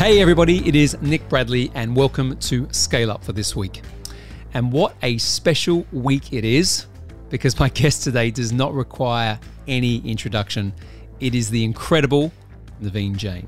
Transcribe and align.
Hey, 0.00 0.22
everybody, 0.22 0.66
it 0.66 0.74
is 0.74 0.96
Nick 1.02 1.28
Bradley, 1.28 1.70
and 1.74 1.94
welcome 1.94 2.34
to 2.38 2.66
Scale 2.72 3.10
Up 3.10 3.22
for 3.22 3.34
this 3.34 3.54
week. 3.54 3.82
And 4.54 4.72
what 4.72 4.96
a 5.02 5.18
special 5.18 5.86
week 5.92 6.32
it 6.32 6.42
is 6.42 6.86
because 7.28 7.58
my 7.60 7.68
guest 7.74 8.02
today 8.02 8.30
does 8.30 8.50
not 8.50 8.72
require 8.72 9.38
any 9.68 9.98
introduction. 9.98 10.72
It 11.20 11.34
is 11.34 11.50
the 11.50 11.62
incredible 11.62 12.32
Naveen 12.82 13.14
Jain. 13.14 13.46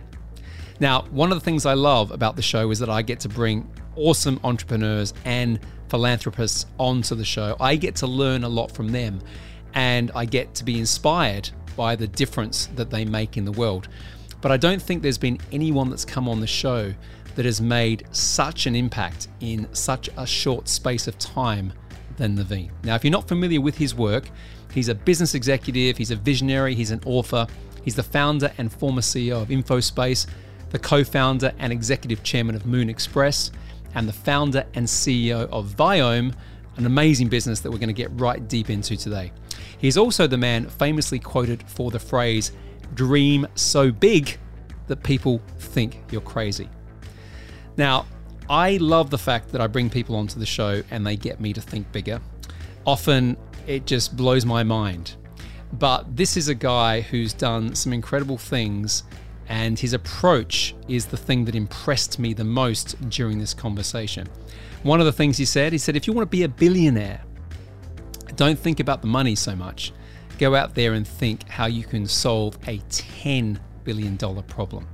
Now, 0.79 1.05
one 1.05 1.33
of 1.33 1.39
the 1.39 1.43
things 1.43 1.65
I 1.65 1.73
love 1.73 2.11
about 2.11 2.37
the 2.37 2.43
show 2.43 2.71
is 2.71 2.79
that 2.81 2.91
I 2.91 3.01
get 3.01 3.19
to 3.21 3.31
bring 3.31 3.67
awesome 3.97 4.39
entrepreneurs 4.45 5.15
and 5.25 5.59
philanthropists 5.89 6.67
onto 6.79 7.15
the 7.15 7.25
show. 7.25 7.57
I 7.61 7.77
get 7.77 7.97
to 7.97 8.07
learn 8.07 8.45
a 8.45 8.49
lot 8.51 8.71
from 8.71 8.93
them 8.93 9.21
and 9.73 10.11
I 10.15 10.27
get 10.27 10.55
to 10.57 10.65
be 10.65 10.79
inspired 10.79 11.49
by 11.77 11.97
the 11.97 12.07
difference 12.07 12.67
that 12.77 12.91
they 12.91 13.07
make 13.07 13.39
in 13.39 13.47
the 13.47 13.53
world. 13.53 13.89
But 14.43 14.53
I 14.53 14.57
don't 14.59 14.83
think 14.83 15.03
there's 15.03 15.17
been 15.17 15.39
anyone 15.53 15.89
that's 15.89 16.05
come 16.05 16.29
on 16.29 16.41
the 16.41 16.47
show 16.47 16.93
that 17.37 17.45
has 17.47 17.63
made 17.63 18.07
such 18.11 18.67
an 18.67 18.77
impact 18.77 19.29
in 19.41 19.73
such 19.73 20.11
a 20.19 20.27
short 20.27 20.69
space 20.69 21.07
of 21.07 21.19
time 21.19 21.73
than 22.17 22.37
Naveen. 22.37 22.71
Now, 22.85 22.97
if 22.97 23.05
you're 23.05 23.13
not 23.13 23.29
familiar 23.29 23.61
with 23.61 23.79
his 23.79 23.95
work, 23.95 24.29
he's 24.75 24.89
a 24.89 24.95
business 24.95 25.35
executive, 25.35 25.97
he's 25.97 26.11
a 26.11 26.17
visionary, 26.17 26.75
he's 26.75 26.91
an 26.91 27.01
author, 27.07 27.47
he's 27.83 27.95
the 27.95 28.03
founder 28.03 28.53
and 28.59 28.71
former 28.71 29.01
CEO 29.01 29.41
of 29.41 29.49
InfoSpace, 29.49 30.27
the 30.71 30.79
co 30.79 31.05
founder 31.05 31.53
and 31.59 31.73
executive 31.73 32.23
chairman 32.23 32.55
of 32.55 32.67
Moon 32.67 32.91
Express, 32.91 33.51
and 33.95 34.09
the 34.09 34.13
founder 34.13 34.65
and 34.75 34.87
CEO 34.87 35.49
of 35.51 35.69
Viome, 35.69 36.35
an 36.77 36.87
amazing 36.87 37.29
business 37.29 37.61
that 37.61 37.71
we're 37.71 37.79
going 37.79 37.89
to 37.89 37.95
get 37.95 38.11
right 38.21 38.47
deep 38.49 38.71
into 38.71 38.97
today. 38.97 39.31
He's 39.79 39.97
also 39.97 40.27
the 40.27 40.39
man 40.39 40.69
famously 40.69 41.19
quoted 41.19 41.63
for 41.69 41.91
the 41.91 41.99
phrase, 41.99 42.53
dream 42.95 43.47
so 43.55 43.91
big 43.91 44.39
that 44.87 45.03
people 45.03 45.41
think 45.59 45.99
you're 46.11 46.21
crazy. 46.21 46.69
Now, 47.77 48.07
I 48.51 48.77
love 48.79 49.11
the 49.11 49.19
fact 49.19 49.53
that 49.53 49.61
I 49.61 49.67
bring 49.67 49.89
people 49.89 50.17
onto 50.17 50.39
the 50.39 50.47
show 50.47 50.83
and 50.91 51.07
they 51.07 51.17
get 51.17 51.41
me 51.41 51.53
to 51.53 51.61
think 51.61 51.91
bigger. 51.93 52.21
Often 52.85 53.37
it 53.67 53.87
just 53.87 54.17
blows 54.17 54.45
my 54.45 54.63
mind. 54.63 55.17
But 55.73 56.17
this 56.17 56.37
is 56.37 56.49
a 56.49 56.55
guy 56.55 57.01
who's 57.01 57.33
done 57.33 57.75
some 57.75 57.95
incredible 57.95 58.37
things, 58.37 59.05
and 59.49 59.79
his 59.79 59.95
approach 59.95 60.75
is 60.87 61.07
the 61.07 61.17
thing 61.17 61.47
that 61.47 61.55
impressed 61.55 62.19
me 62.19 62.35
the 62.35 62.45
most 62.45 63.09
during 63.09 63.39
this 63.39 63.55
conversation. 63.55 64.29
One 64.83 65.01
of 65.01 65.07
the 65.07 65.13
things 65.13 65.39
he 65.39 65.47
said, 65.47 65.73
he 65.73 65.79
said, 65.79 65.97
if 65.97 66.07
you 66.07 66.13
want 66.13 66.31
to 66.31 66.37
be 66.37 66.43
a 66.43 66.49
billionaire, 66.49 67.23
don't 68.37 68.59
think 68.59 68.81
about 68.81 69.01
the 69.01 69.07
money 69.07 69.35
so 69.35 69.57
much 69.57 69.93
go 70.39 70.55
out 70.55 70.75
there 70.75 70.93
and 70.95 71.07
think 71.07 71.49
how 71.49 71.67
you 71.67 71.85
can 71.85 72.07
solve 72.07 72.57
a 72.67 72.79
$10 72.79 73.59
billion 73.85 74.17
problem. 74.17 74.89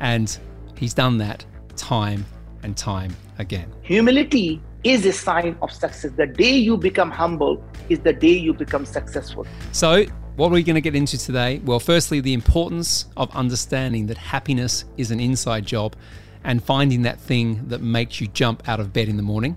And 0.00 0.36
he's 0.76 0.94
done 0.94 1.18
that 1.18 1.44
time 1.76 2.24
and 2.62 2.76
time 2.76 3.14
again. 3.38 3.72
Humility 3.82 4.60
is 4.84 5.06
a 5.06 5.12
sign 5.12 5.56
of 5.62 5.72
success. 5.72 6.12
The 6.16 6.26
day 6.26 6.52
you 6.52 6.76
become 6.76 7.10
humble 7.10 7.62
is 7.88 8.00
the 8.00 8.12
day 8.12 8.32
you 8.32 8.52
become 8.52 8.84
successful. 8.84 9.46
So, 9.72 10.04
what 10.36 10.48
are 10.48 10.54
we 10.54 10.64
going 10.64 10.74
to 10.74 10.80
get 10.80 10.96
into 10.96 11.16
today? 11.16 11.60
Well, 11.64 11.78
firstly, 11.78 12.20
the 12.20 12.32
importance 12.32 13.06
of 13.16 13.34
understanding 13.36 14.06
that 14.08 14.18
happiness 14.18 14.84
is 14.96 15.10
an 15.12 15.20
inside 15.20 15.64
job 15.64 15.94
and 16.42 16.62
finding 16.62 17.02
that 17.02 17.20
thing 17.20 17.68
that 17.68 17.80
makes 17.80 18.20
you 18.20 18.26
jump 18.28 18.68
out 18.68 18.80
of 18.80 18.92
bed 18.92 19.08
in 19.08 19.16
the 19.16 19.22
morning. 19.22 19.56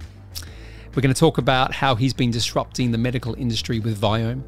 We're 0.96 1.02
going 1.02 1.14
to 1.14 1.20
talk 1.20 1.38
about 1.38 1.74
how 1.74 1.96
he's 1.96 2.14
been 2.14 2.32
disrupting 2.32 2.92
the 2.92 2.98
medical 2.98 3.34
industry 3.36 3.80
with 3.80 4.00
Viome. 4.00 4.44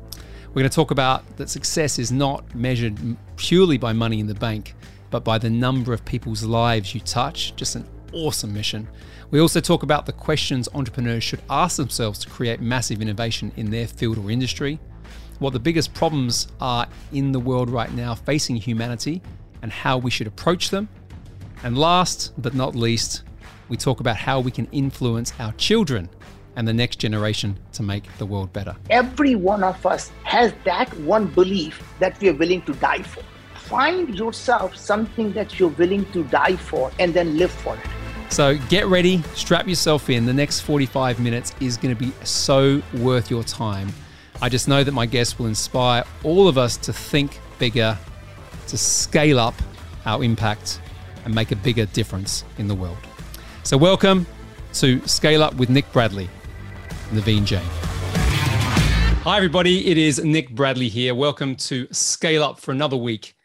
We're 0.49 0.61
going 0.63 0.71
to 0.71 0.75
talk 0.75 0.89
about 0.89 1.37
that 1.37 1.47
success 1.47 1.99
is 1.99 2.11
not 2.11 2.55
measured 2.55 2.97
purely 3.35 3.77
by 3.77 3.93
money 3.93 4.19
in 4.19 4.25
the 4.25 4.33
bank, 4.33 4.73
but 5.11 5.23
by 5.23 5.37
the 5.37 5.49
number 5.49 5.93
of 5.93 6.03
people's 6.05 6.43
lives 6.43 6.95
you 6.95 7.01
touch. 7.01 7.55
Just 7.55 7.75
an 7.75 7.87
awesome 8.13 8.51
mission. 8.51 8.87
We 9.29 9.41
also 9.41 9.61
talk 9.61 9.83
about 9.83 10.07
the 10.07 10.11
questions 10.11 10.67
entrepreneurs 10.73 11.23
should 11.23 11.43
ask 11.51 11.77
themselves 11.77 12.17
to 12.19 12.29
create 12.29 12.61
massive 12.61 12.99
innovation 12.99 13.51
in 13.57 13.69
their 13.69 13.85
field 13.85 14.17
or 14.17 14.31
industry, 14.31 14.79
what 15.37 15.53
the 15.53 15.59
biggest 15.59 15.93
problems 15.93 16.47
are 16.59 16.87
in 17.13 17.31
the 17.31 17.39
world 17.39 17.69
right 17.69 17.93
now 17.93 18.15
facing 18.15 18.55
humanity, 18.55 19.21
and 19.61 19.71
how 19.71 19.99
we 19.99 20.09
should 20.09 20.25
approach 20.25 20.71
them. 20.71 20.89
And 21.61 21.77
last 21.77 22.33
but 22.39 22.55
not 22.55 22.75
least, 22.75 23.21
we 23.67 23.77
talk 23.77 23.99
about 23.99 24.17
how 24.17 24.39
we 24.39 24.49
can 24.49 24.67
influence 24.71 25.31
our 25.39 25.51
children 25.53 26.09
and 26.59 26.67
the 26.67 26.73
next 26.73 26.97
generation 26.99 27.57
to 27.71 27.81
make 27.81 28.03
the 28.17 28.25
world 28.25 28.51
better. 28.51 28.75
Every 28.89 29.33
one 29.33 29.63
of 29.63 29.85
us 29.85 30.11
has 30.25 30.53
that 30.65 30.93
one 30.99 31.27
belief 31.27 31.81
that 31.99 32.19
we 32.19 32.27
are 32.27 32.33
willing 32.33 32.61
to 32.63 32.73
die 32.73 33.01
for. 33.01 33.23
Find 33.55 34.13
yourself 34.13 34.75
something 34.75 35.31
that 35.31 35.57
you're 35.57 35.69
willing 35.69 36.03
to 36.11 36.25
die 36.25 36.57
for 36.57 36.91
and 36.99 37.13
then 37.13 37.37
live 37.37 37.49
for 37.49 37.75
it. 37.77 37.81
So 38.29 38.57
get 38.67 38.87
ready, 38.87 39.21
strap 39.35 39.69
yourself 39.69 40.09
in. 40.09 40.25
The 40.25 40.33
next 40.33 40.59
45 40.59 41.21
minutes 41.21 41.55
is 41.61 41.77
going 41.77 41.95
to 41.95 41.99
be 41.99 42.11
so 42.25 42.81
worth 42.95 43.31
your 43.31 43.43
time. 43.43 43.93
I 44.41 44.49
just 44.49 44.67
know 44.67 44.83
that 44.83 44.91
my 44.91 45.05
guests 45.05 45.39
will 45.39 45.47
inspire 45.47 46.03
all 46.25 46.49
of 46.49 46.57
us 46.57 46.75
to 46.75 46.91
think 46.91 47.39
bigger, 47.57 47.97
to 48.67 48.77
scale 48.77 49.39
up 49.39 49.55
our 50.05 50.25
impact, 50.25 50.81
and 51.23 51.33
make 51.33 51.53
a 51.53 51.55
bigger 51.55 51.85
difference 51.85 52.43
in 52.57 52.67
the 52.67 52.75
world. 52.75 52.97
So, 53.63 53.77
welcome 53.77 54.27
to 54.73 55.05
Scale 55.07 55.41
Up 55.41 55.53
with 55.55 55.69
Nick 55.69 55.89
Bradley. 55.93 56.29
Naveen 57.09 57.43
Jain. 57.43 57.61
Hi, 59.23 59.37
everybody. 59.37 59.87
It 59.87 59.97
is 59.97 60.23
Nick 60.23 60.51
Bradley 60.51 60.89
here. 60.89 61.15
Welcome 61.15 61.55
to 61.55 61.87
Scale 61.91 62.43
Up 62.43 62.59
for 62.59 62.71
another 62.71 62.97
week. 62.97 63.35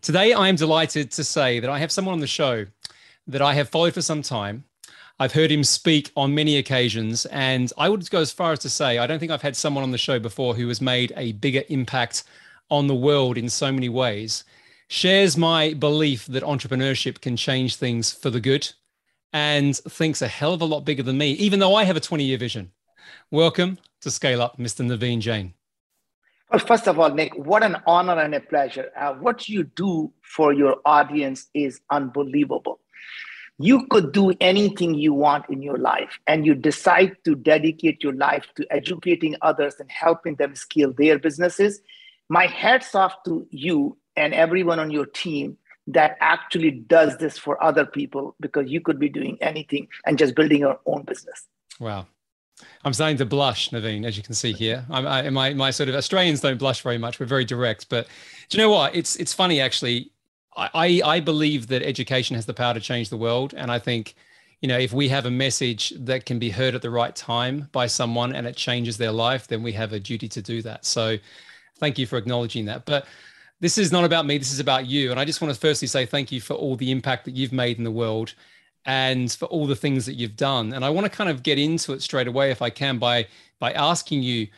Today, 0.00 0.32
I 0.32 0.48
am 0.48 0.56
delighted 0.56 1.10
to 1.12 1.24
say 1.24 1.60
that 1.60 1.68
I 1.68 1.78
have 1.78 1.92
someone 1.92 2.14
on 2.14 2.20
the 2.20 2.26
show 2.26 2.66
that 3.26 3.42
I 3.42 3.54
have 3.54 3.68
followed 3.68 3.94
for 3.94 4.02
some 4.02 4.22
time. 4.22 4.64
I've 5.18 5.32
heard 5.32 5.52
him 5.52 5.64
speak 5.64 6.10
on 6.16 6.34
many 6.34 6.56
occasions, 6.56 7.26
and 7.26 7.72
I 7.78 7.88
would 7.88 8.08
go 8.10 8.20
as 8.20 8.32
far 8.32 8.52
as 8.52 8.58
to 8.60 8.70
say 8.70 8.98
I 8.98 9.06
don't 9.06 9.18
think 9.18 9.30
I've 9.30 9.42
had 9.42 9.54
someone 9.54 9.84
on 9.84 9.92
the 9.92 9.98
show 9.98 10.18
before 10.18 10.54
who 10.54 10.66
has 10.68 10.80
made 10.80 11.12
a 11.16 11.32
bigger 11.32 11.62
impact 11.68 12.24
on 12.70 12.86
the 12.86 12.94
world 12.94 13.38
in 13.38 13.48
so 13.48 13.70
many 13.70 13.88
ways. 13.88 14.44
Shares 14.88 15.36
my 15.36 15.74
belief 15.74 16.26
that 16.26 16.42
entrepreneurship 16.42 17.20
can 17.20 17.36
change 17.36 17.76
things 17.76 18.12
for 18.12 18.30
the 18.30 18.40
good 18.40 18.72
and 19.32 19.76
thinks 19.76 20.22
a 20.22 20.28
hell 20.28 20.54
of 20.54 20.60
a 20.62 20.64
lot 20.64 20.84
bigger 20.84 21.02
than 21.02 21.18
me, 21.18 21.32
even 21.32 21.60
though 21.60 21.74
I 21.74 21.84
have 21.84 21.96
a 21.96 22.00
20 22.00 22.24
year 22.24 22.38
vision. 22.38 22.72
Welcome 23.30 23.78
to 24.00 24.10
Scale 24.10 24.42
Up, 24.42 24.58
Mr. 24.58 24.84
Naveen 24.84 25.20
Jain. 25.20 25.54
Well, 26.50 26.58
first 26.60 26.86
of 26.86 27.00
all, 27.00 27.10
Nick, 27.10 27.34
what 27.36 27.62
an 27.62 27.78
honor 27.86 28.20
and 28.20 28.34
a 28.34 28.40
pleasure. 28.40 28.90
Uh, 28.96 29.14
what 29.14 29.48
you 29.48 29.64
do 29.64 30.12
for 30.22 30.52
your 30.52 30.76
audience 30.84 31.48
is 31.54 31.80
unbelievable. 31.90 32.80
You 33.58 33.86
could 33.88 34.12
do 34.12 34.32
anything 34.40 34.94
you 34.94 35.14
want 35.14 35.46
in 35.48 35.62
your 35.62 35.78
life, 35.78 36.18
and 36.26 36.44
you 36.44 36.54
decide 36.54 37.16
to 37.24 37.34
dedicate 37.34 38.02
your 38.02 38.14
life 38.14 38.46
to 38.56 38.66
educating 38.70 39.36
others 39.42 39.76
and 39.78 39.90
helping 39.90 40.36
them 40.36 40.54
scale 40.54 40.92
their 40.92 41.18
businesses. 41.18 41.80
My 42.28 42.46
hats 42.46 42.94
off 42.94 43.14
to 43.24 43.46
you 43.50 43.96
and 44.16 44.34
everyone 44.34 44.78
on 44.78 44.90
your 44.90 45.06
team 45.06 45.56
that 45.86 46.16
actually 46.20 46.70
does 46.70 47.16
this 47.18 47.36
for 47.36 47.62
other 47.62 47.84
people 47.84 48.34
because 48.40 48.70
you 48.70 48.80
could 48.80 48.98
be 48.98 49.08
doing 49.08 49.38
anything 49.40 49.88
and 50.06 50.18
just 50.18 50.34
building 50.34 50.60
your 50.60 50.78
own 50.86 51.02
business. 51.02 51.46
Wow. 51.78 52.06
I'm 52.84 52.92
starting 52.92 53.16
to 53.18 53.26
blush, 53.26 53.70
Naveen, 53.70 54.06
as 54.06 54.16
you 54.16 54.22
can 54.22 54.34
see 54.34 54.52
here. 54.52 54.84
I, 54.90 55.28
my 55.30 55.54
my 55.54 55.70
sort 55.70 55.88
of 55.88 55.94
Australians 55.94 56.40
don't 56.40 56.58
blush 56.58 56.82
very 56.82 56.98
much. 56.98 57.18
We're 57.18 57.26
very 57.26 57.44
direct, 57.44 57.88
but 57.88 58.06
do 58.48 58.56
you 58.56 58.62
know 58.62 58.70
what? 58.70 58.94
It's 58.94 59.16
it's 59.16 59.32
funny 59.32 59.60
actually. 59.60 60.12
I 60.56 61.02
I 61.04 61.20
believe 61.20 61.66
that 61.68 61.82
education 61.82 62.36
has 62.36 62.46
the 62.46 62.54
power 62.54 62.74
to 62.74 62.80
change 62.80 63.08
the 63.08 63.16
world, 63.16 63.54
and 63.56 63.72
I 63.72 63.78
think, 63.80 64.14
you 64.60 64.68
know, 64.68 64.78
if 64.78 64.92
we 64.92 65.08
have 65.08 65.26
a 65.26 65.30
message 65.30 65.92
that 65.98 66.26
can 66.26 66.38
be 66.38 66.50
heard 66.50 66.76
at 66.76 66.82
the 66.82 66.90
right 66.90 67.14
time 67.16 67.68
by 67.72 67.88
someone 67.88 68.34
and 68.34 68.46
it 68.46 68.56
changes 68.56 68.96
their 68.96 69.10
life, 69.10 69.48
then 69.48 69.62
we 69.62 69.72
have 69.72 69.92
a 69.92 69.98
duty 69.98 70.28
to 70.28 70.40
do 70.40 70.62
that. 70.62 70.84
So, 70.84 71.18
thank 71.80 71.98
you 71.98 72.06
for 72.06 72.18
acknowledging 72.18 72.66
that. 72.66 72.84
But 72.84 73.06
this 73.60 73.78
is 73.78 73.90
not 73.90 74.04
about 74.04 74.26
me. 74.26 74.38
This 74.38 74.52
is 74.52 74.60
about 74.60 74.86
you, 74.86 75.10
and 75.10 75.18
I 75.18 75.24
just 75.24 75.40
want 75.40 75.52
to 75.52 75.58
firstly 75.58 75.88
say 75.88 76.06
thank 76.06 76.30
you 76.30 76.40
for 76.40 76.54
all 76.54 76.76
the 76.76 76.92
impact 76.92 77.24
that 77.24 77.34
you've 77.34 77.52
made 77.52 77.78
in 77.78 77.84
the 77.84 77.90
world 77.90 78.34
and 78.86 79.32
for 79.32 79.46
all 79.46 79.66
the 79.66 79.76
things 79.76 80.06
that 80.06 80.14
you've 80.14 80.36
done. 80.36 80.72
And 80.72 80.84
I 80.84 80.90
want 80.90 81.04
to 81.04 81.10
kind 81.10 81.30
of 81.30 81.42
get 81.42 81.58
into 81.58 81.92
it 81.92 82.02
straight 82.02 82.26
away, 82.26 82.50
if 82.50 82.62
I 82.62 82.70
can, 82.70 82.98
by 82.98 83.26
by 83.58 83.72
asking 83.72 84.22
you, 84.22 84.48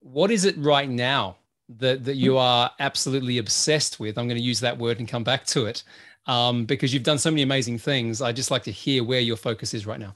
what 0.00 0.30
is 0.30 0.44
it 0.44 0.56
right 0.58 0.88
now 0.88 1.36
that 1.78 2.04
that 2.04 2.16
you 2.16 2.36
are 2.36 2.70
absolutely 2.78 3.38
obsessed 3.38 4.00
with? 4.00 4.18
I'm 4.18 4.26
going 4.26 4.38
to 4.38 4.42
use 4.42 4.60
that 4.60 4.78
word 4.78 4.98
and 4.98 5.08
come 5.08 5.24
back 5.24 5.44
to 5.46 5.66
it 5.66 5.82
um, 6.26 6.64
because 6.64 6.92
you've 6.92 7.02
done 7.02 7.18
so 7.18 7.30
many 7.30 7.42
amazing 7.42 7.78
things. 7.78 8.20
I 8.22 8.32
just 8.32 8.50
like 8.50 8.64
to 8.64 8.72
hear 8.72 9.04
where 9.04 9.20
your 9.20 9.36
focus 9.36 9.74
is 9.74 9.86
right 9.86 10.00
now. 10.00 10.14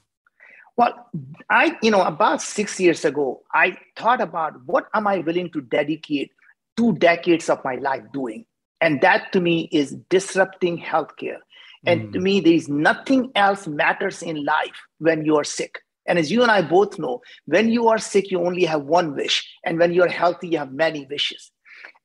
Well, 0.77 1.09
I, 1.49 1.77
you 1.81 1.89
know, 1.89 2.01
about 2.01 2.41
six 2.41 2.79
years 2.81 3.05
ago, 3.05 3.43
I 3.53 3.77
thought 3.95 4.19
about 4.19 4.53
what 4.65 4.87
am 4.93 5.07
I 5.07 5.19
willing 5.19 5.49
to 5.51 5.61
dedicate 5.61 6.31
two 6.75 6.93
decades 6.97 7.49
of 7.49 7.63
my 7.63 7.75
life 7.75 8.03
doing, 8.11 8.45
and 8.81 8.99
that 8.99 9.31
to 9.31 9.39
me 9.39 9.69
is 9.71 9.95
disrupting 10.09 10.77
healthcare 10.77 11.37
and 11.85 12.09
mm. 12.09 12.13
to 12.13 12.19
me, 12.19 12.39
there 12.39 12.53
is 12.53 12.69
nothing 12.69 13.31
else 13.35 13.67
matters 13.67 14.21
in 14.21 14.43
life 14.45 14.79
when 14.99 15.25
you 15.25 15.37
are 15.37 15.43
sick. 15.43 15.79
And 16.07 16.19
as 16.19 16.31
you 16.31 16.43
and 16.43 16.51
I 16.51 16.61
both 16.61 16.99
know, 16.99 17.21
when 17.45 17.69
you 17.69 17.87
are 17.87 17.97
sick, 17.97 18.29
you 18.29 18.39
only 18.43 18.63
have 18.65 18.83
one 18.83 19.15
wish. 19.15 19.47
And 19.63 19.79
when 19.79 19.93
you're 19.93 20.07
healthy, 20.07 20.49
you 20.49 20.57
have 20.59 20.71
many 20.71 21.07
wishes. 21.09 21.51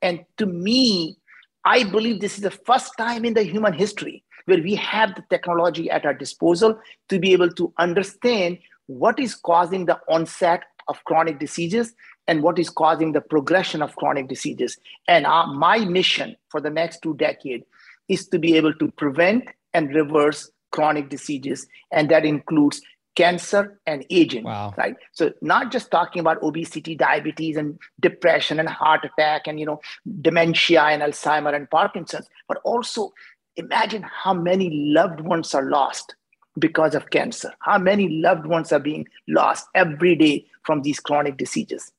And 0.01 0.25
to 0.39 0.47
me, 0.47 1.17
I 1.65 1.85
believe 1.85 2.21
this 2.21 2.37
is 2.37 2.43
the 2.43 2.51
first 2.51 2.93
time 2.97 3.25
in 3.25 3.35
the 3.35 3.43
human 3.43 3.75
history 3.75 4.25
where 4.47 4.63
we 4.63 4.75
have 4.77 5.15
the 5.15 5.25
technology 5.29 5.91
at 5.91 6.07
our 6.07 6.15
disposal 6.15 6.79
to 7.11 7.19
be 7.19 7.33
able 7.33 7.51
to 7.53 7.73
understand 7.79 8.59
what 8.87 9.21
is 9.21 9.35
causing 9.35 9.85
the 9.87 10.01
onset 10.09 10.63
of 10.89 11.05
chronic 11.05 11.39
diseases 11.39 11.95
and 12.27 12.43
what 12.43 12.59
is 12.59 12.71
causing 12.71 13.13
the 13.13 13.21
progression 13.21 13.83
of 13.83 13.95
chronic 13.97 14.29
diseases. 14.29 14.79
And 15.07 15.27
our, 15.27 15.47
my 15.47 15.85
mission 15.85 16.37
for 16.49 16.61
the 16.61 16.71
next 16.71 17.01
two 17.03 17.15
decades 17.15 17.65
is 18.09 18.27
to 18.29 18.39
be 18.39 18.57
able 18.57 18.75
to 18.75 18.91
prevent 18.93 19.45
and 19.75 19.95
reverse 19.95 20.51
chronic 20.71 21.09
diseases. 21.09 21.67
And 21.91 22.11
that 22.11 22.25
includes 22.25 22.81
cancer 23.17 23.79
and 23.87 24.05
aging 24.09 24.45
wow. 24.45 24.73
right 24.79 24.95
so 25.13 25.33
not 25.43 25.73
just 25.73 25.91
talking 25.91 26.21
about 26.21 26.43
obesity 26.43 26.95
diabetes 26.95 27.57
and 27.57 27.79
depression 27.99 28.61
and 28.61 28.69
heart 28.69 29.05
attack 29.05 29.47
and 29.47 29.59
you 29.59 29.67
know 29.67 29.81
dementia 30.23 30.81
and 30.83 31.03
alzheimer 31.03 31.55
and 31.55 31.69
parkinson's 31.71 32.29
but 32.47 32.59
also 32.63 33.13
imagine 33.57 34.03
how 34.03 34.33
many 34.33 34.71
loved 34.71 35.21
ones 35.21 35.55
are 35.55 35.69
lost 35.69 36.15
because 36.59 36.95
of 36.95 37.11
cancer 37.11 37.53
how 37.59 37.77
many 37.77 38.09
loved 38.09 38.47
ones 38.47 38.73
are 38.73 38.79
being 38.79 39.07
lost 39.27 39.67
every 39.75 40.15
day 40.15 40.47
from 40.63 40.83
these 40.83 41.01
chronic 41.01 41.37
diseases 41.37 41.93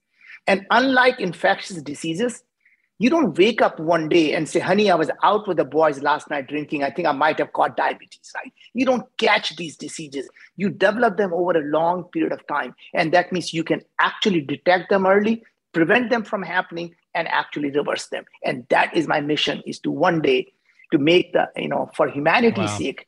and 0.47 0.65
unlike 0.71 1.19
infectious 1.19 1.81
diseases 1.81 2.41
you 3.01 3.09
don't 3.09 3.35
wake 3.35 3.63
up 3.63 3.79
one 3.79 4.09
day 4.09 4.35
and 4.35 4.47
say, 4.47 4.59
honey, 4.59 4.91
I 4.91 4.93
was 4.93 5.09
out 5.23 5.47
with 5.47 5.57
the 5.57 5.65
boys 5.65 6.03
last 6.03 6.29
night 6.29 6.47
drinking. 6.47 6.83
I 6.83 6.91
think 6.91 7.07
I 7.07 7.11
might 7.11 7.39
have 7.39 7.51
caught 7.51 7.75
diabetes, 7.75 8.31
right? 8.35 8.53
You 8.75 8.85
don't 8.85 9.07
catch 9.17 9.55
these 9.55 9.75
diseases. 9.75 10.29
You 10.55 10.69
develop 10.69 11.17
them 11.17 11.33
over 11.33 11.57
a 11.57 11.63
long 11.63 12.03
period 12.03 12.31
of 12.31 12.45
time. 12.45 12.75
And 12.93 13.11
that 13.11 13.31
means 13.31 13.55
you 13.55 13.63
can 13.63 13.81
actually 13.99 14.41
detect 14.41 14.91
them 14.91 15.07
early, 15.07 15.41
prevent 15.73 16.11
them 16.11 16.23
from 16.23 16.43
happening, 16.43 16.93
and 17.15 17.27
actually 17.29 17.71
reverse 17.71 18.05
them. 18.05 18.23
And 18.45 18.67
that 18.69 18.95
is 18.95 19.07
my 19.07 19.19
mission 19.19 19.63
is 19.65 19.79
to 19.79 19.89
one 19.89 20.21
day 20.21 20.53
to 20.91 20.99
make 20.99 21.33
the, 21.33 21.49
you 21.55 21.69
know, 21.69 21.89
for 21.95 22.07
humanity's 22.07 22.69
wow. 22.69 22.77
sake, 22.77 23.07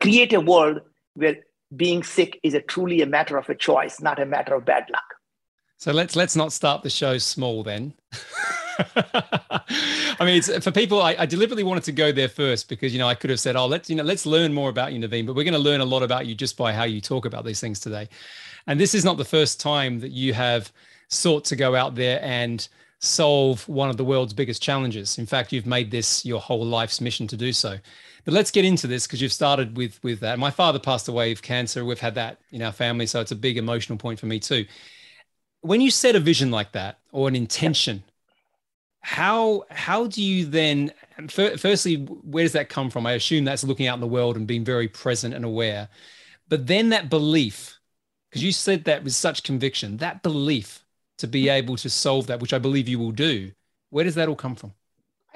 create 0.00 0.32
a 0.32 0.40
world 0.40 0.80
where 1.12 1.36
being 1.76 2.02
sick 2.02 2.40
is 2.42 2.54
a 2.54 2.62
truly 2.62 3.02
a 3.02 3.06
matter 3.06 3.36
of 3.36 3.50
a 3.50 3.54
choice, 3.54 4.00
not 4.00 4.18
a 4.18 4.24
matter 4.24 4.54
of 4.54 4.64
bad 4.64 4.86
luck. 4.90 5.16
So 5.76 5.92
let's 5.92 6.16
let's 6.16 6.34
not 6.34 6.50
start 6.54 6.82
the 6.82 6.88
show 6.88 7.18
small 7.18 7.62
then. 7.62 7.92
I 10.18 10.24
mean, 10.24 10.36
it's, 10.38 10.64
for 10.64 10.70
people, 10.70 11.02
I, 11.02 11.16
I, 11.18 11.26
deliberately 11.26 11.64
wanted 11.64 11.84
to 11.84 11.92
go 11.92 12.12
there 12.12 12.28
first 12.28 12.68
because 12.68 12.92
you 12.92 12.98
know 12.98 13.08
I 13.08 13.14
could 13.14 13.30
have 13.30 13.40
said, 13.40 13.56
"Oh, 13.56 13.66
let's 13.66 13.88
you 13.88 13.96
know 13.96 14.02
let's 14.02 14.26
learn 14.26 14.52
more 14.52 14.68
about 14.68 14.92
you, 14.92 15.00
Naveen." 15.00 15.26
But 15.26 15.34
we're 15.34 15.44
going 15.44 15.54
to 15.54 15.58
learn 15.58 15.80
a 15.80 15.84
lot 15.84 16.02
about 16.02 16.26
you 16.26 16.34
just 16.34 16.56
by 16.56 16.72
how 16.72 16.84
you 16.84 17.00
talk 17.00 17.24
about 17.24 17.44
these 17.44 17.60
things 17.60 17.80
today. 17.80 18.08
And 18.66 18.80
this 18.80 18.94
is 18.94 19.04
not 19.04 19.16
the 19.16 19.24
first 19.24 19.60
time 19.60 20.00
that 20.00 20.10
you 20.10 20.34
have 20.34 20.72
sought 21.08 21.44
to 21.46 21.56
go 21.56 21.74
out 21.74 21.94
there 21.94 22.20
and 22.22 22.66
solve 22.98 23.66
one 23.68 23.90
of 23.90 23.96
the 23.96 24.04
world's 24.04 24.32
biggest 24.32 24.62
challenges. 24.62 25.18
In 25.18 25.26
fact, 25.26 25.52
you've 25.52 25.66
made 25.66 25.90
this 25.90 26.24
your 26.24 26.40
whole 26.40 26.64
life's 26.64 27.00
mission 27.00 27.26
to 27.28 27.36
do 27.36 27.52
so. 27.52 27.78
But 28.24 28.34
let's 28.34 28.50
get 28.50 28.64
into 28.64 28.86
this 28.86 29.06
because 29.06 29.22
you've 29.22 29.32
started 29.32 29.76
with 29.76 30.02
with 30.02 30.20
that. 30.20 30.38
My 30.38 30.50
father 30.50 30.78
passed 30.78 31.08
away 31.08 31.32
of 31.32 31.42
cancer. 31.42 31.84
We've 31.84 32.00
had 32.00 32.16
that 32.16 32.40
in 32.50 32.62
our 32.62 32.72
family, 32.72 33.06
so 33.06 33.20
it's 33.20 33.32
a 33.32 33.36
big 33.36 33.56
emotional 33.56 33.98
point 33.98 34.18
for 34.18 34.26
me 34.26 34.40
too. 34.40 34.66
When 35.60 35.80
you 35.80 35.90
set 35.90 36.16
a 36.16 36.20
vision 36.20 36.50
like 36.50 36.72
that 36.72 36.98
or 37.12 37.28
an 37.28 37.36
intention 37.36 38.04
how 39.06 39.62
how 39.70 40.08
do 40.08 40.20
you 40.20 40.44
then 40.44 40.92
firstly 41.28 41.94
where 41.94 42.42
does 42.42 42.54
that 42.54 42.68
come 42.68 42.90
from? 42.90 43.06
I 43.06 43.12
assume 43.12 43.44
that's 43.44 43.62
looking 43.62 43.86
out 43.86 43.94
in 43.94 44.00
the 44.00 44.06
world 44.08 44.36
and 44.36 44.48
being 44.48 44.64
very 44.64 44.88
present 44.88 45.32
and 45.32 45.44
aware. 45.44 45.88
But 46.48 46.66
then 46.66 46.88
that 46.88 47.08
belief 47.08 47.78
because 48.28 48.42
you 48.42 48.50
said 48.50 48.82
that 48.86 49.04
with 49.04 49.14
such 49.14 49.44
conviction 49.44 49.98
that 49.98 50.24
belief 50.24 50.84
to 51.18 51.28
be 51.28 51.48
able 51.48 51.76
to 51.76 51.88
solve 51.88 52.26
that 52.26 52.40
which 52.40 52.52
i 52.52 52.58
believe 52.58 52.88
you 52.88 52.98
will 52.98 53.12
do 53.12 53.52
where 53.90 54.02
does 54.02 54.16
that 54.16 54.28
all 54.28 54.34
come 54.34 54.56
from? 54.56 54.72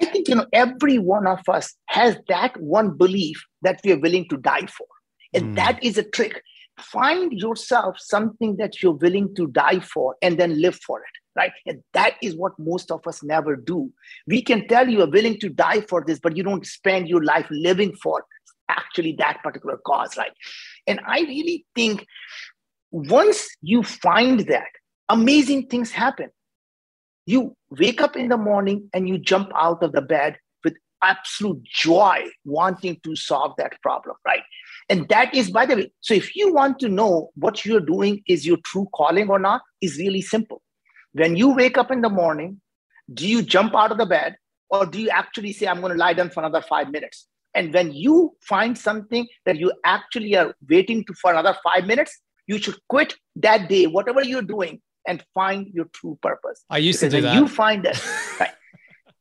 I 0.01 0.05
think 0.05 0.27
you 0.27 0.35
know 0.35 0.47
every 0.51 0.99
one 0.99 1.25
of 1.25 1.39
us 1.47 1.73
has 1.85 2.17
that 2.27 2.59
one 2.59 2.97
belief 2.97 3.41
that 3.61 3.79
we 3.85 3.93
are 3.93 3.99
willing 3.99 4.27
to 4.31 4.37
die 4.37 4.65
for. 4.65 4.87
And 5.33 5.53
mm. 5.53 5.55
that 5.55 5.81
is 5.81 5.97
a 5.97 6.03
trick. 6.03 6.43
Find 6.77 7.31
yourself 7.31 7.95
something 7.99 8.57
that 8.57 8.83
you're 8.83 8.99
willing 9.05 9.33
to 9.35 9.47
die 9.47 9.79
for 9.79 10.17
and 10.21 10.37
then 10.37 10.59
live 10.59 10.77
for 10.85 10.99
it 10.99 11.20
right? 11.35 11.51
And 11.65 11.81
that 11.93 12.15
is 12.21 12.35
what 12.35 12.53
most 12.59 12.91
of 12.91 13.05
us 13.07 13.23
never 13.23 13.55
do. 13.55 13.91
We 14.27 14.41
can 14.41 14.67
tell 14.67 14.87
you 14.87 15.01
are 15.01 15.09
willing 15.09 15.39
to 15.39 15.49
die 15.49 15.81
for 15.81 16.03
this, 16.05 16.19
but 16.19 16.35
you 16.35 16.43
don't 16.43 16.65
spend 16.65 17.07
your 17.07 17.23
life 17.23 17.47
living 17.49 17.95
for 17.95 18.23
actually 18.69 19.15
that 19.19 19.39
particular 19.43 19.77
cause, 19.85 20.17
right? 20.17 20.31
And 20.87 20.99
I 21.05 21.21
really 21.21 21.65
think 21.75 22.05
once 22.91 23.47
you 23.61 23.83
find 23.83 24.41
that, 24.41 24.67
amazing 25.09 25.67
things 25.67 25.91
happen. 25.91 26.29
You 27.25 27.55
wake 27.69 28.01
up 28.01 28.15
in 28.15 28.29
the 28.29 28.37
morning 28.37 28.89
and 28.93 29.07
you 29.07 29.17
jump 29.17 29.51
out 29.55 29.83
of 29.83 29.91
the 29.91 30.01
bed 30.01 30.37
with 30.63 30.75
absolute 31.03 31.63
joy, 31.63 32.23
wanting 32.45 32.99
to 33.03 33.15
solve 33.15 33.53
that 33.57 33.73
problem, 33.81 34.15
right? 34.25 34.41
And 34.89 35.07
that 35.09 35.33
is, 35.35 35.51
by 35.51 35.65
the 35.65 35.75
way, 35.75 35.91
so 36.01 36.13
if 36.13 36.35
you 36.35 36.53
want 36.53 36.79
to 36.79 36.89
know 36.89 37.29
what 37.35 37.65
you're 37.65 37.79
doing 37.79 38.23
is 38.27 38.45
your 38.45 38.57
true 38.65 38.87
calling 38.93 39.29
or 39.29 39.39
not, 39.39 39.61
is 39.81 39.97
really 39.97 40.21
simple 40.21 40.61
when 41.13 41.35
you 41.35 41.53
wake 41.53 41.77
up 41.77 41.91
in 41.91 42.01
the 42.01 42.09
morning, 42.09 42.61
do 43.13 43.27
you 43.27 43.41
jump 43.41 43.75
out 43.75 43.91
of 43.91 43.97
the 43.97 44.05
bed 44.05 44.37
or 44.69 44.85
do 44.85 44.99
you 44.99 45.09
actually 45.09 45.53
say, 45.53 45.67
I'm 45.67 45.81
going 45.81 45.93
to 45.93 45.99
lie 45.99 46.13
down 46.13 46.29
for 46.29 46.41
another 46.41 46.61
five 46.61 46.91
minutes? 46.91 47.27
And 47.53 47.73
when 47.73 47.91
you 47.91 48.35
find 48.41 48.77
something 48.77 49.27
that 49.45 49.57
you 49.57 49.73
actually 49.83 50.35
are 50.37 50.55
waiting 50.69 51.03
to 51.05 51.13
for 51.13 51.31
another 51.31 51.57
five 51.63 51.85
minutes, 51.85 52.17
you 52.47 52.57
should 52.57 52.77
quit 52.87 53.15
that 53.37 53.67
day, 53.67 53.87
whatever 53.87 54.23
you're 54.23 54.41
doing, 54.41 54.81
and 55.07 55.23
find 55.33 55.67
your 55.73 55.85
true 55.93 56.17
purpose. 56.21 56.63
I 56.69 56.77
used 56.77 57.01
because 57.01 57.13
to 57.13 57.17
do 57.17 57.21
that. 57.23 57.35
You 57.35 57.47
find 57.47 57.83
that. 57.83 58.01
Right, 58.39 58.51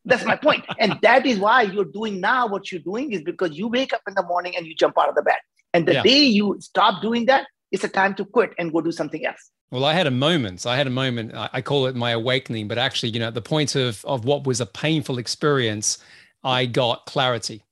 that's 0.05 0.25
my 0.25 0.37
point. 0.37 0.65
And 0.79 0.99
that 1.03 1.27
is 1.27 1.39
why 1.39 1.63
you're 1.63 1.85
doing 1.85 2.21
now 2.21 2.47
what 2.47 2.71
you're 2.71 2.81
doing 2.81 3.13
is 3.13 3.23
because 3.23 3.57
you 3.59 3.69
wake 3.69 3.93
up 3.93 4.03
in 4.07 4.15
the 4.15 4.23
morning 4.23 4.57
and 4.57 4.67
you 4.67 4.75
jump 4.75 4.99
out 4.99 5.09
of 5.09 5.15
the 5.15 5.23
bed. 5.23 5.39
And 5.75 5.87
the 5.87 5.95
yeah. 5.95 6.03
day 6.03 6.25
you 6.25 6.57
stop 6.61 7.03
doing 7.03 7.27
that, 7.27 7.47
it's 7.73 7.85
a 7.85 7.89
time 7.89 8.15
to 8.15 8.25
quit 8.25 8.53
and 8.59 8.73
go 8.73 8.81
do 8.81 8.93
something 8.93 9.25
else. 9.25 9.51
Well, 9.71 9.85
I 9.85 9.95
had 9.95 10.07
a 10.07 10.11
moment. 10.11 10.67
I 10.67 10.77
had 10.77 10.89
a 10.89 10.91
moment. 10.91 11.33
I 11.35 11.63
call 11.63 11.87
it 11.87 11.95
my 11.95 12.11
awakening, 12.11 12.67
but 12.67 12.79
actually, 12.79 13.11
you 13.11 13.21
know, 13.21 13.29
at 13.29 13.35
the 13.35 13.43
point 13.43 13.77
of 13.77 14.05
of 14.05 14.25
what 14.25 14.45
was 14.45 14.61
a 14.61 14.67
painful 14.67 15.19
experience, 15.19 15.99
I 16.43 16.67
got 16.67 17.07
clarity, 17.07 17.63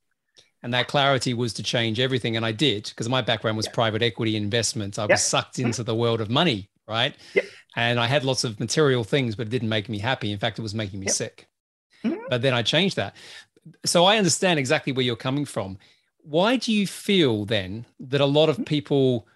and 0.62 0.72
that 0.74 0.86
clarity 0.86 1.34
was 1.34 1.52
to 1.54 1.62
change 1.62 1.98
everything, 1.98 2.36
and 2.36 2.46
I 2.46 2.52
did 2.52 2.84
because 2.84 3.08
my 3.08 3.20
background 3.20 3.56
was 3.56 3.66
yeah. 3.66 3.72
private 3.72 4.02
equity 4.02 4.36
investments. 4.36 4.98
I 4.98 5.04
yeah. 5.04 5.14
was 5.14 5.22
sucked 5.22 5.56
mm-hmm. 5.56 5.66
into 5.66 5.82
the 5.82 5.94
world 5.94 6.20
of 6.20 6.30
money, 6.30 6.70
right? 6.86 7.16
Yeah. 7.34 7.42
And 7.76 7.98
I 8.00 8.06
had 8.06 8.24
lots 8.24 8.44
of 8.44 8.58
material 8.58 9.04
things, 9.04 9.36
but 9.36 9.48
it 9.48 9.50
didn't 9.50 9.68
make 9.68 9.88
me 9.88 9.98
happy. 9.98 10.32
In 10.32 10.38
fact, 10.38 10.58
it 10.58 10.62
was 10.62 10.74
making 10.74 11.00
me 11.00 11.08
sick. 11.08 11.48
Mm-hmm. 12.04 12.22
But 12.28 12.42
then 12.42 12.54
I 12.54 12.62
changed 12.62 12.96
that. 12.96 13.14
So 13.84 14.04
I 14.04 14.18
understand 14.18 14.58
exactly 14.58 14.92
where 14.92 15.04
you're 15.04 15.16
coming 15.16 15.44
from. 15.44 15.78
Why 16.22 16.56
do 16.56 16.72
you 16.72 16.86
feel 16.86 17.44
then 17.44 17.86
that 18.00 18.20
a 18.20 18.26
lot 18.26 18.48
of 18.48 18.56
mm-hmm. 18.56 18.64
people 18.64 19.28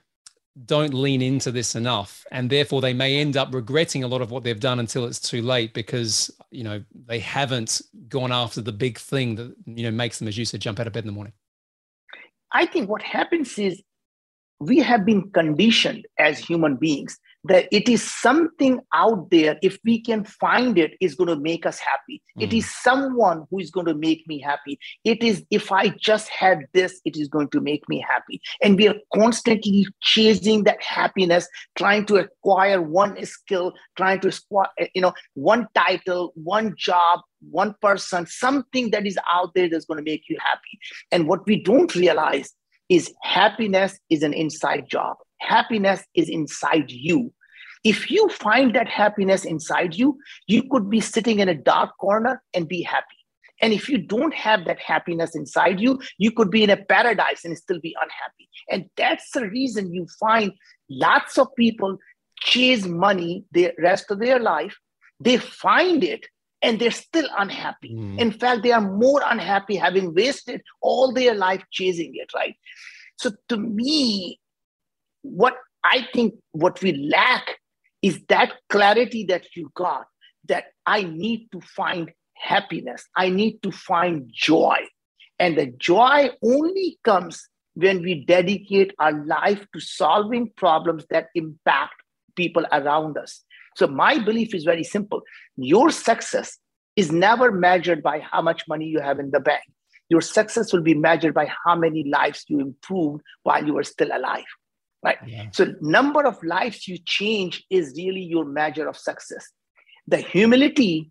don't 0.66 0.92
lean 0.92 1.22
into 1.22 1.50
this 1.50 1.74
enough 1.74 2.26
and 2.30 2.50
therefore 2.50 2.82
they 2.82 2.92
may 2.92 3.18
end 3.18 3.36
up 3.38 3.54
regretting 3.54 4.04
a 4.04 4.06
lot 4.06 4.20
of 4.20 4.30
what 4.30 4.44
they've 4.44 4.60
done 4.60 4.80
until 4.80 5.06
it's 5.06 5.18
too 5.18 5.40
late 5.40 5.72
because 5.72 6.30
you 6.50 6.62
know 6.62 6.82
they 7.06 7.18
haven't 7.18 7.80
gone 8.08 8.30
after 8.30 8.60
the 8.60 8.72
big 8.72 8.98
thing 8.98 9.34
that 9.34 9.54
you 9.64 9.82
know 9.82 9.90
makes 9.90 10.18
them 10.18 10.28
as 10.28 10.36
you 10.36 10.44
said 10.44 10.60
jump 10.60 10.78
out 10.78 10.86
of 10.86 10.92
bed 10.92 11.04
in 11.04 11.06
the 11.06 11.12
morning. 11.12 11.32
I 12.52 12.66
think 12.66 12.90
what 12.90 13.02
happens 13.02 13.58
is 13.58 13.82
we 14.60 14.78
have 14.78 15.06
been 15.06 15.30
conditioned 15.30 16.06
as 16.18 16.38
human 16.38 16.76
beings 16.76 17.18
that 17.44 17.66
it 17.72 17.88
is 17.88 18.02
something 18.02 18.80
out 18.94 19.30
there 19.30 19.58
if 19.62 19.78
we 19.84 20.00
can 20.00 20.24
find 20.24 20.78
it 20.78 20.92
is 21.00 21.14
going 21.14 21.28
to 21.28 21.36
make 21.36 21.66
us 21.66 21.78
happy. 21.78 22.22
Mm. 22.38 22.44
it 22.44 22.52
is 22.52 22.70
someone 22.82 23.46
who 23.50 23.58
is 23.58 23.70
going 23.70 23.86
to 23.86 23.94
make 23.94 24.26
me 24.26 24.40
happy. 24.40 24.78
It 25.04 25.22
is 25.22 25.44
if 25.50 25.72
i 25.72 25.88
just 25.88 26.28
had 26.28 26.66
this 26.72 27.00
it 27.04 27.16
is 27.16 27.28
going 27.28 27.48
to 27.48 27.60
make 27.60 27.88
me 27.88 28.04
happy. 28.08 28.40
And 28.62 28.76
we 28.76 28.88
are 28.88 28.96
constantly 29.14 29.86
chasing 30.00 30.64
that 30.64 30.82
happiness 30.82 31.48
trying 31.76 32.06
to 32.06 32.16
acquire 32.16 32.80
one 32.80 33.24
skill 33.24 33.72
trying 33.96 34.20
to 34.20 34.28
acquire 34.28 34.68
you 34.94 35.02
know 35.02 35.12
one 35.34 35.66
title 35.74 36.32
one 36.34 36.74
job 36.76 37.20
one 37.50 37.74
person 37.82 38.26
something 38.26 38.90
that 38.90 39.06
is 39.06 39.18
out 39.32 39.52
there 39.54 39.68
that's 39.68 39.84
going 39.84 39.98
to 39.98 40.10
make 40.10 40.24
you 40.28 40.36
happy. 40.40 40.78
And 41.10 41.26
what 41.26 41.46
we 41.46 41.62
don't 41.62 41.94
realize 41.94 42.52
is 42.88 43.12
happiness 43.22 43.98
is 44.10 44.22
an 44.22 44.34
inside 44.34 44.88
job 44.88 45.16
happiness 45.42 46.04
is 46.14 46.28
inside 46.28 46.90
you. 46.90 47.32
If 47.84 48.10
you 48.10 48.28
find 48.28 48.74
that 48.74 48.88
happiness 48.88 49.44
inside 49.44 49.94
you, 49.94 50.18
you 50.46 50.62
could 50.70 50.88
be 50.88 51.00
sitting 51.00 51.40
in 51.40 51.48
a 51.48 51.54
dark 51.54 51.90
corner 51.98 52.42
and 52.54 52.68
be 52.68 52.82
happy. 52.82 53.06
And 53.60 53.72
if 53.72 53.88
you 53.88 53.98
don't 53.98 54.34
have 54.34 54.64
that 54.66 54.80
happiness 54.80 55.36
inside 55.36 55.80
you, 55.80 56.00
you 56.18 56.32
could 56.32 56.50
be 56.50 56.64
in 56.64 56.70
a 56.70 56.76
paradise 56.76 57.44
and 57.44 57.56
still 57.56 57.80
be 57.80 57.96
unhappy. 58.00 58.48
And 58.70 58.90
that's 58.96 59.30
the 59.32 59.48
reason 59.48 59.94
you 59.94 60.06
find 60.18 60.52
lots 60.90 61.38
of 61.38 61.54
people 61.56 61.96
chase 62.40 62.86
money 62.86 63.44
the 63.52 63.72
rest 63.78 64.10
of 64.10 64.18
their 64.18 64.40
life. 64.40 64.76
They 65.20 65.36
find 65.38 66.02
it 66.02 66.26
and 66.60 66.78
they're 66.78 66.90
still 66.90 67.28
unhappy. 67.36 67.94
Mm. 67.94 68.18
In 68.18 68.30
fact, 68.32 68.62
they 68.62 68.72
are 68.72 68.80
more 68.80 69.22
unhappy 69.24 69.76
having 69.76 70.14
wasted 70.14 70.62
all 70.80 71.12
their 71.12 71.34
life 71.34 71.62
chasing 71.70 72.12
it, 72.14 72.30
right? 72.34 72.54
So 73.18 73.30
to 73.48 73.56
me, 73.56 74.40
what 75.22 75.54
I 75.84 76.06
think 76.12 76.34
what 76.52 76.80
we 76.82 76.92
lack 76.92 77.58
is 78.02 78.20
that 78.28 78.52
clarity 78.68 79.24
that 79.28 79.44
you 79.56 79.70
got 79.74 80.06
that 80.48 80.64
I 80.86 81.04
need 81.04 81.48
to 81.52 81.60
find 81.60 82.12
happiness. 82.34 83.06
I 83.16 83.28
need 83.28 83.62
to 83.62 83.70
find 83.70 84.28
joy. 84.32 84.76
And 85.38 85.56
the 85.56 85.66
joy 85.66 86.30
only 86.42 86.98
comes 87.04 87.48
when 87.74 88.02
we 88.02 88.24
dedicate 88.24 88.92
our 88.98 89.24
life 89.24 89.64
to 89.72 89.80
solving 89.80 90.50
problems 90.56 91.06
that 91.10 91.28
impact 91.34 91.94
people 92.36 92.64
around 92.72 93.16
us. 93.16 93.42
So, 93.76 93.86
my 93.86 94.18
belief 94.18 94.54
is 94.54 94.64
very 94.64 94.84
simple 94.84 95.22
your 95.56 95.90
success 95.90 96.58
is 96.96 97.10
never 97.10 97.50
measured 97.50 98.02
by 98.02 98.20
how 98.20 98.42
much 98.42 98.64
money 98.68 98.86
you 98.86 99.00
have 99.00 99.18
in 99.18 99.30
the 99.30 99.40
bank. 99.40 99.62
Your 100.10 100.20
success 100.20 100.72
will 100.72 100.82
be 100.82 100.94
measured 100.94 101.32
by 101.32 101.50
how 101.64 101.74
many 101.74 102.04
lives 102.04 102.44
you 102.48 102.60
improved 102.60 103.22
while 103.44 103.64
you 103.64 103.72
were 103.72 103.84
still 103.84 104.08
alive. 104.12 104.44
Right. 105.02 105.18
Yeah. 105.26 105.46
So, 105.52 105.74
number 105.80 106.24
of 106.24 106.42
lives 106.44 106.86
you 106.86 106.98
change 107.04 107.64
is 107.70 107.94
really 107.96 108.20
your 108.22 108.44
measure 108.44 108.88
of 108.88 108.96
success. 108.96 109.44
The 110.06 110.18
humility 110.18 111.10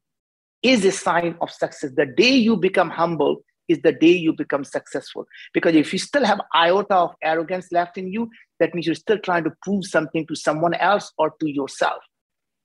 is 0.64 0.86
a 0.86 0.92
sign 0.92 1.36
of 1.42 1.52
success. 1.52 1.92
The 1.96 2.06
day 2.06 2.36
you 2.36 2.56
become 2.56 2.90
humble 2.90 3.44
is 3.68 3.80
the 3.82 3.92
day 3.92 4.12
you 4.12 4.34
become 4.34 4.64
successful. 4.64 5.26
Because 5.54 5.76
if 5.76 5.92
you 5.94 6.00
still 6.00 6.26
have 6.26 6.42
iota 6.56 6.96
of 6.96 7.16
arrogance 7.24 7.68
left 7.72 7.98
in 7.98 8.12
you, 8.12 8.30
that 8.60 8.74
means 8.74 8.86
you're 8.86 8.96
still 8.96 9.20
trying 9.20 9.44
to 9.46 9.52
prove 9.64 9.86
something 9.86 10.26
to 10.28 10.36
someone 10.36 10.74
else 10.76 11.12
or 11.18 11.32
to 11.40 11.52
yourself. 11.52 12.02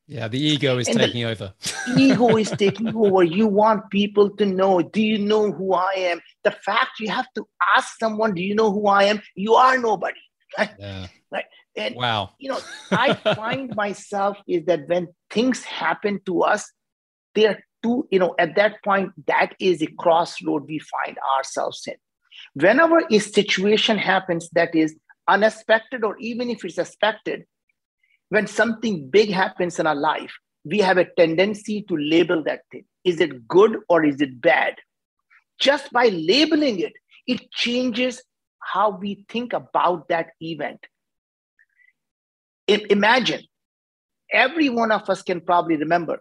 Yeah, 0.09 0.29
the 0.29 0.41
ego 0.41 0.79
is 0.79 0.87
and 0.87 0.99
taking 0.99 1.25
over. 1.25 1.53
ego 1.97 2.37
is 2.37 2.51
taking 2.53 2.95
over. 2.95 3.25
You 3.25 3.49
want 3.49 3.91
people 3.91 4.31
to 4.37 4.47
know, 4.47 4.81
do 4.81 5.03
you 5.03 5.19
know 5.19 5.51
who 5.51 5.75
I 5.75 5.93
am? 5.97 6.21
The 6.45 6.53
fact 6.53 7.01
you 7.01 7.11
have 7.11 7.27
to 7.35 7.45
ask 7.77 7.99
someone, 7.99 8.35
do 8.35 8.43
you 8.43 8.55
know 8.55 8.71
who 8.71 8.87
I 8.87 9.05
am? 9.05 9.21
You 9.35 9.55
are 9.55 9.77
nobody. 9.79 10.21
Right? 10.57 10.71
Yeah. 10.79 11.07
Right. 11.31 11.45
And 11.77 11.95
wow. 11.97 12.31
You 12.39 12.51
know, 12.51 12.61
I 12.91 13.15
find 13.35 13.75
myself 13.75 14.39
is 14.47 14.65
that 14.67 14.89
when 14.89 15.09
things 15.31 15.65
happen 15.65 16.21
to 16.27 16.43
us, 16.43 16.71
they're 17.35 17.65
too, 17.83 18.07
you 18.11 18.19
know, 18.19 18.35
at 18.39 18.57
that 18.57 18.83
point, 18.85 19.13
that 19.27 19.55
is 19.61 19.83
a 19.83 19.87
crossroad 19.99 20.67
we 20.67 20.79
find 20.79 21.17
ourselves 21.37 21.83
in. 21.87 21.95
Whenever 22.55 23.03
a 23.11 23.19
situation 23.19 23.99
happens 23.99 24.49
that 24.53 24.75
is 24.75 24.97
unexpected, 25.29 26.05
or 26.05 26.17
even 26.19 26.51
if 26.51 26.65
it's 26.65 26.79
expected, 26.79 27.45
when 28.29 28.47
something 28.47 29.09
big 29.11 29.31
happens 29.31 29.79
in 29.79 29.87
our 29.87 29.95
life, 29.95 30.33
we 30.65 30.79
have 30.79 30.99
a 30.99 31.07
tendency 31.17 31.83
to 31.83 31.97
label 31.97 32.43
that 32.45 32.63
thing. 32.73 32.85
Is 33.05 33.21
it 33.21 33.47
good 33.47 33.79
or 33.89 34.05
is 34.05 34.21
it 34.21 34.41
bad? 34.41 34.75
Just 35.61 35.93
by 35.93 36.09
labeling 36.09 36.81
it, 36.81 36.93
it 37.27 37.51
changes 37.53 38.23
how 38.61 38.91
we 38.91 39.25
think 39.29 39.53
about 39.53 40.09
that 40.09 40.31
event. 40.41 40.81
I- 42.69 42.87
imagine. 42.91 43.43
Every 44.33 44.69
one 44.69 44.91
of 44.91 45.09
us 45.09 45.23
can 45.23 45.41
probably 45.41 45.77
remember 45.77 46.21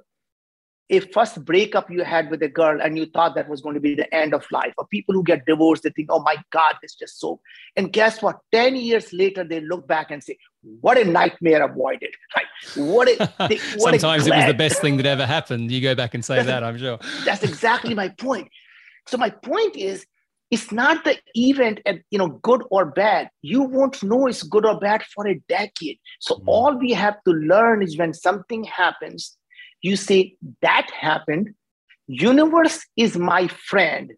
a 0.89 0.99
first 0.99 1.43
breakup 1.43 1.89
you 1.89 2.03
had 2.03 2.29
with 2.29 2.43
a 2.43 2.47
girl 2.47 2.79
and 2.79 2.97
you 2.97 3.07
thought 3.07 3.33
that 3.35 3.49
was 3.49 3.61
going 3.61 3.73
to 3.73 3.79
be 3.79 3.95
the 3.95 4.13
end 4.13 4.33
of 4.33 4.45
life. 4.51 4.73
Or 4.77 4.85
people 4.87 5.15
who 5.15 5.23
get 5.23 5.45
divorced 5.45 5.83
they 5.83 5.89
think 5.89 6.09
oh 6.11 6.21
my 6.21 6.35
god 6.51 6.75
this 6.81 6.93
just 6.93 7.19
so 7.19 7.39
and 7.75 7.91
guess 7.91 8.21
what? 8.21 8.37
10 8.51 8.75
years 8.75 9.11
later 9.11 9.43
they 9.43 9.61
look 9.61 9.87
back 9.87 10.11
and 10.11 10.23
say 10.23 10.37
what 10.81 10.97
a 10.97 11.05
nightmare 11.05 11.63
avoided 11.63 12.13
right? 12.35 12.45
What 12.75 13.07
a 13.09 13.15
they, 13.49 13.57
what 13.77 13.99
sometimes 13.99 14.27
a 14.27 14.33
it 14.33 14.35
was 14.35 14.45
the 14.45 14.53
best 14.53 14.79
thing 14.81 14.97
that 14.97 15.05
ever 15.05 15.25
happened. 15.25 15.71
You 15.71 15.81
go 15.81 15.95
back 15.95 16.13
and 16.13 16.23
say 16.23 16.43
that 16.43 16.63
i'm 16.63 16.77
sure. 16.77 16.99
that's 17.25 17.43
exactly 17.43 17.95
my 17.95 18.09
point. 18.09 18.49
So 19.07 19.17
my 19.17 19.29
point 19.29 19.75
is 19.75 20.05
it's 20.51 20.71
not 20.71 21.03
the 21.03 21.17
event 21.33 21.81
at 21.85 21.99
you 22.11 22.17
know 22.17 22.29
good 22.43 22.63
or 22.69 22.85
bad. 22.85 23.29
You 23.41 23.63
won't 23.63 24.01
know 24.03 24.27
it's 24.27 24.43
good 24.43 24.65
or 24.65 24.79
bad 24.79 25.03
for 25.13 25.27
a 25.27 25.39
decade. 25.49 25.99
So 26.19 26.35
mm. 26.35 26.43
all 26.45 26.77
we 26.77 26.91
have 26.91 27.23
to 27.23 27.31
learn 27.31 27.81
is 27.81 27.97
when 27.97 28.13
something 28.13 28.63
happens 28.63 29.37
you 29.85 29.95
say 29.95 30.35
that 30.63 30.89
happened. 30.99 31.53
Universe 32.07 32.83
is 32.97 33.17
my 33.17 33.47
friend. 33.47 34.13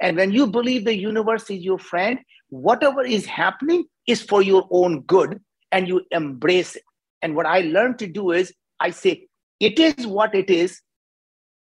And 0.00 0.16
when 0.16 0.30
you 0.30 0.46
believe 0.46 0.84
the 0.84 0.96
universe 0.96 1.50
is 1.50 1.64
your 1.64 1.78
friend 1.78 2.18
whatever 2.50 3.02
is 3.02 3.24
happening 3.24 3.84
is 4.06 4.20
for 4.20 4.42
your 4.42 4.68
own 4.70 5.00
good 5.02 5.40
and 5.72 5.88
you 5.88 6.02
embrace 6.10 6.76
it. 6.76 6.82
And 7.22 7.34
what 7.34 7.46
i 7.46 7.60
learned 7.60 7.98
to 8.00 8.06
do 8.06 8.30
is 8.30 8.52
i 8.78 8.90
say 8.90 9.26
it 9.58 9.78
is 9.78 10.06
what 10.06 10.34
it 10.34 10.50
is. 10.50 10.80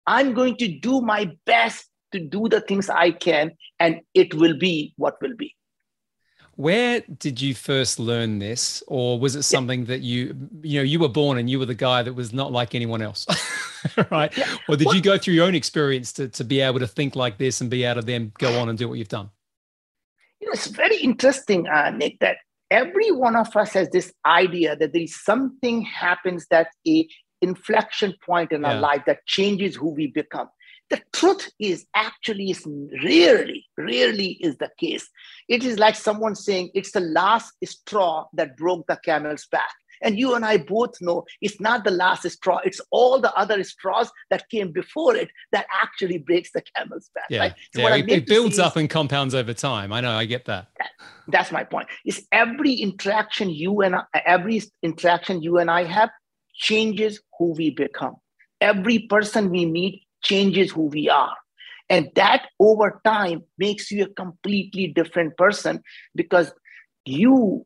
I'm 0.06 0.34
going 0.34 0.58
to 0.58 0.68
do 0.80 1.02
my 1.02 1.32
best 1.46 1.88
to 2.12 2.20
do 2.20 2.48
the 2.50 2.62
things 2.62 2.90
i 2.90 3.12
can 3.12 3.52
and 3.80 4.02
it 4.14 4.34
will 4.34 4.58
be 4.58 4.94
what 4.98 5.22
will 5.22 5.36
be 5.36 5.56
where 6.62 7.02
did 7.18 7.42
you 7.42 7.56
first 7.56 7.98
learn 8.00 8.38
this, 8.40 8.84
or 8.88 9.20
was 9.20 9.36
it 9.36 9.44
something 9.44 9.82
yeah. 9.82 9.88
that 9.88 10.02
you, 10.02 10.36
you 10.62 10.80
know, 10.80 10.84
you 10.84 11.00
were 11.00 11.10
born 11.10 11.38
and 11.38 11.50
you 11.50 11.58
were 11.58 11.66
the 11.66 11.74
guy 11.74 12.04
that 12.04 12.14
was 12.14 12.34
not 12.34 12.52
like 12.52 12.76
anyone 12.76 13.02
else, 13.02 13.26
right? 14.12 14.36
Yeah. 14.38 14.58
Or 14.68 14.76
did 14.76 14.88
well, 14.88 14.96
you 14.96 15.02
go 15.02 15.18
through 15.18 15.36
your 15.36 15.48
own 15.48 15.56
experience 15.56 16.12
to 16.14 16.28
to 16.28 16.44
be 16.44 16.60
able 16.62 16.80
to 16.80 16.88
think 16.88 17.16
like 17.16 17.38
this 17.38 17.62
and 17.62 17.70
be 17.70 17.84
able 17.84 18.02
to 18.02 18.06
then 18.06 18.32
go 18.38 18.60
on 18.60 18.70
and 18.70 18.78
do 18.78 18.88
what 18.88 19.00
you've 19.00 19.08
done? 19.08 19.30
You 20.40 20.48
know, 20.48 20.54
it's 20.54 20.68
very 20.68 20.98
interesting, 20.98 21.68
uh, 21.68 21.90
Nick, 21.92 22.20
that 22.20 22.38
every 22.70 23.12
one 23.12 23.36
of 23.36 23.56
us 23.56 23.74
has 23.74 23.90
this 23.90 24.14
idea 24.26 24.76
that 24.76 24.94
there 24.94 25.02
is 25.02 25.24
something 25.24 25.82
happens 25.84 26.46
that's 26.50 26.76
a 26.88 27.08
inflection 27.42 28.14
point 28.24 28.52
in 28.52 28.62
yeah. 28.62 28.74
our 28.74 28.80
life 28.80 29.02
that 29.08 29.26
changes 29.26 29.76
who 29.76 29.90
we 29.90 30.08
become 30.08 30.50
the 30.92 31.02
truth 31.14 31.50
is 31.60 31.86
actually 31.96 32.52
is 32.52 32.68
rarely 33.04 33.66
rarely 33.78 34.38
is 34.42 34.58
the 34.58 34.70
case 34.78 35.10
it 35.48 35.64
is 35.64 35.80
like 35.80 35.96
someone 35.96 36.36
saying 36.36 36.70
it's 36.76 36.92
the 36.92 37.00
last 37.00 37.54
straw 37.64 38.26
that 38.34 38.56
broke 38.58 38.86
the 38.88 38.98
camel's 39.04 39.48
back 39.52 39.72
and 40.02 40.18
you 40.18 40.34
and 40.36 40.44
I 40.44 40.58
both 40.58 40.96
know 41.02 41.26
it's 41.42 41.60
not 41.60 41.84
the 41.84 41.92
last 41.92 42.30
straw, 42.30 42.60
it's 42.64 42.82
all 42.92 43.20
the 43.20 43.34
other 43.36 43.64
straws 43.64 44.12
that 44.30 44.50
came 44.50 44.72
before 44.72 45.16
it 45.16 45.30
that 45.52 45.66
actually 45.82 46.18
breaks 46.18 46.52
the 46.52 46.64
camel's 46.76 47.10
back. 47.14 47.26
Yeah, 47.30 47.40
right? 47.40 47.54
so 47.76 47.82
yeah 47.82 47.96
it, 47.96 48.10
it 48.10 48.28
builds 48.28 48.60
up 48.60 48.76
and 48.76 48.90
compounds 48.90 49.36
over 49.36 49.54
time. 49.54 49.94
I 49.94 50.02
know, 50.02 50.12
I 50.12 50.26
get 50.26 50.46
that. 50.46 50.68
that. 50.80 50.90
That's 51.28 51.52
my 51.52 51.64
point. 51.64 51.88
Is 52.06 52.26
every 52.32 52.74
interaction 52.74 53.50
you 53.50 53.82
and 53.82 53.96
I, 53.96 54.04
every 54.26 54.62
interaction 54.82 55.42
you 55.42 55.60
and 55.60 55.70
I 55.70 55.84
have 55.84 56.10
changes 56.54 57.22
who 57.38 57.54
we 57.54 57.70
become. 57.70 58.16
Every 58.60 59.00
person 59.00 59.50
we 59.50 59.66
meet 59.66 60.04
changes 60.22 60.72
who 60.72 60.84
we 60.84 61.10
are. 61.10 61.36
And 61.90 62.10
that 62.16 62.48
over 62.60 63.02
time 63.04 63.44
makes 63.58 63.92
you 63.92 64.06
a 64.06 64.14
completely 64.14 64.88
different 64.88 65.36
person 65.38 65.82
because 66.16 66.54
you 67.06 67.66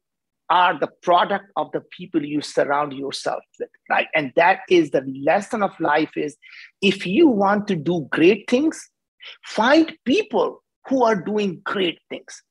are 0.50 0.78
the 0.80 0.90
product 1.02 1.46
of 1.56 1.72
the 1.72 1.82
people 1.98 2.24
you 2.24 2.42
surround 2.42 2.94
yourself 2.94 3.44
with 3.60 3.70
right 3.90 4.08
and 4.14 4.32
that 4.36 4.60
is 4.70 4.92
the 4.92 5.04
lesson 5.24 5.64
of 5.64 5.72
life 5.80 6.12
is 6.16 6.38
if 6.82 7.06
you 7.06 7.28
want 7.28 7.68
to 7.68 7.76
do 7.76 8.08
great 8.12 8.48
things 8.50 8.90
find 9.44 9.94
people 10.06 10.64
who 10.88 11.04
are 11.04 11.16
doing 11.16 11.60
great 11.64 11.98
things 12.10 12.44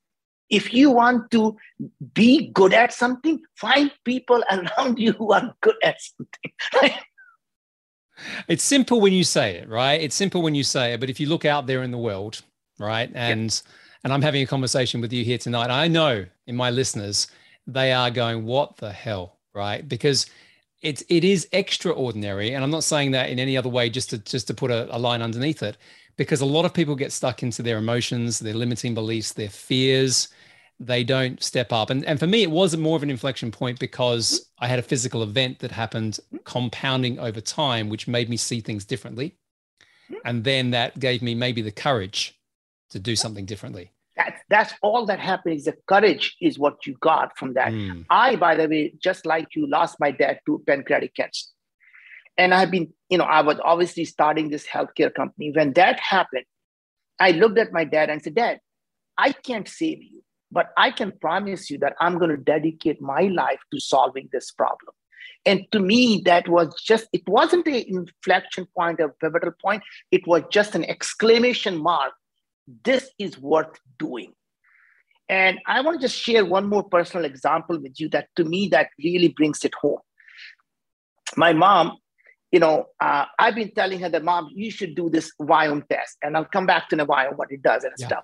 if 0.49 0.73
you 0.73 0.91
want 0.91 1.31
to 1.31 1.55
be 2.13 2.51
good 2.51 2.73
at 2.73 2.91
something 2.91 3.39
find 3.55 3.91
people 4.03 4.43
around 4.51 4.99
you 4.99 5.13
who 5.13 5.31
are 5.31 5.53
good 5.61 5.75
at 5.83 5.95
something 6.01 6.51
right? 6.81 7.01
It's 8.47 8.63
simple 8.63 9.01
when 9.01 9.13
you 9.13 9.23
say 9.23 9.55
it, 9.55 9.69
right? 9.69 9.99
It's 10.01 10.15
simple 10.15 10.41
when 10.41 10.55
you 10.55 10.63
say 10.63 10.93
it, 10.93 10.99
but 10.99 11.09
if 11.09 11.19
you 11.19 11.27
look 11.27 11.45
out 11.45 11.67
there 11.67 11.83
in 11.83 11.91
the 11.91 11.97
world, 11.97 12.41
right? 12.79 13.09
And 13.13 13.51
yeah. 13.51 13.71
and 14.03 14.13
I'm 14.13 14.21
having 14.21 14.41
a 14.41 14.47
conversation 14.47 15.01
with 15.01 15.11
you 15.11 15.23
here 15.23 15.37
tonight. 15.37 15.69
I 15.69 15.87
know 15.87 16.25
in 16.47 16.55
my 16.55 16.69
listeners, 16.69 17.27
they 17.67 17.91
are 17.91 18.11
going, 18.11 18.45
"What 18.45 18.77
the 18.77 18.91
hell?" 18.91 19.35
right? 19.53 19.87
Because 19.87 20.27
it's 20.81 21.03
it 21.09 21.23
is 21.23 21.47
extraordinary, 21.51 22.53
and 22.53 22.63
I'm 22.63 22.71
not 22.71 22.83
saying 22.83 23.11
that 23.11 23.29
in 23.29 23.39
any 23.39 23.57
other 23.57 23.69
way, 23.69 23.89
just 23.89 24.09
to 24.11 24.17
just 24.19 24.47
to 24.47 24.53
put 24.53 24.71
a, 24.71 24.95
a 24.95 24.99
line 24.99 25.21
underneath 25.21 25.63
it, 25.63 25.77
because 26.17 26.41
a 26.41 26.45
lot 26.45 26.65
of 26.65 26.73
people 26.73 26.95
get 26.95 27.11
stuck 27.11 27.41
into 27.41 27.63
their 27.63 27.77
emotions, 27.77 28.39
their 28.39 28.53
limiting 28.53 28.93
beliefs, 28.93 29.33
their 29.33 29.49
fears, 29.49 30.27
they 30.79 31.03
don't 31.03 31.41
step 31.41 31.71
up. 31.71 31.89
And, 31.89 32.03
and 32.05 32.19
for 32.19 32.27
me, 32.27 32.43
it 32.43 32.51
was 32.51 32.75
more 32.75 32.95
of 32.95 33.03
an 33.03 33.09
inflection 33.09 33.51
point 33.51 33.79
because 33.79 34.49
I 34.59 34.67
had 34.67 34.79
a 34.79 34.83
physical 34.83 35.23
event 35.23 35.59
that 35.59 35.71
happened 35.71 36.19
compounding 36.43 37.19
over 37.19 37.39
time, 37.41 37.89
which 37.89 38.07
made 38.07 38.29
me 38.29 38.37
see 38.37 38.59
things 38.59 38.85
differently. 38.85 39.35
And 40.23 40.43
then 40.43 40.71
that 40.71 40.99
gave 40.99 41.21
me 41.21 41.33
maybe 41.33 41.61
the 41.61 41.71
courage 41.71 42.37
to 42.91 42.99
do 42.99 43.15
something 43.15 43.45
differently. 43.45 43.91
That's, 44.15 44.41
that's 44.49 44.73
all 44.81 45.05
that 45.07 45.19
happened 45.19 45.55
is 45.55 45.65
the 45.65 45.75
courage 45.87 46.35
is 46.41 46.59
what 46.59 46.85
you 46.85 46.95
got 46.99 47.37
from 47.37 47.53
that. 47.53 47.71
Mm. 47.73 48.05
I, 48.09 48.35
by 48.35 48.55
the 48.55 48.67
way, 48.67 48.93
just 49.01 49.25
like 49.25 49.47
you, 49.55 49.67
lost 49.67 49.97
my 49.99 50.11
dad 50.11 50.39
to 50.45 50.63
pancreatic 50.65 51.15
cancer. 51.15 51.47
And 52.37 52.53
I've 52.53 52.71
been, 52.71 52.93
you 53.09 53.17
know, 53.17 53.23
I 53.23 53.41
was 53.41 53.59
obviously 53.63 54.05
starting 54.05 54.49
this 54.49 54.67
healthcare 54.67 55.13
company. 55.13 55.51
When 55.51 55.73
that 55.73 55.99
happened, 55.99 56.45
I 57.19 57.31
looked 57.31 57.57
at 57.57 57.71
my 57.71 57.85
dad 57.85 58.09
and 58.09 58.21
said, 58.21 58.35
Dad, 58.35 58.59
I 59.17 59.31
can't 59.31 59.67
save 59.67 60.03
you 60.03 60.21
but 60.55 60.69
I 60.77 60.89
can 60.89 61.11
promise 61.19 61.69
you 61.69 61.77
that 61.79 61.95
I'm 61.99 62.17
going 62.17 62.31
to 62.31 62.37
dedicate 62.37 63.01
my 63.01 63.23
life 63.23 63.59
to 63.73 63.79
solving 63.81 64.29
this 64.31 64.51
problem. 64.51 64.93
And 65.45 65.65
to 65.73 65.79
me, 65.79 66.21
that 66.25 66.47
was 66.47 66.73
just, 66.81 67.07
it 67.11 67.27
wasn't 67.27 67.67
an 67.67 67.83
inflection 67.85 68.65
point, 68.75 69.01
a 69.01 69.09
pivotal 69.21 69.51
point. 69.61 69.83
It 70.11 70.25
was 70.25 70.43
just 70.49 70.73
an 70.73 70.85
exclamation 70.85 71.77
mark. 71.77 72.13
This 72.85 73.11
is 73.19 73.37
worth 73.37 73.77
doing. 73.99 74.31
And 75.27 75.59
I 75.67 75.81
want 75.81 75.99
to 75.99 76.07
just 76.07 76.17
share 76.17 76.45
one 76.45 76.69
more 76.69 76.83
personal 76.83 77.25
example 77.25 77.77
with 77.79 77.99
you 77.99 78.07
that 78.09 78.29
to 78.37 78.45
me 78.45 78.69
that 78.69 78.87
really 78.97 79.27
brings 79.27 79.65
it 79.65 79.73
home. 79.75 79.99
My 81.35 81.51
mom 81.51 81.97
you 82.55 82.59
know, 82.59 82.85
uh, 83.01 83.25
I've 83.37 83.55
been 83.55 83.71
telling 83.71 83.99
her 83.99 84.07
that, 84.07 84.23
mom, 84.23 84.49
you 84.53 84.71
should 84.71 84.95
do 84.95 85.09
this 85.09 85.29
Viome 85.41 85.85
test. 85.89 86.15
And 86.21 86.37
I'll 86.37 86.45
come 86.45 86.65
back 86.65 86.87
to 86.87 86.95
the 86.95 87.05
Viome, 87.05 87.35
what 87.35 87.51
it 87.51 87.61
does 87.61 87.83
and 87.83 87.91
yeah. 87.97 88.07
stuff. 88.07 88.23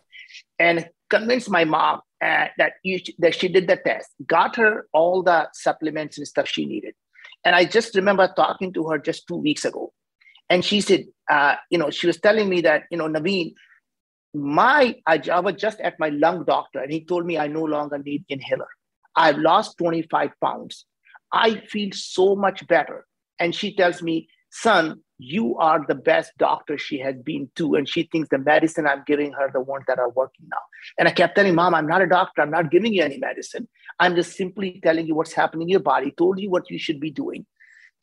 And 0.57 0.89
convinced 1.11 1.49
my 1.49 1.65
mom 1.65 2.01
uh, 2.23 2.47
that, 2.57 2.73
you, 2.83 2.99
that 3.19 3.35
she 3.35 3.47
did 3.47 3.67
the 3.67 3.75
test, 3.75 4.09
got 4.25 4.55
her 4.55 4.87
all 4.93 5.21
the 5.21 5.47
supplements 5.53 6.17
and 6.17 6.27
stuff 6.27 6.47
she 6.47 6.65
needed. 6.65 6.95
And 7.43 7.55
I 7.55 7.65
just 7.65 7.95
remember 7.95 8.31
talking 8.35 8.73
to 8.73 8.87
her 8.89 8.97
just 8.97 9.27
two 9.27 9.35
weeks 9.35 9.65
ago. 9.65 9.93
And 10.49 10.65
she 10.65 10.81
said, 10.81 11.05
uh, 11.29 11.55
you 11.69 11.77
know, 11.77 11.91
she 11.91 12.07
was 12.07 12.19
telling 12.19 12.49
me 12.49 12.61
that, 12.61 12.83
you 12.91 12.97
know, 12.97 13.07
Naveen, 13.07 13.53
my, 14.33 14.95
I, 15.05 15.21
I 15.31 15.39
was 15.39 15.55
just 15.55 15.79
at 15.81 15.99
my 15.99 16.09
lung 16.09 16.45
doctor 16.45 16.79
and 16.79 16.91
he 16.91 17.05
told 17.05 17.25
me 17.25 17.37
I 17.37 17.47
no 17.47 17.63
longer 17.63 17.97
need 17.97 18.25
inhaler. 18.29 18.67
I've 19.15 19.37
lost 19.37 19.77
25 19.77 20.31
pounds. 20.43 20.85
I 21.31 21.61
feel 21.69 21.89
so 21.93 22.35
much 22.35 22.67
better. 22.67 23.05
And 23.39 23.55
she 23.55 23.75
tells 23.75 24.01
me, 24.01 24.29
son, 24.51 25.01
you 25.17 25.57
are 25.57 25.85
the 25.87 25.95
best 25.95 26.31
doctor 26.37 26.77
she 26.77 26.99
has 26.99 27.15
been 27.15 27.49
to. 27.55 27.75
And 27.75 27.87
she 27.87 28.03
thinks 28.03 28.29
the 28.29 28.37
medicine 28.37 28.87
I'm 28.87 29.03
giving 29.05 29.31
her, 29.33 29.49
the 29.51 29.61
ones 29.61 29.85
that 29.87 29.99
are 29.99 30.09
working 30.09 30.47
now. 30.51 30.57
And 30.97 31.07
I 31.07 31.11
kept 31.11 31.35
telling 31.35 31.55
mom, 31.55 31.75
I'm 31.75 31.87
not 31.87 32.01
a 32.01 32.07
doctor. 32.07 32.41
I'm 32.41 32.51
not 32.51 32.71
giving 32.71 32.93
you 32.93 33.03
any 33.03 33.17
medicine. 33.17 33.67
I'm 33.99 34.15
just 34.15 34.35
simply 34.35 34.79
telling 34.83 35.05
you 35.05 35.15
what's 35.15 35.33
happening 35.33 35.63
in 35.63 35.69
your 35.69 35.79
body, 35.79 36.11
told 36.17 36.39
you 36.39 36.49
what 36.49 36.69
you 36.69 36.79
should 36.79 36.99
be 36.99 37.11
doing. 37.11 37.45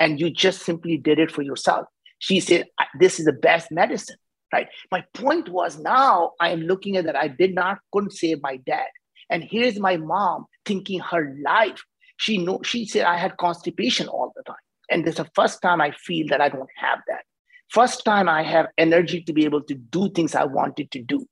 And 0.01 0.21
you 0.21 0.31
just 0.31 0.63
simply 0.63 0.97
did 0.97 1.19
it 1.19 1.31
for 1.31 1.43
yourself. 1.43 1.87
She 2.21 2.41
said, 2.41 2.67
this 2.99 3.19
is 3.19 3.27
the 3.27 3.33
best 3.33 3.71
medicine, 3.71 4.17
right? 4.53 4.69
My 4.93 5.05
point 5.15 5.49
was 5.49 5.79
now 5.79 6.33
I 6.41 6.51
am 6.51 6.63
looking 6.63 6.97
at 6.97 7.05
that. 7.07 7.17
I 7.17 7.29
did 7.29 7.55
not, 7.55 7.79
couldn't 7.93 8.13
save 8.13 8.43
my 8.43 8.59
dad. 8.59 8.87
And 9.29 9.43
here's 9.43 9.79
my 9.79 9.97
mom 9.97 10.47
thinking 10.65 11.01
her 11.01 11.37
life. 11.45 11.83
She 12.17 12.39
know 12.39 12.61
she 12.65 12.87
said 12.87 13.05
I 13.05 13.17
had 13.17 13.37
constipation 13.37 14.09
all 14.09 14.33
the 14.35 14.43
time. 14.45 14.57
And 14.91 15.05
this 15.05 15.13
is 15.13 15.25
the 15.25 15.31
first 15.35 15.63
time 15.63 15.81
I 15.81 15.93
feel 15.93 16.27
that 16.29 16.41
I 16.41 16.49
don't 16.49 16.71
have 16.77 17.01
that. 17.09 17.25
First 17.71 18.05
time 18.05 18.29
I 18.29 18.43
have 18.43 18.67
energy 18.79 19.23
to 19.23 19.33
be 19.33 19.45
able 19.45 19.63
to 19.63 19.75
do 19.75 20.11
things 20.11 20.35
I 20.35 20.45
wanted 20.45 20.91
to 20.93 21.03
do. 21.03 21.27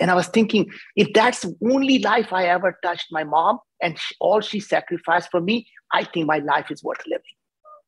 And 0.00 0.10
I 0.10 0.14
was 0.14 0.28
thinking, 0.28 0.70
if 0.96 1.12
that's 1.12 1.40
the 1.40 1.56
only 1.64 1.98
life 1.98 2.32
I 2.32 2.44
ever 2.44 2.78
touched 2.82 3.06
my 3.10 3.24
mom 3.24 3.58
and 3.82 3.98
she, 3.98 4.14
all 4.20 4.40
she 4.40 4.60
sacrificed 4.60 5.30
for 5.30 5.40
me, 5.40 5.66
I 5.92 6.04
think 6.04 6.26
my 6.26 6.38
life 6.38 6.70
is 6.70 6.84
worth 6.84 7.00
living. 7.06 7.24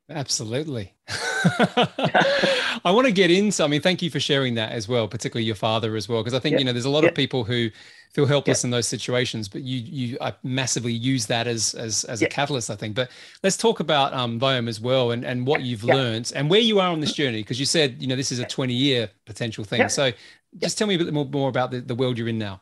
Absolutely. 0.09 0.95
I 1.09 2.91
want 2.91 3.07
to 3.07 3.13
get 3.13 3.31
into, 3.31 3.63
I 3.63 3.69
mean, 3.69 3.81
thank 3.81 4.03
you 4.03 4.11
for 4.11 4.19
sharing 4.19 4.55
that 4.55 4.73
as 4.73 4.89
well, 4.89 5.07
particularly 5.07 5.45
your 5.45 5.55
father 5.55 5.95
as 5.95 6.09
well, 6.09 6.21
because 6.21 6.35
I 6.35 6.41
think, 6.41 6.55
yeah. 6.55 6.59
you 6.59 6.65
know, 6.65 6.73
there's 6.73 6.85
a 6.85 6.91
lot 6.91 7.05
yeah. 7.05 7.11
of 7.11 7.15
people 7.15 7.45
who 7.45 7.71
feel 8.13 8.27
helpless 8.27 8.63
yeah. 8.63 8.69
in 8.69 8.71
those 8.71 8.89
situations, 8.89 9.49
but 9.49 9.63
you, 9.63 9.79
you 9.79 10.19
I 10.21 10.35
massively 10.43 10.93
use 10.93 11.27
that 11.27 11.47
as, 11.47 11.75
as, 11.75 12.05
as 12.05 12.23
a 12.23 12.27
catalyst, 12.27 12.71
I 12.71 12.77
think. 12.77 12.95
But 12.95 13.11
let's 13.43 13.57
talk 13.57 13.81
about 13.81 14.13
um, 14.13 14.41
Viome 14.41 14.69
as 14.69 14.81
well 14.81 15.13
and, 15.13 15.25
and 15.25 15.47
what 15.47 15.63
you've 15.63 15.85
learned 15.85 16.33
and 16.35 16.51
where 16.51 16.61
you 16.61 16.81
are 16.81 16.91
on 16.91 17.01
this 17.01 17.13
journey, 17.13 17.43
because 17.43 17.61
you 17.61 17.67
said, 17.67 17.97
you 18.01 18.09
know, 18.09 18.17
this 18.17 18.33
is 18.33 18.41
a 18.41 18.45
20 18.45 18.75
year 18.75 19.11
potential 19.27 19.65
thing. 19.65 19.89
So 19.89 20.13
just 20.59 20.77
tell 20.77 20.89
me 20.89 20.97
a 20.97 20.99
bit 20.99 21.13
more, 21.13 21.25
more 21.25 21.49
about 21.49 21.71
the, 21.71 21.81
the 21.81 21.95
world 21.95 22.19
you're 22.19 22.29
in 22.29 22.39
now. 22.39 22.61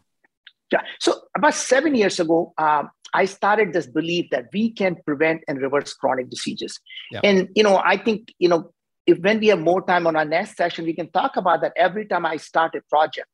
Yeah. 0.71 0.83
So 1.01 1.23
about 1.35 1.55
seven 1.55 1.95
years 1.95 2.21
ago, 2.21 2.53
um, 2.59 2.91
I 3.15 3.25
started 3.25 3.73
this 3.73 3.87
belief 3.87 4.29
that 4.31 4.49
we 4.53 4.71
can 4.71 4.97
prevent 5.07 5.43
and 5.49 5.61
reverse 5.61 5.95
chronic 5.95 6.29
diseases. 6.29 6.79
Yeah. 7.11 7.21
And 7.25 7.49
you 7.55 7.63
know, 7.63 7.81
I 7.83 7.97
think 7.97 8.35
you 8.39 8.51
know, 8.51 8.73
if 9.07 9.19
when 9.21 9.41
we 9.41 9.47
have 9.47 9.61
more 9.61 9.81
time 9.81 10.07
on 10.07 10.15
our 10.15 10.27
next 10.27 10.57
session, 10.57 10.85
we 10.85 10.93
can 10.93 11.11
talk 11.11 11.37
about 11.37 11.63
that. 11.63 11.73
Every 11.77 12.05
time 12.05 12.27
I 12.27 12.37
start 12.37 12.75
a 12.75 12.83
project, 12.91 13.27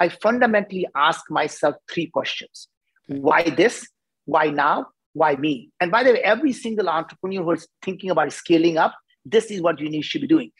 I 0.00 0.08
fundamentally 0.08 0.86
ask 0.94 1.30
myself 1.30 1.76
three 1.90 2.06
questions: 2.06 2.68
Why 3.06 3.42
this? 3.50 3.86
Why 4.24 4.50
now? 4.50 4.86
Why 5.12 5.36
me? 5.36 5.70
And 5.80 5.90
by 5.90 6.02
the 6.02 6.12
way, 6.12 6.20
every 6.22 6.52
single 6.52 6.88
entrepreneur 6.88 7.42
who 7.42 7.52
is 7.52 7.66
thinking 7.82 8.10
about 8.10 8.32
scaling 8.32 8.76
up, 8.76 8.94
this 9.24 9.50
is 9.50 9.62
what 9.62 9.80
you 9.80 9.88
need 9.88 10.04
to 10.04 10.18
be 10.18 10.26
doing. 10.26 10.50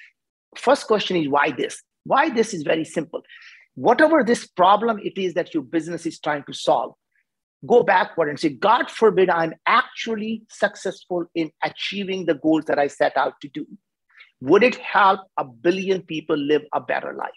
First 0.57 0.87
question 0.87 1.17
is 1.17 1.29
why 1.29 1.51
this? 1.51 1.83
Why 2.05 2.31
this 2.31 2.55
is 2.55 2.63
very 2.63 2.85
simple. 2.85 3.23
Whatever 3.75 4.25
this 4.25 4.47
problem 4.47 4.99
it 5.03 5.19
is 5.19 5.35
that 5.35 5.53
your 5.53 5.63
business 5.63 6.07
is 6.07 6.19
trying 6.19 6.45
to 6.45 6.55
solve, 6.55 6.95
go 7.67 7.83
backward 7.83 8.29
and 8.29 8.41
say, 8.41 8.49
God 8.49 8.91
forbid 8.91 9.29
I'm 9.29 9.53
actually 9.67 10.43
successful 10.49 11.27
in 11.35 11.51
achieving 11.63 12.25
the 12.25 12.35
goals 12.35 12.65
that 12.67 12.79
I 12.79 12.87
set 12.87 13.17
out 13.17 13.35
to 13.43 13.49
do. 13.49 13.67
Would 14.41 14.63
it 14.63 14.77
help 14.77 15.21
a 15.37 15.45
billion 15.45 16.03
people 16.03 16.37
live 16.37 16.63
a 16.73 16.81
better 16.81 17.13
life? 17.13 17.31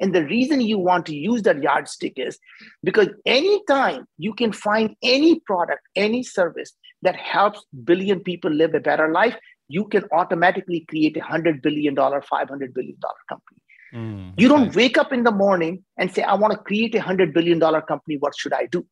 And 0.00 0.14
the 0.14 0.24
reason 0.24 0.60
you 0.60 0.78
want 0.78 1.06
to 1.06 1.14
use 1.14 1.42
that 1.42 1.62
yardstick 1.62 2.14
is 2.16 2.38
because 2.82 3.08
anytime 3.24 4.06
you 4.18 4.34
can 4.34 4.52
find 4.52 4.94
any 5.02 5.40
product, 5.40 5.82
any 5.94 6.22
service 6.22 6.72
that 7.02 7.16
helps 7.16 7.64
billion 7.84 8.20
people 8.20 8.50
live 8.50 8.74
a 8.74 8.80
better 8.80 9.10
life, 9.10 9.36
you 9.68 9.86
can 9.88 10.04
automatically 10.12 10.84
create 10.88 11.16
a 11.16 11.20
$100 11.20 11.62
billion, 11.62 11.94
$500 11.96 12.74
billion 12.74 12.96
company. 13.28 13.60
Mm, 13.94 14.34
you 14.36 14.48
don't 14.48 14.68
okay. 14.68 14.76
wake 14.76 14.98
up 14.98 15.12
in 15.12 15.24
the 15.24 15.30
morning 15.30 15.84
and 15.96 16.12
say, 16.12 16.22
I 16.22 16.34
want 16.34 16.52
to 16.52 16.58
create 16.58 16.94
a 16.94 17.00
$100 17.00 17.32
billion 17.32 17.60
company. 17.60 18.16
What 18.18 18.34
should 18.36 18.52
I 18.52 18.66
do? 18.66 18.86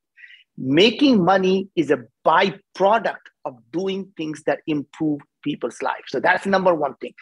making 0.57 1.25
money 1.25 1.69
is 1.77 1.90
a 1.90 2.05
byproduct 2.27 3.17
of 3.45 3.59
doing 3.73 4.12
things 4.17 4.43
that 4.47 4.61
improve 4.67 5.21
people's 5.43 5.83
lives. 5.83 6.05
So 6.09 6.21
that's 6.21 6.47
number 6.47 6.75
one 6.75 6.95
thing. 6.97 7.14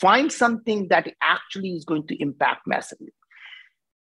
Find 0.00 0.32
something 0.32 0.88
that 0.88 1.12
actually 1.22 1.70
is 1.70 1.84
going 1.84 2.06
to 2.08 2.20
impact 2.20 2.66
massively. 2.66 3.12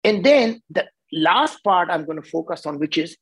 And 0.05 0.23
then 0.23 0.61
the 0.69 0.85
last 1.11 1.63
part 1.63 1.89
I'm 1.89 2.05
going 2.05 2.21
to 2.21 2.29
focus 2.29 2.67
on, 2.67 2.77
which 2.77 2.97
is 2.97 3.17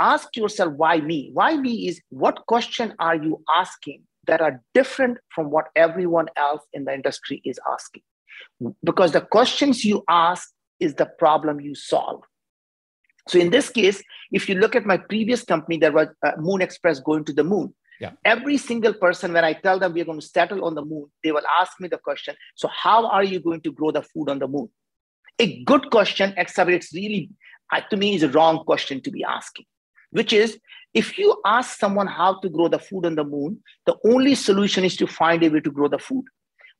ask 0.00 0.34
yourself, 0.36 0.72
why 0.74 1.00
me? 1.00 1.30
Why 1.34 1.56
me 1.56 1.86
is 1.86 2.00
what 2.08 2.46
question 2.46 2.94
are 2.98 3.14
you 3.14 3.42
asking 3.54 4.04
that 4.26 4.40
are 4.40 4.62
different 4.72 5.18
from 5.34 5.50
what 5.50 5.66
everyone 5.76 6.28
else 6.36 6.62
in 6.72 6.86
the 6.86 6.94
industry 6.94 7.42
is 7.44 7.60
asking? 7.70 8.02
Because 8.82 9.12
the 9.12 9.20
questions 9.20 9.84
you 9.84 10.02
ask 10.08 10.50
is 10.80 10.94
the 10.94 11.06
problem 11.18 11.60
you 11.60 11.74
solve. 11.74 12.22
So 13.28 13.38
in 13.38 13.50
this 13.50 13.68
case, 13.68 14.02
if 14.32 14.48
you 14.48 14.54
look 14.54 14.74
at 14.74 14.86
my 14.86 14.96
previous 14.96 15.44
company, 15.44 15.76
there 15.76 15.92
was 15.92 16.08
uh, 16.24 16.32
Moon 16.38 16.62
Express 16.62 17.00
going 17.00 17.24
to 17.26 17.34
the 17.34 17.44
moon. 17.44 17.74
Yeah. 18.00 18.12
Every 18.24 18.56
single 18.56 18.94
person, 18.94 19.34
when 19.34 19.44
I 19.44 19.52
tell 19.52 19.78
them 19.78 19.92
we're 19.92 20.06
going 20.06 20.20
to 20.20 20.26
settle 20.26 20.64
on 20.64 20.74
the 20.74 20.84
moon, 20.84 21.10
they 21.22 21.32
will 21.32 21.42
ask 21.60 21.72
me 21.80 21.88
the 21.88 21.98
question 21.98 22.34
So, 22.54 22.68
how 22.68 23.08
are 23.08 23.24
you 23.24 23.40
going 23.40 23.60
to 23.62 23.72
grow 23.72 23.90
the 23.90 24.02
food 24.02 24.30
on 24.30 24.38
the 24.38 24.48
moon? 24.48 24.70
A 25.38 25.62
good 25.64 25.90
question, 25.90 26.34
except 26.36 26.70
it's 26.70 26.92
really, 26.92 27.30
uh, 27.72 27.80
to 27.90 27.96
me, 27.96 28.14
is 28.14 28.22
a 28.22 28.28
wrong 28.28 28.64
question 28.64 29.00
to 29.02 29.10
be 29.10 29.22
asking, 29.24 29.66
which 30.10 30.32
is 30.32 30.58
if 30.94 31.18
you 31.18 31.40
ask 31.44 31.78
someone 31.78 32.06
how 32.06 32.40
to 32.40 32.48
grow 32.48 32.68
the 32.68 32.78
food 32.78 33.06
on 33.06 33.14
the 33.14 33.24
moon, 33.24 33.62
the 33.86 33.96
only 34.04 34.34
solution 34.34 34.84
is 34.84 34.96
to 34.96 35.06
find 35.06 35.44
a 35.44 35.48
way 35.48 35.60
to 35.60 35.70
grow 35.70 35.88
the 35.88 35.98
food. 35.98 36.24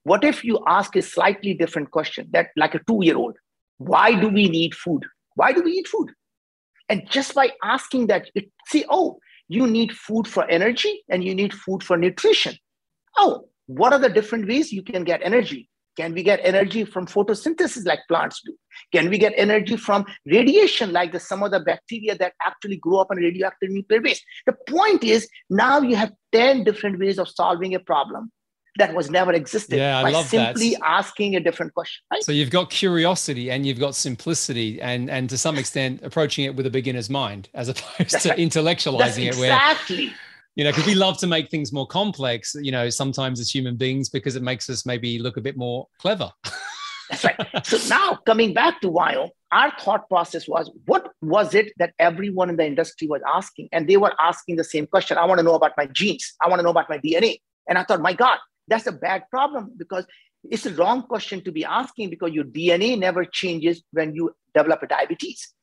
What 0.03 0.25
if 0.25 0.45
you 0.45 0.63
ask 0.67 0.97
a 0.97 1.03
slightly 1.03 1.55
different 1.55 1.91
question, 1.91 2.29
that 2.33 2.49
like 2.57 2.75
a 2.75 2.81
two 2.87 3.01
year 3.03 3.17
old, 3.17 3.37
why 3.77 4.19
do 4.19 4.29
we 4.29 4.49
need 4.49 4.75
food? 4.75 5.05
Why 5.35 5.53
do 5.53 5.63
we 5.63 5.73
eat 5.73 5.87
food? 5.87 6.11
And 6.89 7.09
just 7.11 7.35
by 7.35 7.51
asking 7.63 8.07
that, 8.07 8.31
it, 8.35 8.51
see, 8.67 8.85
oh, 8.89 9.19
you 9.49 9.67
need 9.67 9.93
food 9.93 10.27
for 10.27 10.49
energy 10.51 11.03
and 11.09 11.23
you 11.23 11.35
need 11.35 11.55
food 11.55 11.83
for 11.83 11.97
nutrition. 11.97 12.57
Oh, 13.17 13.49
what 13.67 13.93
are 13.93 13.99
the 13.99 14.09
different 14.09 14.49
ways 14.49 14.73
you 14.73 14.83
can 14.83 15.05
get 15.05 15.21
energy? 15.23 15.69
Can 15.99 16.15
we 16.15 16.23
get 16.23 16.39
energy 16.45 16.85
from 16.85 17.07
photosynthesis 17.07 17.85
like 17.85 17.99
plants 18.07 18.41
do? 18.47 18.55
Can 18.93 19.11
we 19.11 19.19
get 19.19 19.33
energy 19.37 19.77
from 19.77 20.07
radiation 20.25 20.93
like 20.93 21.11
the, 21.11 21.19
some 21.19 21.43
of 21.43 21.51
the 21.51 21.59
bacteria 21.59 22.17
that 22.19 22.35
actually 22.47 22.77
grow 22.77 22.99
up 22.99 23.09
on 23.11 23.17
radioactive 23.17 23.71
nuclear 23.71 24.01
waste? 24.01 24.25
The 24.47 24.55
point 24.69 25.03
is 25.03 25.29
now 25.51 25.81
you 25.81 25.97
have 25.97 26.13
10 26.31 26.63
different 26.63 27.01
ways 27.01 27.19
of 27.19 27.29
solving 27.29 27.75
a 27.75 27.81
problem 27.81 28.31
that 28.79 28.95
was 28.95 29.11
never 29.11 29.33
existed 29.33 29.77
yeah, 29.77 29.99
I 29.99 30.03
by 30.05 30.11
love 30.11 30.27
simply 30.27 30.71
that. 30.71 30.83
asking 30.85 31.35
a 31.35 31.41
different 31.41 31.75
question. 31.75 32.01
Right? 32.13 32.23
So 32.23 32.31
you've 32.31 32.51
got 32.51 32.71
curiosity 32.71 33.51
and 33.51 33.67
you've 33.67 33.81
got 33.81 33.97
simplicity 33.97 34.81
and 34.81 35.11
and 35.11 35.29
to 35.31 35.37
some 35.37 35.59
extent 35.59 36.03
approaching 36.05 36.45
it 36.45 36.55
with 36.55 36.65
a 36.65 36.71
beginner's 36.71 37.11
mind 37.11 37.49
as 37.55 37.69
opposed 37.69 38.13
That's 38.13 38.23
to 38.23 38.29
right. 38.29 38.39
intellectualizing 38.39 39.25
That's 39.25 39.37
it 39.37 39.41
where 39.41 39.53
exactly 39.53 40.13
you 40.59 40.65
know 40.65 40.71
because 40.71 40.87
we 40.87 40.95
love 40.95 41.17
to 41.17 41.27
make 41.27 41.49
things 41.51 41.73
more 41.73 41.87
complex 41.87 42.55
you 42.61 42.73
know 42.73 42.91
sometimes 42.91 43.41
as 43.41 43.49
human 43.49 43.77
beings 43.77 44.11
because 44.11 44.37
it 44.37 44.43
makes 44.43 44.69
us 44.69 44.85
maybe 44.85 45.19
look 45.19 45.39
a 45.39 45.41
bit 45.41 45.57
more 45.57 45.87
clever 45.99 46.31
That's 47.11 47.25
right. 47.25 47.67
So 47.67 47.79
now 47.89 48.19
coming 48.27 48.53
back 48.53 48.83
to 48.83 48.91
Viome, 48.91 49.31
our 49.51 49.73
thought 49.81 50.09
process 50.09 50.47
was 50.47 50.71
what 50.85 51.11
was 51.23 51.55
it 51.55 51.73
that 51.79 51.95
everyone 51.99 52.51
in 52.51 52.57
the 52.57 52.67
industry 52.67 53.09
was 53.09 53.23
asking? 53.27 53.71
And 53.73 53.89
they 53.89 53.97
were 53.97 54.13
asking 54.21 54.57
the 54.57 54.65
same 54.65 54.87
question. 54.87 55.17
I 55.17 55.25
want 55.25 55.39
to 55.39 55.43
know 55.43 55.55
about 55.55 55.73
my 55.79 55.87
genes. 55.87 56.35
I 56.43 56.49
want 56.49 56.59
to 56.59 56.63
know 56.63 56.71
about 56.71 56.91
my 56.91 56.99
DNA. 56.99 57.41
And 57.67 57.79
I 57.79 57.85
thought, 57.85 58.03
my 58.03 58.13
God, 58.13 58.39
that's 58.67 58.87
a 58.87 58.93
bad 58.93 59.25
problem 59.31 59.73
because 59.77 60.07
it's 60.51 60.67
a 60.67 60.75
wrong 60.75 61.03
question 61.03 61.43
to 61.45 61.53
be 61.53 61.65
asking 61.65 62.11
because 62.11 62.33
your 62.33 62.45
DNA 62.45 62.99
never 62.99 63.25
changes 63.25 63.83
when 63.93 64.15
you 64.15 64.35
develop 64.55 64.83
a 64.83 64.87
diabetes. 64.87 65.55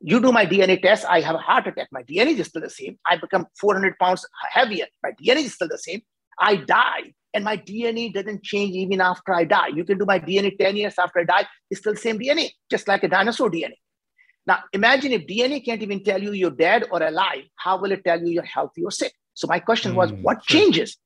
You 0.00 0.20
do 0.20 0.30
my 0.30 0.46
DNA 0.46 0.80
test, 0.80 1.06
I 1.06 1.20
have 1.20 1.34
a 1.34 1.38
heart 1.38 1.66
attack. 1.66 1.88
My 1.90 2.02
DNA 2.02 2.38
is 2.38 2.48
still 2.48 2.62
the 2.62 2.70
same. 2.70 2.98
I 3.06 3.16
become 3.16 3.46
400 3.60 3.98
pounds 3.98 4.26
heavier. 4.50 4.86
My 5.02 5.12
DNA 5.12 5.44
is 5.44 5.54
still 5.54 5.68
the 5.68 5.78
same. 5.78 6.02
I 6.38 6.56
die, 6.56 7.14
and 7.32 7.44
my 7.44 7.56
DNA 7.56 8.12
doesn't 8.12 8.42
change 8.42 8.74
even 8.74 9.00
after 9.00 9.32
I 9.32 9.44
die. 9.44 9.68
You 9.68 9.84
can 9.84 9.98
do 9.98 10.04
my 10.04 10.18
DNA 10.18 10.56
10 10.58 10.76
years 10.76 10.94
after 10.98 11.20
I 11.20 11.24
die, 11.24 11.46
it's 11.70 11.80
still 11.80 11.94
the 11.94 12.00
same 12.00 12.18
DNA, 12.18 12.50
just 12.70 12.88
like 12.88 13.04
a 13.04 13.08
dinosaur 13.08 13.50
DNA. 13.50 13.74
Now, 14.46 14.60
imagine 14.72 15.12
if 15.12 15.26
DNA 15.26 15.64
can't 15.64 15.82
even 15.82 16.04
tell 16.04 16.22
you 16.22 16.32
you're 16.32 16.50
dead 16.50 16.84
or 16.90 17.02
alive, 17.02 17.44
how 17.56 17.80
will 17.80 17.90
it 17.90 18.04
tell 18.04 18.20
you 18.20 18.28
you're 18.28 18.44
healthy 18.44 18.84
or 18.84 18.90
sick? 18.90 19.12
So, 19.34 19.46
my 19.48 19.58
question 19.58 19.94
was, 19.94 20.12
mm, 20.12 20.22
what 20.22 20.42
changes? 20.42 20.98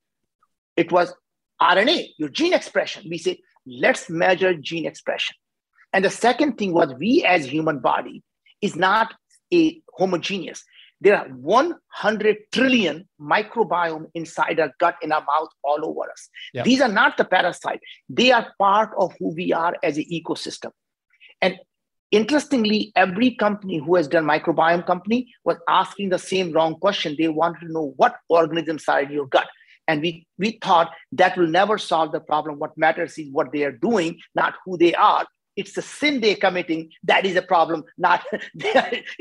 It 0.77 0.91
was 0.91 1.13
RNA, 1.61 2.09
your 2.17 2.29
gene 2.29 2.53
expression. 2.53 3.07
We 3.09 3.17
say, 3.17 3.39
let's 3.65 4.09
measure 4.09 4.53
gene 4.53 4.85
expression. 4.85 5.35
And 5.93 6.05
the 6.05 6.09
second 6.09 6.57
thing 6.57 6.73
was 6.73 6.93
we 6.93 7.25
as 7.25 7.45
human 7.45 7.79
body 7.79 8.23
is 8.61 8.75
not 8.75 9.13
a 9.53 9.81
homogeneous. 9.97 10.63
There 11.01 11.17
are 11.17 11.27
100 11.29 12.37
trillion 12.51 13.07
microbiome 13.19 14.05
inside 14.13 14.59
our 14.59 14.71
gut, 14.79 14.95
in 15.01 15.11
our 15.11 15.21
mouth, 15.21 15.49
all 15.63 15.83
over 15.83 16.11
us. 16.11 16.29
Yep. 16.53 16.65
These 16.65 16.81
are 16.81 16.87
not 16.87 17.17
the 17.17 17.25
parasite. 17.25 17.79
They 18.07 18.31
are 18.31 18.53
part 18.59 18.91
of 18.97 19.13
who 19.19 19.33
we 19.33 19.51
are 19.51 19.75
as 19.81 19.97
an 19.97 20.05
ecosystem. 20.11 20.69
And 21.41 21.57
interestingly, 22.11 22.91
every 22.95 23.31
company 23.31 23.79
who 23.79 23.95
has 23.95 24.07
done 24.07 24.25
microbiome 24.25 24.85
company 24.85 25.33
was 25.43 25.57
asking 25.67 26.09
the 26.09 26.19
same 26.19 26.51
wrong 26.51 26.75
question. 26.75 27.15
They 27.17 27.29
wanted 27.29 27.61
to 27.61 27.73
know 27.73 27.93
what 27.97 28.17
organisms 28.29 28.87
are 28.87 29.01
in 29.01 29.11
your 29.11 29.25
gut. 29.25 29.47
And 29.87 30.01
we, 30.01 30.27
we 30.37 30.59
thought 30.61 30.91
that 31.13 31.35
will 31.35 31.47
never 31.47 31.79
solve 31.79 32.11
the 32.11 32.19
problem. 32.19 32.59
What 32.59 32.77
matters 32.77 33.17
is 33.17 33.27
what 33.31 33.51
they 33.51 33.63
are 33.63 33.71
doing, 33.71 34.19
not 34.35 34.53
who 34.63 34.77
they 34.77 34.93
are 34.93 35.25
it's 35.61 35.73
the 35.73 35.81
sin 35.81 36.19
they're 36.21 36.43
committing 36.45 36.81
that 37.03 37.25
is 37.29 37.35
a 37.35 37.41
problem 37.53 37.83
not 37.97 38.21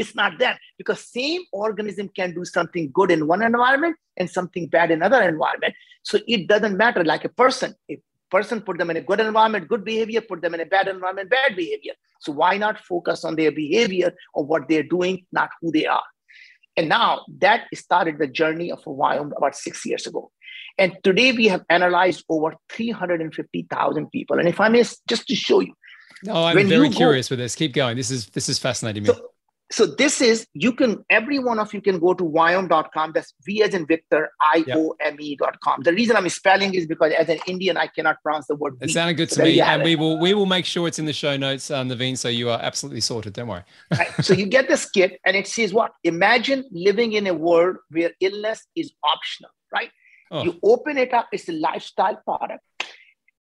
it's 0.01 0.15
not 0.15 0.39
them. 0.39 0.57
Because 0.79 1.01
same 1.01 1.43
organism 1.53 2.09
can 2.09 2.35
do 2.35 2.45
something 2.45 2.91
good 2.99 3.11
in 3.11 3.27
one 3.27 3.43
environment 3.43 3.97
and 4.17 4.29
something 4.39 4.67
bad 4.67 4.91
in 4.91 5.03
another 5.03 5.23
environment. 5.29 5.75
So 6.03 6.19
it 6.27 6.47
doesn't 6.47 6.77
matter 6.77 7.05
like 7.05 7.25
a 7.25 7.35
person. 7.43 7.75
If 7.89 8.01
person 8.31 8.61
put 8.61 8.79
them 8.79 8.91
in 8.91 8.97
a 8.97 9.01
good 9.01 9.19
environment 9.19 9.67
good 9.67 9.85
behavior 9.85 10.21
put 10.21 10.41
them 10.41 10.55
in 10.55 10.61
a 10.61 10.67
bad 10.75 10.87
environment 10.87 11.29
bad 11.29 11.57
behavior. 11.57 11.95
So 12.21 12.31
why 12.33 12.53
not 12.59 12.79
focus 12.79 13.25
on 13.25 13.35
their 13.37 13.51
behavior 13.51 14.13
or 14.35 14.45
what 14.45 14.69
they're 14.69 14.91
doing 14.97 15.27
not 15.33 15.51
who 15.61 15.73
they 15.73 15.87
are? 15.87 16.05
And 16.77 16.89
now 16.89 17.25
that 17.39 17.67
started 17.75 18.19
the 18.19 18.29
journey 18.41 18.71
of 18.71 18.85
Viome 18.85 19.33
about 19.37 19.57
six 19.57 19.85
years 19.85 20.07
ago. 20.07 20.31
And 20.79 20.97
today 21.03 21.33
we 21.33 21.49
have 21.49 21.65
analyzed 21.69 22.25
over 22.29 22.55
350,000 22.71 24.11
people. 24.11 24.39
And 24.39 24.49
if 24.49 24.61
I 24.61 24.69
may, 24.69 24.85
just 25.09 25.27
to 25.27 25.35
show 25.35 25.61
you, 25.61 25.75
no, 26.25 26.45
I'm 26.45 26.69
very 26.69 26.91
curious 26.91 27.29
go, 27.29 27.35
with 27.35 27.41
this. 27.41 27.55
Keep 27.55 27.73
going. 27.73 27.97
This 27.97 28.11
is 28.11 28.27
this 28.27 28.49
is 28.49 28.59
fascinating 28.59 29.05
so, 29.05 29.15
me. 29.15 29.21
So 29.73 29.87
this 29.87 30.21
is 30.21 30.47
you 30.53 30.73
can 30.73 31.05
every 31.11 31.39
one 31.39 31.61
of 31.61 31.73
you 31.73 31.81
can 31.81 32.01
go 32.01 32.13
to 32.13 32.25
viome.com. 32.25 33.13
That's 33.15 33.33
V 33.45 33.63
as 33.63 33.73
in 33.73 33.87
Victor, 33.87 34.31
I 34.41 34.65
O 34.75 34.95
M 35.01 35.17
E.com. 35.19 35.83
The 35.83 35.93
reason 35.93 36.17
I'm 36.17 36.29
spelling 36.29 36.75
is 36.75 36.87
because 36.87 37.13
as 37.13 37.29
an 37.29 37.39
Indian, 37.47 37.77
I 37.77 37.87
cannot 37.87 38.17
pronounce 38.23 38.49
the 38.49 38.57
word. 38.57 38.77
It 38.81 38.91
sounded 38.91 39.15
good 39.15 39.31
to 39.31 39.43
me, 39.45 39.61
and 39.61 39.83
we 39.83 39.95
will 39.95 40.19
we 40.19 40.35
will 40.35 40.47
make 40.47 40.65
sure 40.65 40.89
it's 40.89 40.99
in 40.99 41.05
the 41.05 41.13
show 41.13 41.37
notes, 41.37 41.71
uh, 41.71 41.85
Naveen. 41.85 42.19
So 42.19 42.29
you 42.29 42.51
are 42.51 42.59
absolutely 42.61 43.01
sorted. 43.01 43.35
Don't 43.35 43.49
worry. 43.49 43.63
right. 43.97 44.13
So 44.23 44.35
you 44.35 44.47
get 44.47 44.69
this 44.69 44.91
kit, 44.91 45.21
and 45.25 45.37
it 45.37 45.47
says 45.47 45.73
what? 45.73 45.93
Imagine 46.03 46.65
living 46.73 47.13
in 47.13 47.29
a 47.29 47.35
world 47.35 47.77
where 47.91 48.11
illness 48.21 48.67
is 48.75 48.93
optional. 49.05 49.53
Right. 49.73 49.91
Oh. 50.33 50.43
You 50.45 50.59
open 50.65 50.99
it 50.99 51.15
up. 51.15 51.29
It's 51.33 51.49
a 51.49 51.53
lifestyle 51.53 52.17
product 52.25 52.63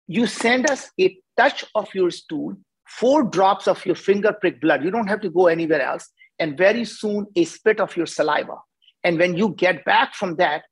you 0.08 0.28
send 0.28 0.70
us 0.70 0.90
a 1.00 1.18
touch 1.38 1.66
of 1.76 1.94
your 1.94 2.12
stool, 2.12 2.56
four 2.88 3.24
drops 3.24 3.68
of 3.68 3.86
your 3.86 3.96
finger 3.96 4.34
prick 4.34 4.62
blood. 4.62 4.84
You 4.84 4.92
don't 4.92 5.08
have 5.08 5.22
to 5.22 5.30
go 5.30 5.48
anywhere 5.48 5.82
else. 5.82 6.10
And 6.40 6.58
very 6.58 6.86
soon, 6.86 7.28
a 7.36 7.46
spit 7.46 7.80
of 7.80 7.96
your 7.96 8.06
saliva. 8.06 8.58
And 9.04 9.18
when 9.18 9.36
you 9.38 9.50
get 9.50 9.86
back 9.86 10.14
from 10.16 10.36
that, 10.38 10.64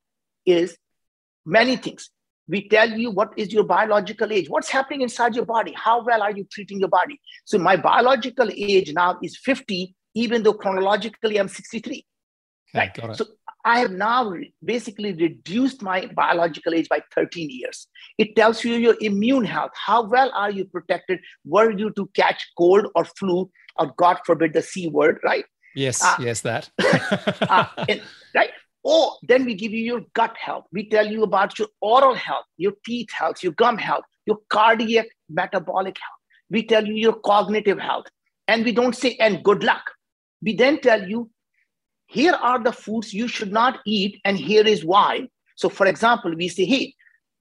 is 0.46 0.78
many 1.46 1.76
things. 1.76 2.10
We 2.48 2.68
tell 2.68 2.90
you 2.90 3.12
what 3.12 3.34
is 3.38 3.54
your 3.54 3.64
biological 3.64 4.32
age, 4.32 4.50
what's 4.50 4.70
happening 4.70 5.02
inside 5.02 5.36
your 5.36 5.46
body, 5.46 5.74
how 5.76 6.04
well 6.04 6.22
are 6.22 6.32
you 6.32 6.46
treating 6.52 6.80
your 6.80 6.90
body. 6.90 7.20
So 7.46 7.58
my 7.58 7.78
biological 7.78 8.50
age 8.52 8.92
now 8.94 9.18
is 9.24 9.38
50, 9.38 9.96
even 10.16 10.44
though 10.44 10.54
chronologically 10.54 11.38
I'm 11.38 11.48
63. 11.48 12.06
Right. 12.74 13.18
So 13.18 13.26
I 13.64 13.80
have 13.80 13.92
now 13.92 14.34
basically 14.64 15.14
reduced 15.14 15.82
my 15.82 16.08
biological 16.16 16.74
age 16.74 16.90
by 16.90 17.02
13 17.14 17.50
years. 17.50 17.88
It 18.18 18.36
tells 18.36 18.64
you 18.64 18.76
your 18.76 18.96
immune 19.02 19.46
health. 19.46 19.72
How 19.76 20.04
well 20.04 20.32
are 20.34 20.50
you 20.50 20.66
protected? 20.66 21.20
Were 21.46 21.72
you 21.72 21.92
to 21.92 22.10
catch 22.16 22.50
cold 22.58 22.88
or 22.96 23.06
flu 23.06 23.50
or 23.78 23.94
God 23.98 24.20
forbid 24.26 24.54
the 24.54 24.62
C 24.62 24.88
word, 24.88 25.20
right? 25.24 25.46
Yes, 25.76 26.04
uh, 26.04 26.16
yes, 26.20 26.42
that. 26.42 26.70
uh, 27.50 27.66
and, 27.90 28.02
right? 28.36 28.50
Or 28.84 29.18
then 29.24 29.46
we 29.46 29.56
give 29.56 29.72
you 29.72 29.84
your 29.84 30.02
gut 30.14 30.36
health. 30.38 30.66
We 30.72 30.90
tell 30.90 31.08
you 31.08 31.24
about 31.24 31.60
your 31.60 31.68
oral 31.82 32.16
health, 32.16 32.46
your 32.58 32.74
teeth 32.86 33.10
health, 33.12 33.44
your 33.44 33.54
gum 33.54 33.78
health, 33.78 34.04
your 34.26 34.40
cardiac 34.50 35.06
metabolic 35.30 35.98
health. 35.98 36.20
We 36.50 36.66
tell 36.66 36.86
you 36.86 36.96
your 36.96 37.14
cognitive 37.14 37.80
health. 37.80 38.06
And 38.48 38.66
we 38.66 38.72
don't 38.72 38.96
say, 38.96 39.16
and 39.20 39.44
good 39.44 39.64
luck. 39.64 39.84
We 40.42 40.56
then 40.56 40.82
tell 40.82 41.08
you 41.08 41.30
here 42.12 42.34
are 42.34 42.62
the 42.62 42.74
foods 42.74 43.14
you 43.14 43.30
should 43.30 43.54
not 43.54 43.80
eat, 43.86 44.20
and 44.26 44.38
here 44.38 44.68
is 44.68 44.84
why. 44.84 45.30
So, 45.56 45.70
for 45.70 45.86
example, 45.88 46.36
we 46.36 46.50
say, 46.50 46.66
hey, 46.66 46.94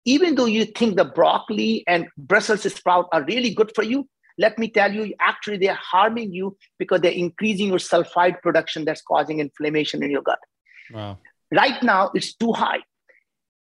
even 0.04 0.36
though 0.36 0.46
you 0.46 0.64
think 0.64 0.96
the 0.96 1.04
broccoli 1.04 1.82
and 1.88 2.06
Brussels 2.16 2.62
sprout 2.72 3.08
are 3.12 3.24
really 3.24 3.52
good 3.52 3.72
for 3.74 3.82
you, 3.82 4.08
let 4.38 4.58
me 4.60 4.70
tell 4.70 4.92
you, 4.92 5.12
actually, 5.20 5.56
they're 5.56 5.74
harming 5.74 6.32
you 6.32 6.56
because 6.78 7.00
they're 7.00 7.10
increasing 7.10 7.66
your 7.66 7.78
sulfide 7.78 8.40
production 8.42 8.84
that's 8.84 9.02
causing 9.02 9.40
inflammation 9.40 10.04
in 10.04 10.10
your 10.12 10.22
gut. 10.22 10.38
Wow. 10.92 11.18
Right 11.52 11.82
now, 11.82 12.12
it's 12.14 12.32
too 12.34 12.52
high. 12.52 12.78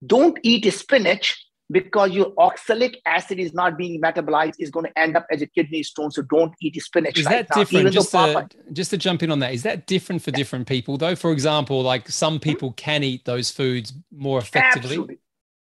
Don't 0.06 0.38
eat 0.42 0.70
spinach 0.70 1.42
because 1.70 2.12
your 2.12 2.32
oxalic 2.38 3.00
acid 3.04 3.38
is 3.38 3.52
not 3.52 3.76
being 3.76 4.00
metabolized 4.00 4.54
is 4.58 4.70
going 4.70 4.86
to 4.86 4.98
end 4.98 5.16
up 5.16 5.26
as 5.30 5.42
a 5.42 5.46
kidney 5.46 5.82
stone. 5.82 6.10
So 6.10 6.22
don't 6.22 6.54
eat 6.60 6.80
spinach. 6.82 7.18
Is 7.18 7.26
right 7.26 7.46
that 7.46 7.56
now, 7.56 7.62
different? 7.62 7.92
Just 7.92 8.14
uh, 8.14 8.42
to, 8.42 8.56
just 8.72 8.90
to 8.90 8.96
jump 8.96 9.22
in 9.22 9.30
on 9.30 9.38
that, 9.40 9.52
is 9.52 9.62
that 9.64 9.86
different 9.86 10.22
for 10.22 10.30
yeah. 10.30 10.36
different 10.36 10.66
people 10.66 10.96
though? 10.96 11.14
For 11.14 11.32
example, 11.32 11.82
like 11.82 12.08
some 12.08 12.40
people 12.40 12.72
can 12.72 13.02
eat 13.02 13.24
those 13.24 13.50
foods 13.50 13.92
more 14.10 14.38
effectively. 14.38 14.96
Absolutely. 14.96 15.18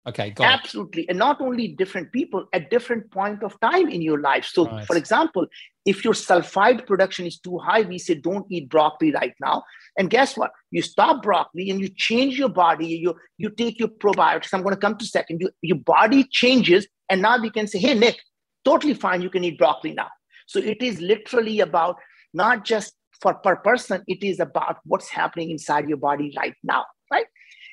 Okay, 0.06 0.32
Absolutely. 0.38 1.02
It. 1.02 1.10
And 1.10 1.18
not 1.18 1.40
only 1.40 1.66
different 1.66 2.12
people 2.12 2.46
at 2.52 2.70
different 2.70 3.10
point 3.10 3.42
of 3.42 3.58
time 3.58 3.88
in 3.88 4.00
your 4.00 4.20
life. 4.20 4.44
So 4.44 4.66
right. 4.66 4.86
for 4.86 4.96
example, 4.96 5.46
if 5.86 6.04
your 6.04 6.14
sulfide 6.14 6.84
production 6.86 7.26
is 7.26 7.38
too 7.38 7.58
high, 7.58 7.82
we 7.82 7.96
say 7.96 8.14
don't 8.14 8.44
eat 8.50 8.68
broccoli 8.68 9.12
right 9.12 9.34
now. 9.40 9.62
And 9.96 10.10
guess 10.10 10.36
what? 10.36 10.50
You 10.72 10.82
stop 10.82 11.22
broccoli 11.22 11.70
and 11.70 11.80
you 11.80 11.88
change 11.96 12.36
your 12.38 12.48
body, 12.48 12.88
you, 12.88 13.14
you 13.38 13.50
take 13.50 13.78
your 13.78 13.88
probiotics. 13.88 14.52
I'm 14.52 14.62
going 14.62 14.74
to 14.74 14.80
come 14.80 14.98
to 14.98 15.06
second. 15.06 15.40
You, 15.40 15.50
your 15.62 15.78
body 15.78 16.24
changes. 16.24 16.86
And 17.08 17.22
now 17.22 17.40
we 17.40 17.50
can 17.50 17.68
say, 17.68 17.78
hey, 17.78 17.94
Nick, 17.94 18.18
totally 18.64 18.94
fine. 18.94 19.22
You 19.22 19.30
can 19.30 19.44
eat 19.44 19.58
broccoli 19.58 19.94
now. 19.94 20.08
So 20.46 20.58
it 20.58 20.82
is 20.82 21.00
literally 21.00 21.60
about 21.60 21.96
not 22.34 22.64
just 22.64 22.92
for 23.22 23.34
per 23.34 23.56
person, 23.56 24.02
it 24.08 24.22
is 24.22 24.40
about 24.40 24.78
what's 24.84 25.08
happening 25.08 25.50
inside 25.50 25.88
your 25.88 25.96
body 25.98 26.34
right 26.36 26.54
now, 26.62 26.84
right? 27.10 27.26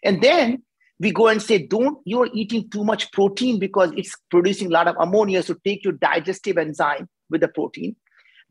And 0.04 0.22
then 0.22 0.64
we 1.00 1.12
go 1.12 1.28
and 1.28 1.42
say, 1.42 1.66
don't, 1.66 1.98
you're 2.06 2.30
eating 2.34 2.70
too 2.70 2.84
much 2.84 3.12
protein 3.12 3.60
because 3.60 3.92
it's 3.98 4.16
producing 4.30 4.68
a 4.68 4.72
lot 4.72 4.88
of 4.88 4.96
ammonia. 5.00 5.42
So 5.44 5.56
take 5.66 5.84
your 5.84 5.94
digestive 5.94 6.58
enzyme 6.58 7.10
with 7.30 7.42
the 7.42 7.48
protein. 7.48 7.96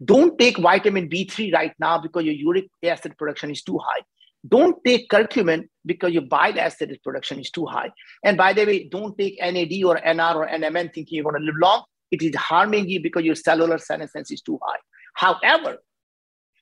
Don't 0.05 0.39
take 0.39 0.59
vitamin 0.59 1.09
B3 1.09 1.53
right 1.53 1.73
now 1.79 1.99
because 1.99 2.25
your 2.25 2.35
uric 2.35 2.69
acid 2.83 3.17
production 3.19 3.51
is 3.51 3.63
too 3.63 3.79
high. 3.79 4.01
Don't 4.49 4.83
take 4.85 5.09
curcumin 5.09 5.69
because 5.87 6.13
your 6.13 6.23
bile 6.23 6.59
acid 6.59 6.99
production 7.05 7.39
is 7.39 7.51
too 7.51 7.67
high. 7.67 7.91
And 8.25 8.37
by 8.37 8.53
the 8.53 8.65
way, 8.65 8.89
don't 8.89 9.17
take 9.17 9.39
NAD 9.41 9.73
or 9.85 10.01
NR 10.01 10.35
or 10.35 10.49
NMN 10.49 10.93
thinking 10.93 11.17
you're 11.17 11.25
going 11.25 11.41
to 11.41 11.47
live 11.47 11.55
long. 11.61 11.85
It 12.11 12.23
is 12.23 12.35
harming 12.35 12.89
you 12.89 13.01
because 13.01 13.23
your 13.23 13.37
cellular 13.37 13.79
senescence 13.79 14.31
is 14.31 14.41
too 14.41 14.59
high. 14.63 14.79
However, 15.15 15.79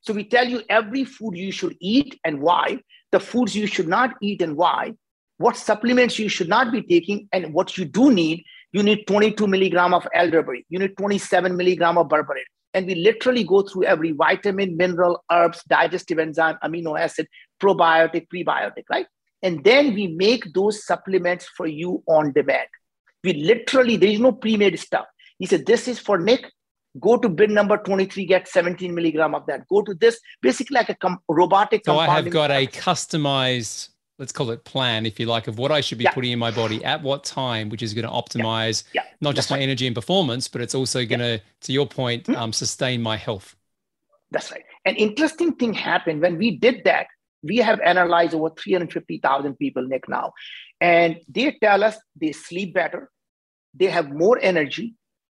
so 0.02 0.12
we 0.12 0.24
tell 0.24 0.46
you 0.46 0.62
every 0.68 1.04
food 1.04 1.36
you 1.36 1.52
should 1.52 1.76
eat 1.80 2.18
and 2.24 2.40
why, 2.40 2.80
the 3.12 3.20
foods 3.20 3.56
you 3.56 3.66
should 3.66 3.88
not 3.88 4.14
eat 4.20 4.42
and 4.42 4.56
why, 4.56 4.94
what 5.40 5.56
supplements 5.56 6.18
you 6.18 6.28
should 6.28 6.48
not 6.48 6.70
be 6.70 6.82
taking 6.82 7.26
and 7.32 7.54
what 7.54 7.78
you 7.78 7.86
do 7.86 8.12
need 8.12 8.44
you 8.72 8.82
need 8.82 9.06
22 9.06 9.46
milligram 9.46 9.94
of 9.94 10.06
elderberry 10.14 10.66
you 10.68 10.78
need 10.78 10.94
27 10.98 11.56
milligram 11.56 11.96
of 11.96 12.08
berberine 12.08 12.50
and 12.74 12.86
we 12.86 12.94
literally 12.94 13.44
go 13.44 13.62
through 13.62 13.84
every 13.84 14.12
vitamin 14.12 14.76
mineral 14.76 15.24
herbs 15.30 15.62
digestive 15.68 16.18
enzyme 16.18 16.56
amino 16.62 16.98
acid 16.98 17.26
probiotic 17.60 18.26
prebiotic 18.32 18.84
right? 18.90 19.06
And 19.42 19.64
then 19.64 19.94
we 19.94 20.08
make 20.08 20.52
those 20.52 20.84
supplements 20.84 21.48
for 21.56 21.66
you 21.66 22.02
on 22.06 22.32
demand. 22.32 22.68
We 23.24 23.32
literally 23.34 23.96
there 23.96 24.10
is 24.10 24.20
no 24.20 24.32
pre-made 24.32 24.78
stuff. 24.78 25.06
He 25.38 25.46
said 25.46 25.66
this 25.66 25.88
is 25.88 25.98
for 25.98 26.18
nick. 26.18 26.44
Go 27.00 27.16
to 27.16 27.28
bin 27.28 27.54
number 27.54 27.76
23 27.76 28.26
get 28.26 28.48
17 28.48 28.94
milligram 28.94 29.34
of 29.34 29.46
that. 29.46 29.66
Go 29.68 29.82
to 29.82 29.94
this 29.94 30.20
basically 30.42 30.74
like 30.74 30.88
a 30.88 30.94
com- 30.94 31.20
robotic 31.28 31.82
so 31.84 31.98
i 31.98 32.06
have 32.06 32.30
got 32.30 32.50
a 32.50 32.66
customized 32.66 33.90
let's 34.20 34.32
call 34.32 34.50
it 34.50 34.62
plan, 34.64 35.06
if 35.06 35.18
you 35.18 35.24
like, 35.24 35.48
of 35.48 35.58
what 35.58 35.72
I 35.72 35.80
should 35.80 35.96
be 35.96 36.04
yeah. 36.04 36.12
putting 36.12 36.30
in 36.30 36.38
my 36.38 36.50
body 36.50 36.84
at 36.84 37.02
what 37.02 37.24
time, 37.24 37.70
which 37.70 37.82
is 37.82 37.94
going 37.94 38.06
to 38.06 38.12
optimize 38.12 38.84
yeah. 38.92 39.02
Yeah. 39.02 39.10
not 39.22 39.34
just 39.34 39.50
my 39.50 39.58
energy 39.58 39.86
and 39.86 39.96
performance, 39.96 40.46
but 40.46 40.60
it's 40.60 40.74
also 40.74 41.04
going 41.06 41.20
to, 41.20 41.40
to 41.62 41.72
your 41.72 41.86
point, 41.86 42.24
mm-hmm. 42.24 42.40
um, 42.40 42.52
sustain 42.52 43.00
my 43.02 43.16
health. 43.16 43.56
That's 44.30 44.52
right. 44.52 44.62
An 44.84 44.94
interesting 44.96 45.54
thing 45.54 45.72
happened 45.72 46.20
when 46.20 46.36
we 46.36 46.56
did 46.58 46.82
that. 46.84 47.06
We 47.42 47.56
have 47.56 47.80
analyzed 47.80 48.34
over 48.34 48.50
350,000 48.50 49.56
people, 49.56 49.88
Nick, 49.88 50.06
now. 50.06 50.34
And 50.82 51.18
they 51.26 51.56
tell 51.60 51.82
us 51.82 51.96
they 52.14 52.32
sleep 52.32 52.74
better, 52.74 53.10
they 53.72 53.86
have 53.86 54.10
more 54.10 54.38
energy, 54.42 54.94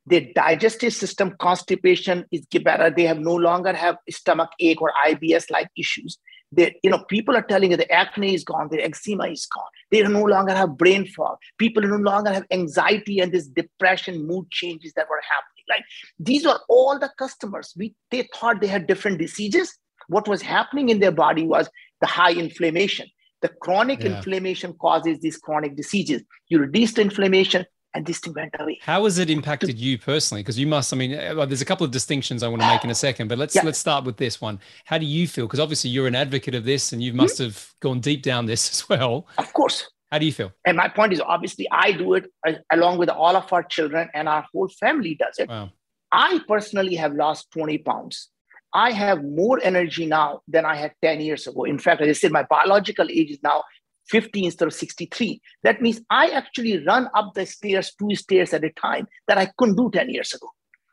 their 0.07 0.27
digestive 0.35 0.92
system 0.92 1.37
constipation 1.38 2.25
is 2.33 2.45
better, 2.64 2.90
they 2.90 3.05
have 3.05 3.21
no 3.21 3.37
longer 3.37 3.73
have 3.73 3.99
stomach 4.11 4.51
ache 4.59 4.83
or 4.83 4.92
IBS 5.07 5.49
like 5.53 5.68
issues 5.77 6.18
They, 6.53 6.77
you 6.83 6.91
know, 6.91 7.05
people 7.09 7.35
are 7.37 7.43
telling 7.43 7.71
you 7.71 7.77
the 7.77 7.91
acne 7.91 8.35
is 8.35 8.45
gone, 8.45 8.69
the 8.71 8.85
eczema 8.85 9.27
is 9.29 9.47
gone. 9.47 9.65
They 9.91 10.03
no 10.03 10.23
longer 10.23 10.55
have 10.55 10.77
brain 10.77 11.07
fog. 11.07 11.38
People 11.59 11.83
no 11.83 11.97
longer 11.97 12.33
have 12.33 12.45
anxiety 12.51 13.21
and 13.21 13.33
this 13.33 13.47
depression, 13.47 14.27
mood 14.27 14.51
changes 14.51 14.93
that 14.95 15.09
were 15.09 15.23
happening. 15.29 15.65
Like 15.69 15.85
these 16.19 16.45
are 16.45 16.61
all 16.69 16.99
the 16.99 17.11
customers. 17.19 17.73
We 17.77 17.95
they 18.11 18.29
thought 18.35 18.61
they 18.61 18.67
had 18.67 18.87
different 18.87 19.19
diseases. 19.19 19.79
What 20.09 20.29
was 20.29 20.43
happening 20.43 20.91
in 20.91 21.01
their 21.01 21.12
body 21.12 21.47
was 21.47 21.71
the 22.01 22.07
high 22.07 22.33
inflammation. 22.33 23.07
The 23.41 23.49
chronic 23.49 24.03
yeah. 24.03 24.17
inflammation 24.17 24.75
causes 24.75 25.19
these 25.21 25.38
chronic 25.38 25.77
diseases. 25.77 26.23
You 26.49 26.59
reduce 26.59 26.93
the 26.93 27.03
inflammation, 27.03 27.65
and 27.94 28.07
this 28.07 28.18
thing 28.18 28.33
went 28.35 28.55
away. 28.59 28.78
How 28.83 29.05
has 29.05 29.18
it 29.18 29.31
impacted 29.31 29.78
you 29.78 29.98
personally? 29.98 30.42
Because 30.42 30.59
you 30.59 30.66
must, 30.66 30.92
I 30.92 30.96
mean, 30.96 31.14
uh, 31.14 31.44
there's 31.46 31.61
a 31.61 31.66
couple 31.66 31.85
of 31.85 31.90
distinctions 31.90 32.42
I 32.42 32.48
want 32.48 32.62
to 32.62 32.68
make 32.68 32.85
in 32.85 32.90
a 32.90 32.94
second, 32.94 33.28
but 33.28 33.38
let's 33.38 33.55
yeah. 33.55 33.62
let's 33.64 33.78
start 33.78 34.05
with 34.05 34.16
this 34.16 34.40
one. 34.40 34.61
How 34.85 34.98
do 34.98 35.07
you 35.07 35.28
feel? 35.28 35.46
Because 35.46 35.61
obviously 35.61 35.90
you're 35.90 36.07
an 36.07 36.14
advocate 36.14 36.55
of 36.55 36.64
this, 36.64 36.92
and 36.92 37.02
you 37.02 37.12
must 37.12 37.37
mm-hmm. 37.37 37.44
have 37.44 37.74
gone 37.81 38.00
deep 38.00 38.22
down 38.22 38.46
this 38.46 38.70
as 38.72 38.88
well. 38.88 39.26
Of 39.38 39.52
course. 39.52 39.88
How 40.11 40.18
do 40.18 40.26
you 40.26 40.33
feel? 40.33 40.52
And 40.66 40.76
my 40.76 40.88
point 40.88 41.14
is, 41.14 41.22
obviously, 41.22 41.66
I 41.72 41.92
do 41.92 42.14
it 42.14 42.26
uh, 42.46 42.52
along 42.70 42.98
with 42.98 43.09
all 43.09 43.35
of 43.35 43.50
our 43.52 43.62
children, 43.62 44.11
and 44.14 44.28
our 44.28 44.44
whole 44.52 44.68
family 44.68 45.14
does 45.14 45.38
it. 45.38 45.48
Wow. 45.48 45.70
I 46.11 46.40
personally 46.46 46.96
have 46.96 47.14
lost 47.14 47.50
20 47.52 47.78
pounds. 47.78 48.28
I 48.74 48.92
have 48.92 49.22
more 49.24 49.61
energy 49.62 50.07
now 50.07 50.40
than 50.48 50.64
I 50.64 50.76
had 50.76 50.92
10 51.02 51.20
years 51.20 51.46
ago. 51.46 51.64
In 51.64 51.78
fact, 51.78 52.02
as 52.02 52.09
I 52.09 52.12
said, 52.12 52.33
my 52.33 52.42
biological 52.42 53.09
age 53.11 53.31
is 53.31 53.42
now 53.42 53.64
50 54.09 54.45
instead 54.45 54.69
of 54.69 54.75
63. 54.75 55.41
That 55.62 55.81
means 55.81 56.01
I 56.11 56.29
actually 56.29 56.85
run 56.85 57.09
up 57.15 57.35
the 57.35 57.47
stairs, 57.47 57.95
two 57.99 58.15
stairs 58.15 58.53
at 58.53 58.65
a 58.65 58.71
time 58.71 59.09
that 59.29 59.38
I 59.38 59.51
couldn't 59.57 59.77
do 59.77 59.91
10 59.93 60.11
years 60.11 60.33
ago. 60.33 60.49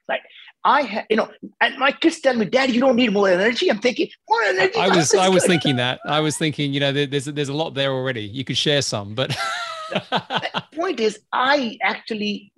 Right. 0.08 0.22
I 0.64 0.82
have, 0.82 1.06
you 1.10 1.16
know, 1.16 1.30
and 1.62 1.78
my 1.78 1.92
kids 1.92 2.20
tell 2.20 2.36
me, 2.36 2.46
Dad, 2.46 2.72
you 2.72 2.82
don't 2.82 2.96
need 2.96 3.14
more 3.14 3.30
energy. 3.30 3.70
I'm 3.70 3.80
thinking, 3.80 4.10
more 4.28 4.42
energy. 4.44 4.76
I 4.78 4.90
was, 4.90 5.14
I 5.14 5.30
was 5.30 5.46
thinking 5.46 5.78
that. 5.78 6.00
I 6.06 6.20
was 6.20 6.38
thinking, 6.38 6.74
you 6.74 6.80
know, 6.80 6.92
there's 6.92 7.26
there's 7.26 7.50
a 7.50 7.54
lot 7.54 7.76
there 7.76 7.92
already. 7.92 8.24
You 8.24 8.44
could 8.44 8.58
share 8.58 8.82
some, 8.82 9.16
but 9.16 9.30
the 9.92 10.64
point 10.74 11.00
is, 11.00 11.20
I 11.32 11.78
actually 11.82 12.52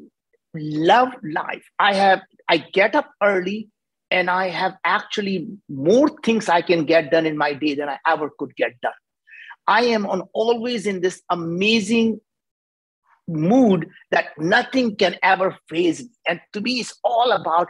love 0.55 1.09
life. 1.23 1.63
I 1.77 1.93
have, 1.93 2.21
I 2.49 2.57
get 2.57 2.95
up 2.95 3.09
early, 3.21 3.69
and 4.09 4.29
I 4.29 4.49
have 4.49 4.75
actually 4.83 5.47
more 5.69 6.09
things 6.23 6.49
I 6.49 6.61
can 6.61 6.85
get 6.85 7.11
done 7.11 7.25
in 7.25 7.37
my 7.37 7.53
day 7.53 7.75
than 7.75 7.87
I 7.87 7.99
ever 8.07 8.29
could 8.37 8.55
get 8.55 8.79
done. 8.81 8.93
I 9.71 9.83
am 9.95 10.05
on 10.05 10.23
always 10.33 10.85
in 10.85 10.99
this 10.99 11.21
amazing 11.29 12.19
mood 13.25 13.87
that 14.13 14.25
nothing 14.37 14.97
can 14.97 15.15
ever 15.23 15.57
faze 15.69 16.01
me. 16.01 16.09
And 16.27 16.41
to 16.51 16.59
me, 16.59 16.81
it's 16.81 16.93
all 17.05 17.31
about 17.31 17.69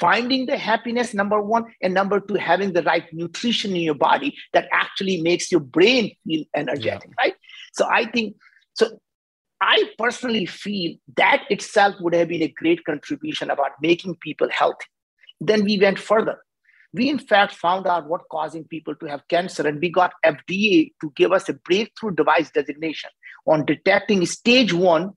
finding 0.00 0.46
the 0.46 0.56
happiness, 0.56 1.12
number 1.12 1.42
one, 1.42 1.64
and 1.82 1.92
number 1.92 2.20
two, 2.20 2.36
having 2.36 2.72
the 2.72 2.82
right 2.84 3.04
nutrition 3.12 3.76
in 3.76 3.82
your 3.82 4.00
body 4.10 4.34
that 4.54 4.66
actually 4.72 5.20
makes 5.20 5.52
your 5.52 5.60
brain 5.60 6.10
feel 6.24 6.44
energetic, 6.56 7.10
yeah. 7.10 7.22
right? 7.22 7.34
So 7.74 7.86
I 7.86 8.06
think, 8.06 8.36
so 8.72 8.98
I 9.60 9.90
personally 9.98 10.46
feel 10.46 10.96
that 11.18 11.44
itself 11.50 11.96
would 12.00 12.14
have 12.14 12.28
been 12.28 12.42
a 12.42 12.54
great 12.62 12.82
contribution 12.86 13.50
about 13.50 13.72
making 13.82 14.16
people 14.22 14.48
healthy. 14.50 14.86
Then 15.38 15.64
we 15.64 15.78
went 15.78 15.98
further 15.98 16.38
we 16.94 17.10
in 17.10 17.18
fact 17.18 17.54
found 17.54 17.86
out 17.86 18.08
what 18.08 18.22
causing 18.30 18.64
people 18.64 18.94
to 18.94 19.06
have 19.06 19.26
cancer 19.28 19.66
and 19.66 19.80
we 19.80 19.90
got 19.90 20.12
fda 20.24 20.92
to 21.00 21.12
give 21.16 21.32
us 21.32 21.48
a 21.48 21.54
breakthrough 21.68 22.14
device 22.14 22.50
designation 22.50 23.10
on 23.46 23.66
detecting 23.66 24.24
stage 24.24 24.72
one 24.72 25.12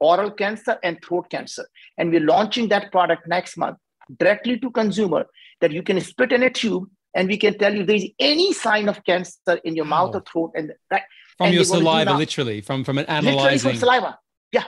oral 0.00 0.30
cancer 0.30 0.78
and 0.82 0.98
throat 1.02 1.30
cancer. 1.30 1.66
And 1.96 2.10
we're 2.10 2.20
launching 2.24 2.68
that 2.68 2.92
product 2.92 3.26
next 3.26 3.56
month 3.56 3.78
directly 4.18 4.58
to 4.58 4.70
consumer 4.70 5.26
that 5.60 5.72
you 5.72 5.82
can 5.82 6.00
spit 6.00 6.32
in 6.32 6.42
a 6.42 6.50
tube 6.50 6.84
and 7.14 7.28
we 7.28 7.36
can 7.36 7.58
tell 7.58 7.74
you 7.74 7.84
there's 7.84 8.06
any 8.18 8.52
sign 8.52 8.88
of 8.88 9.04
cancer 9.04 9.58
in 9.64 9.76
your 9.76 9.84
mouth 9.84 10.14
or 10.14 10.20
throat 10.20 10.52
and 10.54 10.72
right 10.90 11.02
from 11.36 11.46
and 11.46 11.54
your 11.54 11.64
saliva 11.64 12.14
literally 12.14 12.60
from 12.60 12.84
from 12.84 12.98
an 12.98 13.06
analyzing 13.06 13.36
literally 13.36 13.58
from 13.58 13.76
saliva. 13.76 14.18
Yeah. 14.52 14.64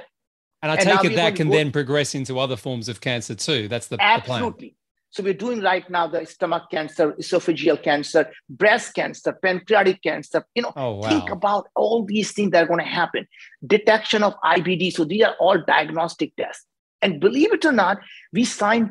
And 0.62 0.72
i 0.72 0.74
and 0.74 0.84
take 0.84 1.12
it 1.12 1.16
that 1.16 1.36
can 1.36 1.48
then 1.48 1.72
progress 1.72 2.14
into 2.14 2.38
other 2.38 2.56
forms 2.56 2.88
of 2.88 3.00
cancer 3.00 3.34
too. 3.34 3.68
That's 3.68 3.86
the, 3.86 3.96
absolutely 4.00 4.50
the 4.50 4.52
plan. 4.52 4.70
So 5.10 5.24
we're 5.24 5.34
doing 5.34 5.60
right 5.60 5.88
now 5.90 6.06
the 6.06 6.24
stomach 6.24 6.70
cancer, 6.70 7.12
esophageal 7.12 7.82
cancer, 7.82 8.30
breast 8.48 8.94
cancer, 8.94 9.32
pancreatic 9.32 10.02
cancer. 10.02 10.44
You 10.54 10.62
know, 10.62 10.72
oh, 10.76 10.96
wow. 10.96 11.08
think 11.08 11.30
about 11.30 11.68
all 11.74 12.04
these 12.04 12.32
things 12.32 12.52
that 12.52 12.64
are 12.64 12.68
going 12.68 12.80
to 12.80 12.86
happen. 12.86 13.26
Detection 13.66 14.22
of 14.22 14.34
IBD. 14.44 14.92
So 14.92 15.04
these 15.04 15.24
are 15.24 15.34
all 15.40 15.58
diagnostic 15.66 16.34
tests. 16.36 16.64
And 17.02 17.18
believe 17.20 17.52
it 17.52 17.64
or 17.64 17.72
not, 17.72 17.98
we 18.32 18.44
signed 18.44 18.90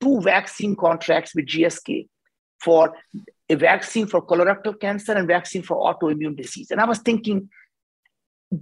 two 0.00 0.20
vaccine 0.20 0.74
contracts 0.74 1.34
with 1.34 1.46
GSK 1.46 2.08
for 2.60 2.94
a 3.48 3.54
vaccine 3.54 4.06
for 4.06 4.24
colorectal 4.24 4.78
cancer 4.78 5.12
and 5.12 5.28
vaccine 5.28 5.62
for 5.62 5.76
autoimmune 5.76 6.36
disease. 6.36 6.70
And 6.70 6.80
I 6.80 6.86
was 6.86 6.98
thinking, 6.98 7.50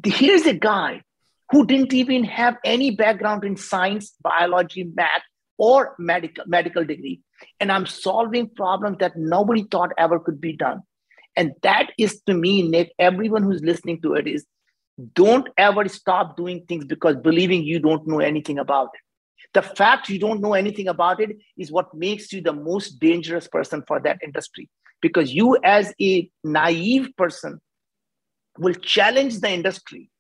here's 0.05 0.47
a 0.47 0.55
guy 0.55 1.03
who 1.51 1.67
didn't 1.67 1.95
even 1.95 2.25
have 2.25 2.57
any 2.65 2.91
background 2.91 3.45
in 3.45 3.57
science, 3.57 4.15
biology, 4.23 4.85
math, 4.85 5.23
or 5.69 5.95
medical 5.99 6.45
medical 6.47 6.85
degree 6.91 7.21
and 7.61 7.71
i'm 7.71 7.87
solving 7.87 8.49
problems 8.61 8.97
that 8.99 9.17
nobody 9.17 9.65
thought 9.71 9.93
ever 9.99 10.19
could 10.19 10.41
be 10.41 10.55
done. 10.57 10.81
And 11.37 11.53
that 11.63 11.93
is 11.97 12.21
to 12.27 12.35
me 12.35 12.55
nick 12.69 12.93
everyone 12.99 13.45
who's 13.45 13.63
listening 13.63 14.01
to 14.03 14.15
it 14.15 14.27
is 14.27 14.47
don't 15.21 15.49
ever 15.67 15.87
stop 15.89 16.37
doing 16.37 16.65
things 16.67 16.85
because 16.85 17.17
believing 17.17 17.63
you 17.63 17.79
don't 17.79 18.07
know 18.07 18.21
anything 18.21 18.59
about 18.59 18.89
it. 18.95 19.01
The 19.55 19.63
fact 19.63 20.09
you 20.09 20.19
don't 20.19 20.41
know 20.41 20.55
anything 20.55 20.89
about 20.89 21.21
it 21.21 21.37
is 21.57 21.73
what 21.73 21.95
makes 21.95 22.33
you 22.33 22.43
the 22.43 22.53
most 22.53 22.99
dangerous 22.99 23.49
person 23.49 23.85
for 23.87 24.01
that 24.01 24.19
industry. 24.25 24.69
Because 25.01 25.33
you 25.33 25.57
as 25.65 25.95
a 26.01 26.31
naive 26.45 27.09
person 27.17 27.61
will 28.59 28.75
challenge 28.75 29.41
the 29.41 29.51
industry 29.51 30.11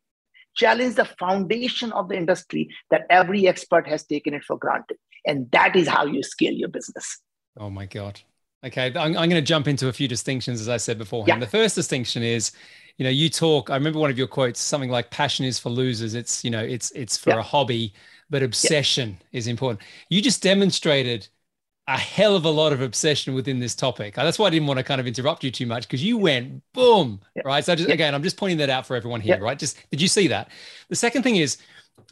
challenge 0.57 0.97
the 0.97 1.05
foundation 1.05 1.93
of 1.93 2.09
the 2.09 2.17
industry 2.17 2.69
that 2.91 3.07
every 3.09 3.47
expert 3.47 3.87
has 3.87 4.05
taken 4.05 4.35
it 4.35 4.45
for 4.45 4.59
granted 4.59 4.97
and 5.31 5.51
that 5.53 5.77
is 5.77 5.87
how 5.89 6.05
you 6.05 6.23
scale 6.23 6.53
your 6.53 6.69
business. 6.69 7.21
Oh 7.59 7.71
my 7.71 7.87
God. 7.87 8.21
Okay. 8.67 8.87
I'm, 8.89 9.17
I'm 9.17 9.31
going 9.31 9.31
to 9.31 9.41
jump 9.43 9.69
into 9.69 9.89
a 9.89 9.93
few 9.93 10.09
distinctions, 10.09 10.61
as 10.61 10.69
I 10.69 10.77
said 10.77 10.99
beforehand. 10.99 11.41
Yeah. 11.41 11.47
The 11.47 11.51
first 11.51 11.75
distinction 11.75 12.23
is, 12.23 12.53
you 12.99 13.05
know, 13.05 13.11
you 13.11 13.31
talk, 13.31 13.71
I 13.71 13.75
remember 13.75 13.99
one 13.99 14.11
of 14.11 14.19
your 14.19 14.27
quotes, 14.27 14.61
something 14.61 14.91
like 14.91 15.11
passion 15.11 15.47
is 15.47 15.59
for 15.59 15.71
losers. 15.71 16.15
It's, 16.15 16.45
you 16.45 16.51
know, 16.51 16.63
it's, 16.63 16.91
it's 16.91 17.17
for 17.17 17.31
yeah. 17.31 17.39
a 17.39 17.43
hobby, 17.43 17.95
but 18.29 18.43
obsession 18.43 19.17
yeah. 19.21 19.39
is 19.39 19.47
important. 19.47 19.81
You 20.11 20.21
just 20.21 20.43
demonstrated 20.43 21.29
a 21.87 21.97
hell 21.97 22.37
of 22.37 22.45
a 22.45 22.51
lot 22.51 22.73
of 22.73 22.83
obsession 22.83 23.35
within 23.35 23.59
this 23.59 23.75
topic. 23.75 24.19
Uh, 24.19 24.25
that's 24.25 24.39
why 24.39 24.47
I 24.47 24.51
didn't 24.51 24.69
want 24.69 24.79
to 24.79 24.85
kind 24.85 25.01
of 25.01 25.07
interrupt 25.07 25.43
you 25.43 25.51
too 25.51 25.67
much 25.67 25.89
because 25.89 26.05
you 26.05 26.19
went 26.19 26.63
boom, 26.75 27.21
right? 27.45 27.65
So 27.65 27.75
just, 27.75 27.89
again, 27.89 28.15
I'm 28.15 28.23
just 28.23 28.37
pointing 28.37 28.59
that 28.59 28.71
out 28.71 28.87
for 28.87 28.95
everyone 28.95 29.21
here, 29.23 29.41
right? 29.41 29.59
Just, 29.59 29.79
did 29.91 30.01
you 30.01 30.09
see 30.09 30.29
that? 30.29 30.51
The 30.89 30.97
second 30.97 31.23
thing 31.23 31.37
is, 31.37 31.57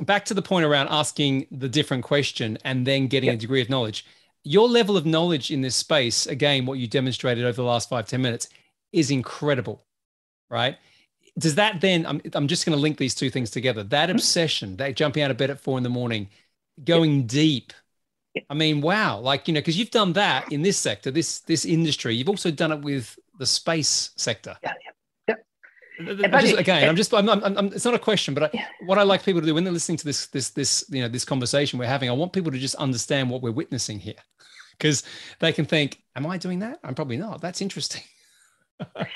back 0.01 0.25
to 0.27 0.35
the 0.35 0.43
point 0.43 0.65
around 0.65 0.89
asking 0.89 1.47
the 1.51 1.69
different 1.69 2.05
question 2.05 2.59
and 2.65 2.87
then 2.87 3.07
getting 3.07 3.31
a 3.31 3.37
degree 3.37 3.61
of 3.61 3.69
knowledge. 3.69 4.07
Your 4.45 4.69
level 4.69 4.97
of 4.97 5.05
knowledge 5.05 5.51
in 5.51 5.61
this 5.61 5.77
space 5.77 6.27
again 6.27 6.67
what 6.67 6.79
you 6.79 6.87
demonstrated 6.87 7.45
over 7.45 7.57
the 7.57 7.63
last 7.63 7.89
five 7.89 8.07
ten 8.07 8.23
minutes 8.23 8.49
is 8.93 9.11
incredible 9.11 9.85
right? 10.51 10.77
Does 11.39 11.55
that 11.55 11.81
then 11.81 12.07
i'm, 12.07 12.21
I'm 12.35 12.49
just 12.49 12.67
going 12.67 12.77
to 12.77 12.81
link 12.81 12.97
these 12.97 13.15
two 13.15 13.31
things 13.31 13.51
together. 13.51 13.85
That 13.85 14.09
mm-hmm. 14.09 14.17
obsession 14.17 14.77
that 14.77 14.97
jumping 14.97 15.23
out 15.23 15.31
of 15.31 15.37
bed 15.37 15.51
at 15.51 15.61
four 15.61 15.79
in 15.79 15.85
the 15.85 15.91
morning 15.91 16.29
going 16.85 17.27
deep. 17.27 17.73
I 18.49 18.55
mean 18.55 18.81
wow 18.81 19.19
like 19.19 19.49
you 19.49 19.55
know 19.55 19.61
because 19.61 19.79
you've 19.79 19.91
done 19.91 20.13
that 20.15 20.53
in 20.53 20.63
this 20.63 20.77
sector 20.79 21.11
this 21.11 21.41
this 21.41 21.65
industry. 21.65 22.15
You've 22.15 22.29
also 22.29 22.51
done 22.51 22.73
it 22.73 22.81
with 22.81 23.19
the 23.39 23.47
space 23.47 24.11
sector. 24.17 24.57
Yeah, 24.63 24.75
yeah. 24.85 24.88
Just, 25.99 26.59
again, 26.59 26.89
I'm 26.89 26.97
just, 26.97 27.13
I'm, 27.13 27.29
I'm, 27.29 27.43
I'm, 27.43 27.67
it's 27.67 27.85
not 27.85 27.95
a 27.95 27.99
question, 27.99 28.35
but 28.35 28.55
I, 28.55 28.67
what 28.87 28.99
I 28.99 29.03
like 29.03 29.25
people 29.25 29.41
to 29.41 29.47
do 29.47 29.55
when 29.55 29.65
they're 29.65 29.73
listening 29.73 29.99
to 29.99 30.05
this, 30.05 30.27
this, 30.29 30.51
this, 30.51 30.85
you 30.91 31.03
know, 31.03 31.09
this 31.09 31.25
conversation 31.25 31.79
we're 31.79 31.87
having, 31.87 32.09
I 32.09 32.13
want 32.13 32.33
people 32.33 32.53
to 32.53 32.59
just 32.59 32.77
understand 32.77 33.31
what 33.31 33.43
we're 33.43 33.53
witnessing 33.53 33.99
here, 33.99 34.15
because 34.73 35.03
they 35.41 35.53
can 35.53 35.65
think, 35.65 36.01
"Am 36.15 36.27
I 36.27 36.39
doing 36.39 36.61
that? 36.61 36.79
I'm 36.85 36.95
probably 36.95 37.17
not." 37.17 37.41
That's 37.41 37.61
interesting. 37.61 38.03
and 38.97 39.09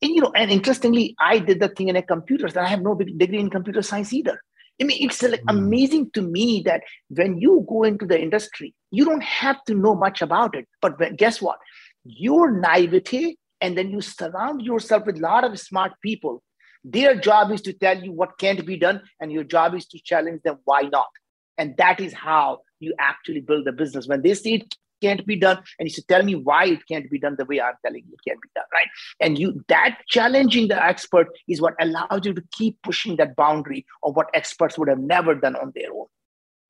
you 0.00 0.20
know, 0.20 0.32
and 0.34 0.50
interestingly, 0.50 1.14
I 1.20 1.38
did 1.38 1.60
the 1.60 1.68
thing 1.68 1.88
in 1.88 1.96
a 1.96 2.02
computers, 2.02 2.56
and 2.56 2.66
I 2.66 2.68
have 2.68 2.82
no 2.82 2.94
degree 2.96 3.38
in 3.38 3.50
computer 3.50 3.82
science 3.82 4.12
either. 4.12 4.40
I 4.80 4.84
mean, 4.84 4.98
it's 5.00 5.22
like 5.22 5.42
mm. 5.42 5.50
amazing 5.50 6.10
to 6.12 6.22
me 6.22 6.62
that 6.66 6.82
when 7.08 7.38
you 7.38 7.66
go 7.68 7.82
into 7.82 8.06
the 8.06 8.20
industry, 8.20 8.74
you 8.90 9.04
don't 9.04 9.22
have 9.22 9.62
to 9.64 9.74
know 9.74 9.94
much 9.94 10.22
about 10.22 10.56
it. 10.56 10.68
But 10.80 10.98
when, 10.98 11.16
guess 11.16 11.42
what? 11.42 11.58
Your 12.04 12.52
naivety 12.52 13.38
and 13.60 13.76
then 13.76 13.90
you 13.90 14.00
surround 14.00 14.62
yourself 14.62 15.06
with 15.06 15.18
a 15.18 15.20
lot 15.20 15.44
of 15.44 15.58
smart 15.58 15.92
people. 16.02 16.42
Their 16.84 17.16
job 17.16 17.50
is 17.50 17.60
to 17.62 17.72
tell 17.72 18.02
you 18.02 18.12
what 18.12 18.38
can't 18.38 18.64
be 18.64 18.76
done 18.76 19.02
and 19.20 19.32
your 19.32 19.44
job 19.44 19.74
is 19.74 19.86
to 19.86 20.00
challenge 20.02 20.42
them 20.42 20.58
why 20.64 20.82
not? 20.82 21.08
And 21.56 21.76
that 21.76 22.00
is 22.00 22.12
how 22.12 22.60
you 22.78 22.94
actually 23.00 23.40
build 23.40 23.66
a 23.66 23.72
business. 23.72 24.06
When 24.06 24.22
they 24.22 24.34
say 24.34 24.54
it 24.54 24.74
can't 25.00 25.24
be 25.26 25.36
done 25.36 25.58
and 25.78 25.88
you 25.88 25.92
should 25.92 26.08
tell 26.08 26.22
me 26.22 26.34
why 26.34 26.66
it 26.66 26.80
can't 26.86 27.10
be 27.10 27.18
done 27.18 27.36
the 27.38 27.44
way 27.44 27.60
i'm 27.60 27.74
telling 27.84 28.02
you 28.06 28.14
it 28.14 28.28
can't 28.28 28.40
be 28.42 28.48
done 28.54 28.64
right? 28.72 28.88
And 29.20 29.38
you 29.38 29.62
that 29.68 29.98
challenging 30.08 30.68
the 30.68 30.82
expert 30.82 31.28
is 31.48 31.60
what 31.60 31.74
allows 31.80 32.24
you 32.24 32.34
to 32.34 32.42
keep 32.52 32.78
pushing 32.82 33.16
that 33.16 33.36
boundary 33.36 33.86
of 34.02 34.16
what 34.16 34.28
experts 34.34 34.78
would 34.78 34.88
have 34.88 34.98
never 34.98 35.34
done 35.34 35.56
on 35.56 35.72
their 35.74 35.92
own 35.92 36.06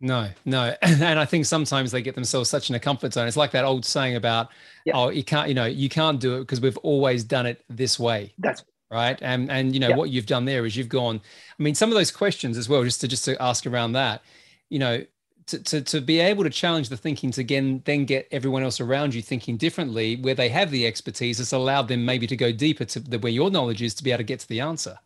No, 0.00 0.28
no. 0.44 0.74
And 0.82 1.18
I 1.18 1.24
think 1.24 1.46
sometimes 1.46 1.90
they 1.90 2.02
get 2.02 2.14
themselves 2.14 2.48
such 2.48 2.70
in 2.70 2.76
a 2.76 2.80
comfort 2.80 3.12
zone. 3.12 3.26
It's 3.26 3.36
like 3.36 3.50
that 3.52 3.64
old 3.64 3.84
saying 3.84 4.16
about, 4.16 4.48
yeah. 4.84 4.92
oh, 4.96 5.08
you 5.10 5.24
can't, 5.24 5.48
you 5.48 5.54
know, 5.54 5.66
you 5.66 5.88
can't 5.88 6.20
do 6.20 6.36
it 6.36 6.40
because 6.40 6.60
we've 6.60 6.76
always 6.78 7.24
done 7.24 7.46
it 7.46 7.64
this 7.68 7.98
way. 7.98 8.32
That's 8.38 8.64
right. 8.90 9.18
And 9.20 9.50
and 9.50 9.74
you 9.74 9.80
know, 9.80 9.88
yeah. 9.88 9.96
what 9.96 10.10
you've 10.10 10.26
done 10.26 10.44
there 10.44 10.66
is 10.66 10.76
you've 10.76 10.88
gone, 10.88 11.20
I 11.58 11.62
mean, 11.62 11.74
some 11.74 11.90
of 11.90 11.96
those 11.96 12.10
questions 12.10 12.56
as 12.56 12.68
well, 12.68 12.84
just 12.84 13.00
to 13.00 13.08
just 13.08 13.24
to 13.24 13.40
ask 13.42 13.66
around 13.66 13.92
that, 13.92 14.22
you 14.68 14.78
know, 14.78 15.04
to, 15.48 15.58
to, 15.62 15.80
to 15.80 16.00
be 16.00 16.20
able 16.20 16.44
to 16.44 16.50
challenge 16.50 16.88
the 16.88 16.96
thinking 16.96 17.30
to 17.32 17.40
again 17.40 17.82
then 17.84 18.04
get 18.04 18.28
everyone 18.30 18.62
else 18.62 18.80
around 18.80 19.14
you 19.14 19.22
thinking 19.22 19.56
differently 19.56 20.16
where 20.16 20.34
they 20.34 20.48
have 20.50 20.70
the 20.70 20.86
expertise 20.86 21.40
it's 21.40 21.52
allowed 21.52 21.88
them 21.88 22.04
maybe 22.04 22.26
to 22.26 22.36
go 22.36 22.52
deeper 22.52 22.84
to 22.84 23.00
the, 23.00 23.18
where 23.18 23.32
your 23.32 23.50
knowledge 23.50 23.80
is 23.80 23.94
to 23.94 24.04
be 24.04 24.10
able 24.10 24.18
to 24.18 24.24
get 24.24 24.40
to 24.40 24.48
the 24.48 24.60
answer 24.60 24.98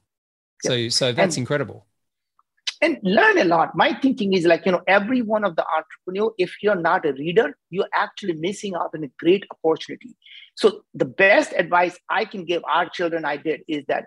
so 0.62 0.88
so 0.88 1.12
that's 1.12 1.37
and, 1.37 1.42
incredible 1.42 1.87
and 2.83 2.99
learn 3.05 3.38
a 3.38 3.45
lot. 3.45 3.77
My 3.77 3.95
thinking 3.95 4.35
is 4.35 4.45
like 4.45 4.66
you 4.66 4.73
know 4.73 4.83
every 4.87 5.23
one 5.23 5.45
of 5.45 5.57
the 5.57 5.64
entrepreneur 5.64 6.33
if 6.37 6.57
you're 6.62 6.75
not 6.75 7.07
a 7.07 7.12
reader 7.12 7.57
you're 7.71 7.88
actually 7.95 8.35
missing 8.35 8.75
out 8.75 8.90
on 8.95 9.05
a 9.05 9.11
great 9.18 9.45
opportunity. 9.51 10.16
So 10.55 10.85
the 10.92 11.07
best 11.07 11.55
advice 11.57 11.97
i 12.11 12.25
can 12.25 12.45
give 12.45 12.62
our 12.64 12.88
children 12.88 13.25
i 13.25 13.37
did 13.37 13.62
is 13.68 13.85
that 13.87 14.07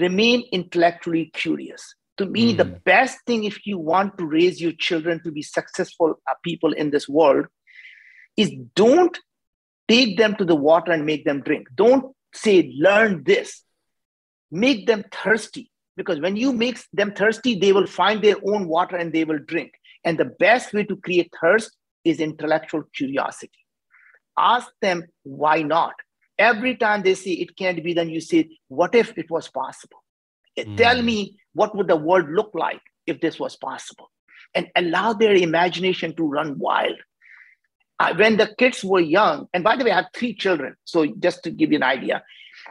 remain 0.00 0.44
intellectually 0.50 1.26
curious. 1.34 1.94
To 2.16 2.26
me 2.26 2.54
mm. 2.54 2.56
the 2.56 2.64
best 2.64 3.18
thing 3.26 3.44
if 3.44 3.66
you 3.66 3.78
want 3.78 4.18
to 4.18 4.26
raise 4.26 4.60
your 4.60 4.72
children 4.72 5.20
to 5.24 5.30
be 5.30 5.42
successful 5.42 6.14
uh, 6.28 6.34
people 6.42 6.72
in 6.72 6.90
this 6.90 7.08
world 7.08 7.46
is 8.36 8.50
don't 8.74 9.16
take 9.86 10.16
them 10.16 10.34
to 10.36 10.44
the 10.44 10.56
water 10.56 10.92
and 10.92 11.04
make 11.04 11.24
them 11.24 11.42
drink. 11.42 11.68
Don't 11.74 12.16
say 12.32 12.72
learn 12.74 13.22
this. 13.24 13.62
Make 14.50 14.86
them 14.86 15.04
thirsty 15.12 15.70
because 15.96 16.20
when 16.20 16.36
you 16.36 16.52
make 16.52 16.78
them 16.92 17.12
thirsty 17.12 17.58
they 17.58 17.72
will 17.72 17.86
find 17.86 18.22
their 18.22 18.36
own 18.46 18.68
water 18.68 18.96
and 18.96 19.12
they 19.12 19.24
will 19.24 19.38
drink. 19.38 19.72
And 20.04 20.18
the 20.18 20.26
best 20.26 20.72
way 20.72 20.84
to 20.84 20.96
create 20.96 21.32
thirst 21.40 21.76
is 22.04 22.20
intellectual 22.20 22.82
curiosity. 22.94 23.58
Ask 24.38 24.68
them 24.82 25.04
why 25.22 25.62
not? 25.62 25.94
Every 26.38 26.76
time 26.76 27.02
they 27.02 27.14
say 27.14 27.30
it 27.30 27.56
can't 27.56 27.82
be 27.82 27.94
then 27.94 28.10
you 28.10 28.20
say 28.20 28.48
what 28.68 28.94
if 28.94 29.16
it 29.16 29.30
was 29.30 29.48
possible? 29.48 29.98
Mm. 30.58 30.76
tell 30.76 31.02
me 31.02 31.36
what 31.54 31.74
would 31.76 31.88
the 31.88 31.96
world 31.96 32.30
look 32.30 32.52
like 32.54 32.80
if 33.06 33.20
this 33.20 33.40
was 33.40 33.56
possible? 33.56 34.10
And 34.54 34.68
allow 34.76 35.12
their 35.12 35.34
imagination 35.34 36.14
to 36.16 36.24
run 36.24 36.58
wild. 36.58 36.96
Uh, 38.00 38.12
when 38.16 38.36
the 38.36 38.52
kids 38.58 38.84
were 38.84 39.00
young 39.00 39.46
and 39.54 39.62
by 39.62 39.76
the 39.76 39.84
way 39.84 39.92
i 39.92 39.94
have 39.94 40.08
three 40.12 40.34
children 40.34 40.74
so 40.84 41.06
just 41.20 41.44
to 41.44 41.50
give 41.52 41.70
you 41.70 41.76
an 41.76 41.84
idea 41.84 42.24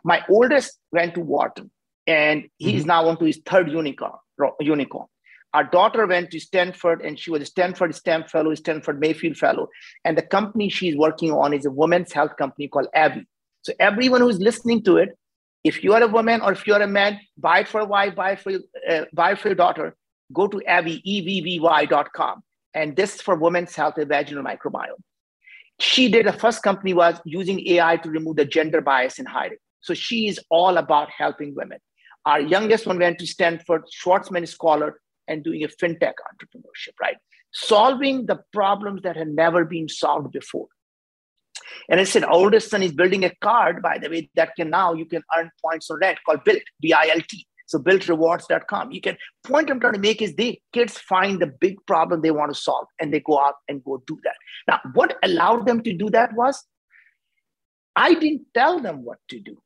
my 0.04 0.22
oldest 0.30 0.80
went 0.92 1.14
to 1.16 1.22
wharton 1.22 1.72
and 2.08 2.46
he's 2.58 2.82
mm-hmm. 2.82 2.89
now 2.89 3.08
on 3.08 3.18
to 3.18 3.26
his 3.26 3.39
third 3.46 3.72
unicorn 3.72 4.13
unicorn 4.60 5.08
our 5.54 5.63
daughter 5.63 6.06
went 6.06 6.32
to 6.32 6.39
stanford 6.39 7.02
and 7.02 7.18
she 7.20 7.32
was 7.32 7.42
a 7.42 7.46
stanford 7.46 7.94
stem 7.96 8.24
fellow 8.26 8.54
stanford 8.56 9.00
mayfield 9.00 9.38
fellow 9.38 9.68
and 10.04 10.18
the 10.18 10.22
company 10.22 10.70
she's 10.70 10.98
working 10.98 11.32
on 11.32 11.54
is 11.54 11.66
a 11.66 11.72
women's 11.72 12.12
health 12.12 12.36
company 12.38 12.68
called 12.68 12.88
Evvy 12.96 13.26
so 13.62 13.74
everyone 13.80 14.22
who's 14.22 14.39
listening 14.39 14.84
to 14.84 14.98
it 14.98 15.18
if 15.63 15.84
you 15.84 15.94
are 15.94 16.04
a 16.04 16.08
woman 16.08 16.42
or 16.42 16.52
if 16.52 16.68
you're 16.68 16.82
a 16.82 16.88
man, 16.88 17.20
buy 17.38 17.60
it 17.60 17.68
for 17.68 17.82
a 17.82 17.86
wife, 17.86 18.16
buy 18.16 18.32
it 18.32 18.39
for, 18.39 18.52
uh, 18.89 19.06
buy 19.13 19.32
it 19.32 19.39
for 19.39 19.48
your 19.48 19.56
daughter, 19.56 19.96
go 20.34 20.48
to 20.48 20.62
Evvy, 20.68 21.02
E-V-V-Y.com. 21.04 22.44
And 22.74 22.96
this 22.96 23.16
is 23.16 23.22
for 23.22 23.36
women's 23.36 23.76
health 23.76 23.98
and 23.98 24.10
vaginal 24.10 24.44
microbiome. 24.44 25.02
She 25.80 26.10
did, 26.10 26.26
the 26.26 26.34
first 26.34 26.63
company 26.63 26.94
was 26.94 27.20
using 27.24 27.66
AI 27.68 27.98
to 27.98 28.10
remove 28.10 28.36
the 28.36 28.46
gender 28.46 28.82
bias 28.82 29.20
in 29.20 29.26
hiring. 29.26 29.58
So 29.82 29.94
she 29.94 30.28
is 30.28 30.39
all 30.50 30.78
about 30.78 31.10
helping 31.10 31.56
women. 31.56 31.80
Our 32.26 32.40
youngest 32.40 32.88
one 32.88 33.00
went 33.00 33.20
to 33.20 33.28
Stanford, 33.28 33.84
Schwarzman 33.94 34.48
Scholar, 34.48 35.00
and 35.28 35.44
doing 35.44 35.64
a 35.64 35.68
fintech 35.68 36.14
entrepreneurship, 36.32 36.94
right? 37.02 37.18
Solving 37.54 38.26
the 38.26 38.40
problems 38.52 39.02
that 39.04 39.16
had 39.16 39.30
never 39.30 39.66
been 39.66 39.88
solved 39.88 40.32
before. 40.32 40.68
And 41.90 42.00
I 42.00 42.04
said, 42.04 42.24
oldest 42.24 42.70
son 42.70 42.84
is 42.84 42.92
building 42.92 43.24
a 43.24 43.32
card, 43.42 43.82
by 43.82 43.98
the 43.98 44.10
way, 44.10 44.30
that 44.36 44.56
can 44.56 44.70
now 44.70 44.94
you 44.94 45.06
can 45.06 45.24
earn 45.38 45.50
points 45.64 45.90
on 45.90 46.00
that 46.02 46.18
called 46.26 46.44
Bilt, 46.46 46.62
B-I-L-T. 46.82 47.48
So 47.68 47.80
biltrewards.com. 47.80 48.92
You 48.92 49.02
can 49.02 49.18
point 49.44 49.68
them 49.68 49.80
trying 49.80 49.94
to 49.94 50.00
make 50.00 50.22
is 50.22 50.36
the 50.36 50.60
kids 50.74 50.98
find 50.98 51.40
the 51.40 51.48
big 51.48 51.78
problem 51.88 52.22
they 52.22 52.32
want 52.32 52.54
to 52.54 52.60
solve 52.60 52.88
and 53.00 53.14
they 53.14 53.22
go 53.22 53.40
out 53.40 53.56
and 53.68 53.84
go 53.84 54.04
do 54.06 54.20
that. 54.24 54.36
Now, 54.68 54.80
what 54.94 55.18
allowed 55.24 55.66
them 55.66 55.82
to 55.84 55.94
do 55.94 56.10
that 56.10 56.34
was 56.34 56.64
I 57.96 58.14
didn't 58.16 58.48
tell 58.54 58.80
them 58.80 59.04
what 59.04 59.20
to 59.30 59.40
do. 59.40 59.58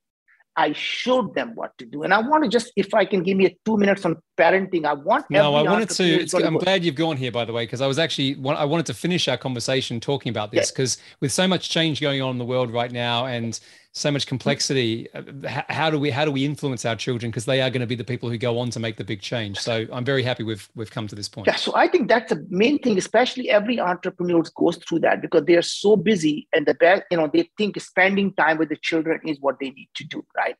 I 0.57 0.73
showed 0.73 1.35
them 1.35 1.53
what 1.53 1.77
to 1.77 1.85
do. 1.85 2.01
And 2.01 2.11
I 2.11 2.19
want 2.19 2.43
to 2.43 2.49
just, 2.49 2.71
if 2.75 2.91
I 2.95 3.05
can 3.05 3.21
give 3.21 3.37
me 3.37 3.45
a 3.45 3.55
two 3.63 3.77
minutes 3.77 4.03
on 4.05 4.17
parenting, 4.37 4.85
I 4.85 4.93
want. 4.93 5.29
No, 5.29 5.53
I 5.53 5.61
wanted 5.61 5.89
to. 5.91 6.27
I'm 6.43 6.57
glad 6.57 6.83
you've 6.83 6.95
gone 6.95 7.15
here, 7.15 7.31
by 7.31 7.45
the 7.45 7.53
way, 7.53 7.63
because 7.63 7.79
I 7.79 7.85
was 7.85 7.99
actually, 7.99 8.35
I 8.49 8.65
wanted 8.65 8.87
to 8.87 8.95
finish 8.95 9.27
our 9.27 9.37
conversation 9.37 9.99
talking 9.99 10.31
about 10.31 10.51
this 10.51 10.71
because 10.71 10.97
yeah. 10.97 11.15
with 11.21 11.31
so 11.31 11.47
much 11.47 11.69
change 11.69 12.01
going 12.01 12.23
on 12.23 12.31
in 12.31 12.37
the 12.39 12.45
world 12.45 12.71
right 12.73 12.91
now 12.91 13.27
and 13.27 13.59
so 13.93 14.11
much 14.11 14.27
complexity. 14.27 15.07
Uh, 15.13 15.23
how 15.69 15.89
do 15.89 15.99
we 15.99 16.11
how 16.11 16.23
do 16.23 16.31
we 16.31 16.45
influence 16.45 16.85
our 16.85 16.95
children? 16.95 17.31
Because 17.31 17.45
they 17.45 17.61
are 17.61 17.69
going 17.69 17.81
to 17.81 17.87
be 17.87 17.95
the 17.95 18.03
people 18.03 18.29
who 18.29 18.37
go 18.37 18.59
on 18.59 18.69
to 18.71 18.79
make 18.79 18.97
the 18.97 19.03
big 19.03 19.21
change. 19.21 19.57
So 19.59 19.87
i'm 19.91 20.05
very 20.05 20.23
happy 20.23 20.43
we've 20.43 20.69
we've 20.75 20.91
come 20.91 21.07
to 21.07 21.15
this 21.15 21.27
point. 21.27 21.47
Yeah 21.47 21.55
so 21.55 21.73
i 21.75 21.87
think 21.87 22.07
that's 22.07 22.31
the 22.31 22.45
main 22.49 22.79
thing 22.79 22.97
especially 22.97 23.49
every 23.49 23.79
entrepreneur 23.79 24.43
goes 24.55 24.77
through 24.77 24.99
that 24.99 25.21
because 25.21 25.45
they 25.45 25.55
are 25.55 25.61
so 25.61 25.95
busy 25.95 26.47
and 26.53 26.65
the 26.65 26.75
best 26.75 27.03
you 27.11 27.17
know 27.17 27.29
they 27.31 27.49
think 27.57 27.79
spending 27.81 28.33
time 28.33 28.57
with 28.57 28.69
the 28.69 28.77
children 28.77 29.19
is 29.25 29.37
what 29.39 29.55
they 29.59 29.71
need 29.71 29.89
to 29.95 30.03
do 30.05 30.23
right? 30.35 30.55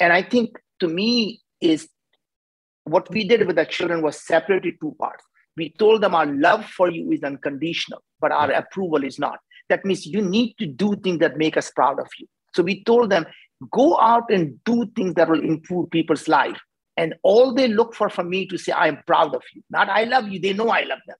And 0.00 0.12
i 0.12 0.22
think 0.22 0.58
to 0.80 0.88
me 0.88 1.40
is 1.60 1.88
what 2.84 3.08
we 3.10 3.26
did 3.26 3.46
with 3.46 3.56
the 3.56 3.64
children 3.64 4.02
was 4.02 4.20
separated 4.20 4.74
two 4.78 4.94
parts. 5.00 5.24
We 5.56 5.70
told 5.70 6.02
them 6.02 6.14
our 6.14 6.26
love 6.26 6.66
for 6.66 6.90
you 6.90 7.10
is 7.12 7.22
unconditional 7.22 8.02
but 8.20 8.32
our 8.32 8.50
approval 8.50 9.04
is 9.04 9.18
not. 9.18 9.38
That 9.68 9.84
means 9.84 10.06
you 10.06 10.20
need 10.20 10.54
to 10.58 10.66
do 10.66 10.96
things 10.96 11.20
that 11.20 11.38
make 11.38 11.56
us 11.56 11.70
proud 11.70 11.98
of 11.98 12.08
you 12.18 12.26
so 12.54 12.62
we 12.62 12.84
told 12.84 13.10
them, 13.10 13.26
go 13.70 13.98
out 13.98 14.30
and 14.30 14.62
do 14.64 14.86
things 14.96 15.14
that 15.14 15.28
will 15.28 15.42
improve 15.42 15.90
people's 15.90 16.28
life. 16.28 16.58
And 16.96 17.14
all 17.22 17.52
they 17.52 17.68
look 17.68 17.94
for 17.94 18.08
from 18.08 18.30
me 18.30 18.46
to 18.46 18.58
say, 18.58 18.72
I 18.72 18.88
am 18.88 18.98
proud 19.06 19.34
of 19.34 19.42
you. 19.52 19.62
Not 19.70 19.88
I 19.88 20.04
love 20.04 20.28
you. 20.28 20.38
They 20.38 20.52
know 20.52 20.68
I 20.68 20.82
love 20.82 21.00
them. 21.06 21.16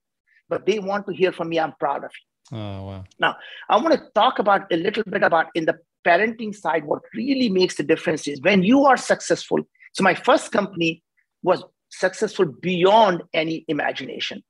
But 0.47 0.65
they 0.65 0.79
want 0.79 1.07
to 1.07 1.13
hear 1.13 1.31
from 1.31 1.49
me, 1.49 1.59
I'm 1.59 1.73
proud 1.79 2.03
of 2.03 2.11
you. 2.11 2.57
Oh, 2.57 2.85
wow. 2.85 3.03
Now, 3.19 3.35
I 3.69 3.77
want 3.77 3.93
to 3.93 4.03
talk 4.13 4.39
about 4.39 4.71
a 4.71 4.77
little 4.77 5.03
bit 5.03 5.23
about 5.23 5.47
in 5.55 5.65
the 5.65 5.77
parenting 6.05 6.55
side, 6.55 6.85
what 6.85 7.01
really 7.13 7.49
makes 7.49 7.75
the 7.75 7.83
difference 7.83 8.27
is 8.27 8.39
when 8.41 8.63
you 8.63 8.85
are 8.85 8.95
successful. 8.95 9.59
So 9.93 10.03
my 10.03 10.13
first 10.13 10.51
company 10.51 11.01
was 11.41 11.63
successful 11.89 12.45
beyond 12.45 13.23
any 13.33 13.65
imagination. 13.67 14.43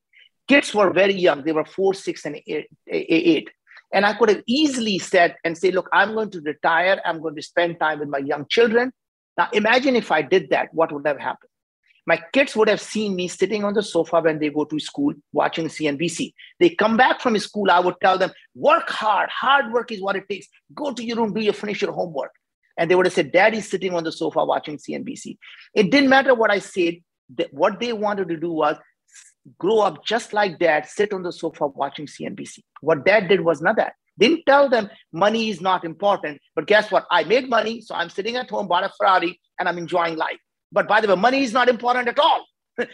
Kids 0.48 0.76
were 0.76 0.92
very 0.92 1.14
young. 1.14 1.44
They 1.44 1.54
were 1.54 1.66
four, 1.66 1.94
six, 1.94 2.26
and 2.26 2.36
eight. 2.46 2.68
eight. 2.88 3.50
And 3.94 4.06
I 4.06 4.14
could 4.14 4.30
have 4.30 4.44
easily 4.48 5.00
said 5.00 5.36
and 5.44 5.58
say, 5.58 5.72
look, 5.72 5.90
I'm 5.94 6.14
going 6.14 6.32
to 6.32 6.42
retire. 6.42 7.02
I'm 7.06 7.22
going 7.22 7.36
to 7.36 7.42
spend 7.42 7.80
time 7.80 8.00
with 8.00 8.10
my 8.10 8.18
young 8.18 8.46
children. 8.50 8.92
Now, 9.38 9.50
imagine 9.54 9.96
if 9.96 10.12
I 10.12 10.22
did 10.22 10.50
that, 10.50 10.74
what 10.74 10.92
would 10.92 11.06
have 11.06 11.20
happened? 11.20 11.50
My 12.08 12.22
kids 12.34 12.56
would 12.56 12.70
have 12.70 12.82
seen 12.82 13.16
me 13.16 13.28
sitting 13.28 13.64
on 13.64 13.74
the 13.74 13.82
sofa 13.82 14.22
when 14.22 14.38
they 14.38 14.50
go 14.50 14.64
to 14.66 14.80
school 14.80 15.14
watching 15.34 15.68
CNBC. 15.68 16.34
They 16.60 16.70
come 16.70 16.98
back 16.98 17.20
from 17.20 17.38
school, 17.40 17.72
I 17.72 17.80
would 17.80 17.96
tell 18.00 18.18
them, 18.18 18.32
work 18.54 18.90
hard. 18.90 19.30
Hard 19.30 19.74
work 19.74 19.92
is 19.92 20.02
what 20.02 20.16
it 20.16 20.30
takes. 20.30 20.48
Go 20.74 20.94
to 20.94 21.04
your 21.04 21.18
room, 21.18 21.34
do 21.34 21.42
your 21.42 21.54
finish 21.54 21.82
your 21.82 21.92
homework. 21.92 22.32
And 22.78 22.92
they 22.92 22.96
would 22.96 23.08
have 23.08 23.14
said, 23.14 23.32
Daddy's 23.32 23.70
sitting 23.70 23.94
on 23.94 24.04
the 24.04 24.12
sofa 24.12 24.46
watching 24.46 24.78
CNBC. 24.78 25.38
It 25.74 25.90
didn't 25.90 26.10
matter 26.10 26.36
what 26.36 26.52
I 26.52 26.60
said. 26.60 26.96
What 27.52 27.80
they 27.80 27.92
wanted 27.92 28.30
to 28.30 28.38
do 28.38 28.52
was 28.52 28.78
grow 29.60 29.80
up 29.80 30.06
just 30.06 30.34
like 30.34 30.60
dad, 30.60 30.86
sit 30.88 31.14
on 31.14 31.24
the 31.24 31.32
sofa 31.32 31.68
watching 31.68 32.08
CNBC. 32.08 32.60
What 32.82 33.06
dad 33.06 33.28
did 33.28 33.42
was 33.42 33.62
not 33.62 33.78
that. 33.78 33.94
Didn't 34.18 34.44
tell 34.46 34.70
them 34.70 34.90
money 35.12 35.50
is 35.50 35.62
not 35.62 35.84
important. 35.84 36.40
But 36.56 36.68
guess 36.68 36.92
what? 36.92 37.06
I 37.12 37.24
made 37.24 37.50
money, 37.50 37.82
so 37.82 37.96
I'm 37.96 38.10
sitting 38.10 38.38
at 38.38 38.50
home, 38.50 38.68
bought 38.68 38.84
a 38.84 38.92
Ferrari, 38.98 39.40
and 39.60 39.68
I'm 39.68 39.78
enjoying 39.78 40.16
life. 40.16 40.38
But 40.72 40.88
by 40.88 41.02
the 41.02 41.08
way, 41.08 41.16
money 41.16 41.44
is 41.44 41.54
not 41.54 41.70
important 41.70 42.08
at 42.08 42.20
all. 42.20 42.46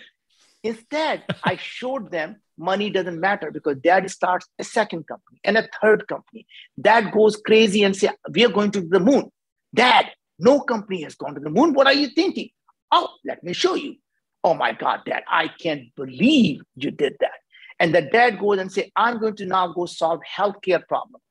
Instead, 0.64 1.24
I 1.44 1.56
showed 1.58 2.12
them 2.12 2.38
money 2.58 2.90
doesn't 2.92 3.20
matter 3.20 3.50
because 3.50 3.78
dad 3.78 4.10
starts 4.12 4.48
a 4.60 4.64
second 4.64 5.08
company 5.08 5.40
and 5.44 5.58
a 5.58 5.68
third 5.82 6.08
company. 6.08 6.46
Dad 6.80 7.12
goes 7.12 7.38
crazy 7.38 7.84
and 7.84 7.96
say, 7.96 8.10
we 8.32 8.46
are 8.46 8.52
going 8.52 8.72
to 8.72 8.82
the 8.82 9.00
moon. 9.00 9.32
Dad, 9.74 10.08
no 10.38 10.60
company 10.60 11.02
has 11.04 11.16
gone 11.16 11.34
to 11.34 11.40
the 11.40 11.50
moon. 11.50 11.74
What 11.74 11.88
are 11.88 11.94
you 11.94 12.10
thinking? 12.10 12.50
Oh, 12.92 13.10
let 13.26 13.44
me 13.44 13.54
show 13.54 13.76
you 13.76 13.96
oh 14.44 14.54
my 14.54 14.74
God, 14.74 15.02
dad, 15.06 15.24
I 15.28 15.48
can't 15.48 15.94
believe 15.96 16.62
you 16.76 16.92
did 16.92 17.18
that. 17.20 17.32
And 17.80 17.96
the 17.96 18.02
dad 18.02 18.40
goes 18.40 18.60
and 18.60 18.72
say, 18.72 18.92
I'm 18.96 19.20
going 19.20 19.36
to 19.38 19.46
now 19.46 19.68
go 19.68 19.86
solve 19.86 20.22
healthcare 20.38 20.86
problem. 20.88 21.22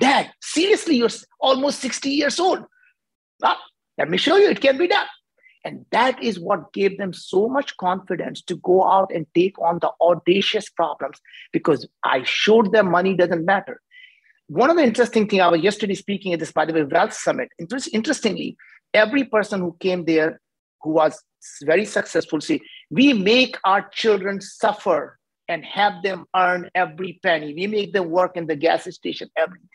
Dad, 0.00 0.32
seriously, 0.40 0.96
you're 0.96 1.10
almost 1.40 1.80
60 1.80 2.08
years 2.08 2.40
old. 2.40 2.64
Well, 3.40 3.58
let 3.98 4.08
me 4.08 4.16
show 4.16 4.36
you, 4.36 4.48
it 4.48 4.60
can 4.60 4.78
be 4.78 4.88
done. 4.88 5.06
And 5.62 5.84
that 5.90 6.22
is 6.22 6.40
what 6.40 6.72
gave 6.72 6.96
them 6.96 7.12
so 7.12 7.48
much 7.48 7.76
confidence 7.76 8.40
to 8.44 8.56
go 8.56 8.88
out 8.90 9.12
and 9.14 9.26
take 9.34 9.60
on 9.60 9.78
the 9.80 9.90
audacious 10.00 10.70
problems 10.70 11.20
because 11.52 11.86
I 12.02 12.22
showed 12.24 12.72
them 12.72 12.90
money 12.90 13.14
doesn't 13.14 13.44
matter. 13.44 13.82
One 14.46 14.70
of 14.70 14.76
the 14.76 14.82
interesting 14.82 15.28
things 15.28 15.42
I 15.42 15.48
was 15.48 15.60
yesterday 15.60 15.94
speaking 15.94 16.32
at 16.32 16.40
this, 16.40 16.50
by 16.50 16.64
the 16.64 16.72
way, 16.72 16.84
Wealth 16.84 17.12
Summit. 17.12 17.50
Interestingly, 17.92 18.56
every 18.94 19.24
person 19.24 19.60
who 19.60 19.76
came 19.78 20.06
there 20.06 20.40
who 20.80 20.90
was 20.92 21.22
very 21.62 21.84
successful 21.84 22.40
say 22.40 22.60
we 22.90 23.12
make 23.12 23.56
our 23.64 23.88
children 23.88 24.40
suffer 24.40 25.18
and 25.48 25.64
have 25.64 26.02
them 26.02 26.26
earn 26.36 26.70
every 26.74 27.18
penny. 27.22 27.52
We 27.54 27.66
make 27.66 27.92
them 27.92 28.08
work 28.08 28.36
in 28.36 28.46
the 28.46 28.54
gas 28.54 28.84
station, 28.94 29.28
everything. 29.36 29.68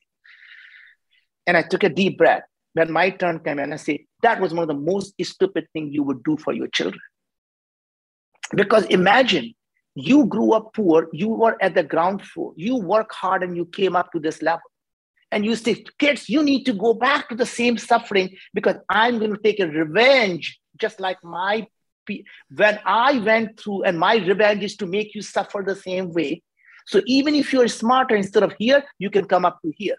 And 1.46 1.58
I 1.58 1.64
took 1.64 1.84
a 1.84 1.90
deep 1.90 2.18
breath. 2.18 2.44
When 2.74 2.92
my 2.92 3.10
turn 3.10 3.40
came 3.40 3.60
and 3.60 3.74
I 3.74 3.78
said, 3.78 4.00
that 4.22 4.40
was 4.40 4.54
one 4.54 4.64
of 4.64 4.68
the 4.68 4.82
most 4.92 5.14
stupid 5.22 5.68
things 5.74 5.94
you 5.94 6.04
would 6.04 6.24
do 6.24 6.38
for 6.38 6.54
your 6.54 6.68
children. 6.68 7.02
Because 8.54 8.86
imagine 8.86 9.54
you 9.96 10.26
grew 10.26 10.54
up 10.54 10.74
poor, 10.74 11.08
you 11.14 11.30
were 11.30 11.58
at 11.62 11.76
the 11.76 11.84
ground 11.84 12.22
floor, 12.22 12.54
you 12.56 12.76
work 12.78 13.12
hard 13.14 13.44
and 13.44 13.56
you 13.56 13.66
came 13.66 13.96
up 13.96 14.12
to 14.12 14.20
this 14.20 14.42
level. 14.42 14.62
And 15.32 15.44
you 15.44 15.56
say, 15.56 15.84
kids, 16.00 16.30
you 16.30 16.44
need 16.44 16.64
to 16.66 16.74
go 16.74 16.94
back 16.94 17.28
to 17.30 17.36
the 17.36 17.46
same 17.46 17.78
suffering 17.78 18.30
because 18.54 18.76
I'm 18.90 19.20
going 19.20 19.34
to 19.34 19.42
take 19.42 19.60
a 19.60 19.68
revenge, 19.68 20.58
just 20.78 21.00
like 21.00 21.24
my 21.24 21.68
when 22.56 22.80
I 22.86 23.18
went 23.18 23.60
through, 23.60 23.82
and 23.84 23.98
my 23.98 24.18
revenge 24.18 24.64
is 24.64 24.76
to 24.78 24.86
make 24.86 25.16
you 25.16 25.24
suffer 25.24 25.64
the 25.66 25.76
same 25.76 26.14
way. 26.14 26.44
So 26.86 27.02
even 27.08 27.34
if 27.34 27.52
you're 27.52 27.68
smarter, 27.68 28.16
instead 28.16 28.44
of 28.44 28.54
here, 28.60 28.84
you 29.00 29.10
can 29.10 29.26
come 29.26 29.44
up 29.44 29.60
to 29.64 29.74
here. 29.76 29.96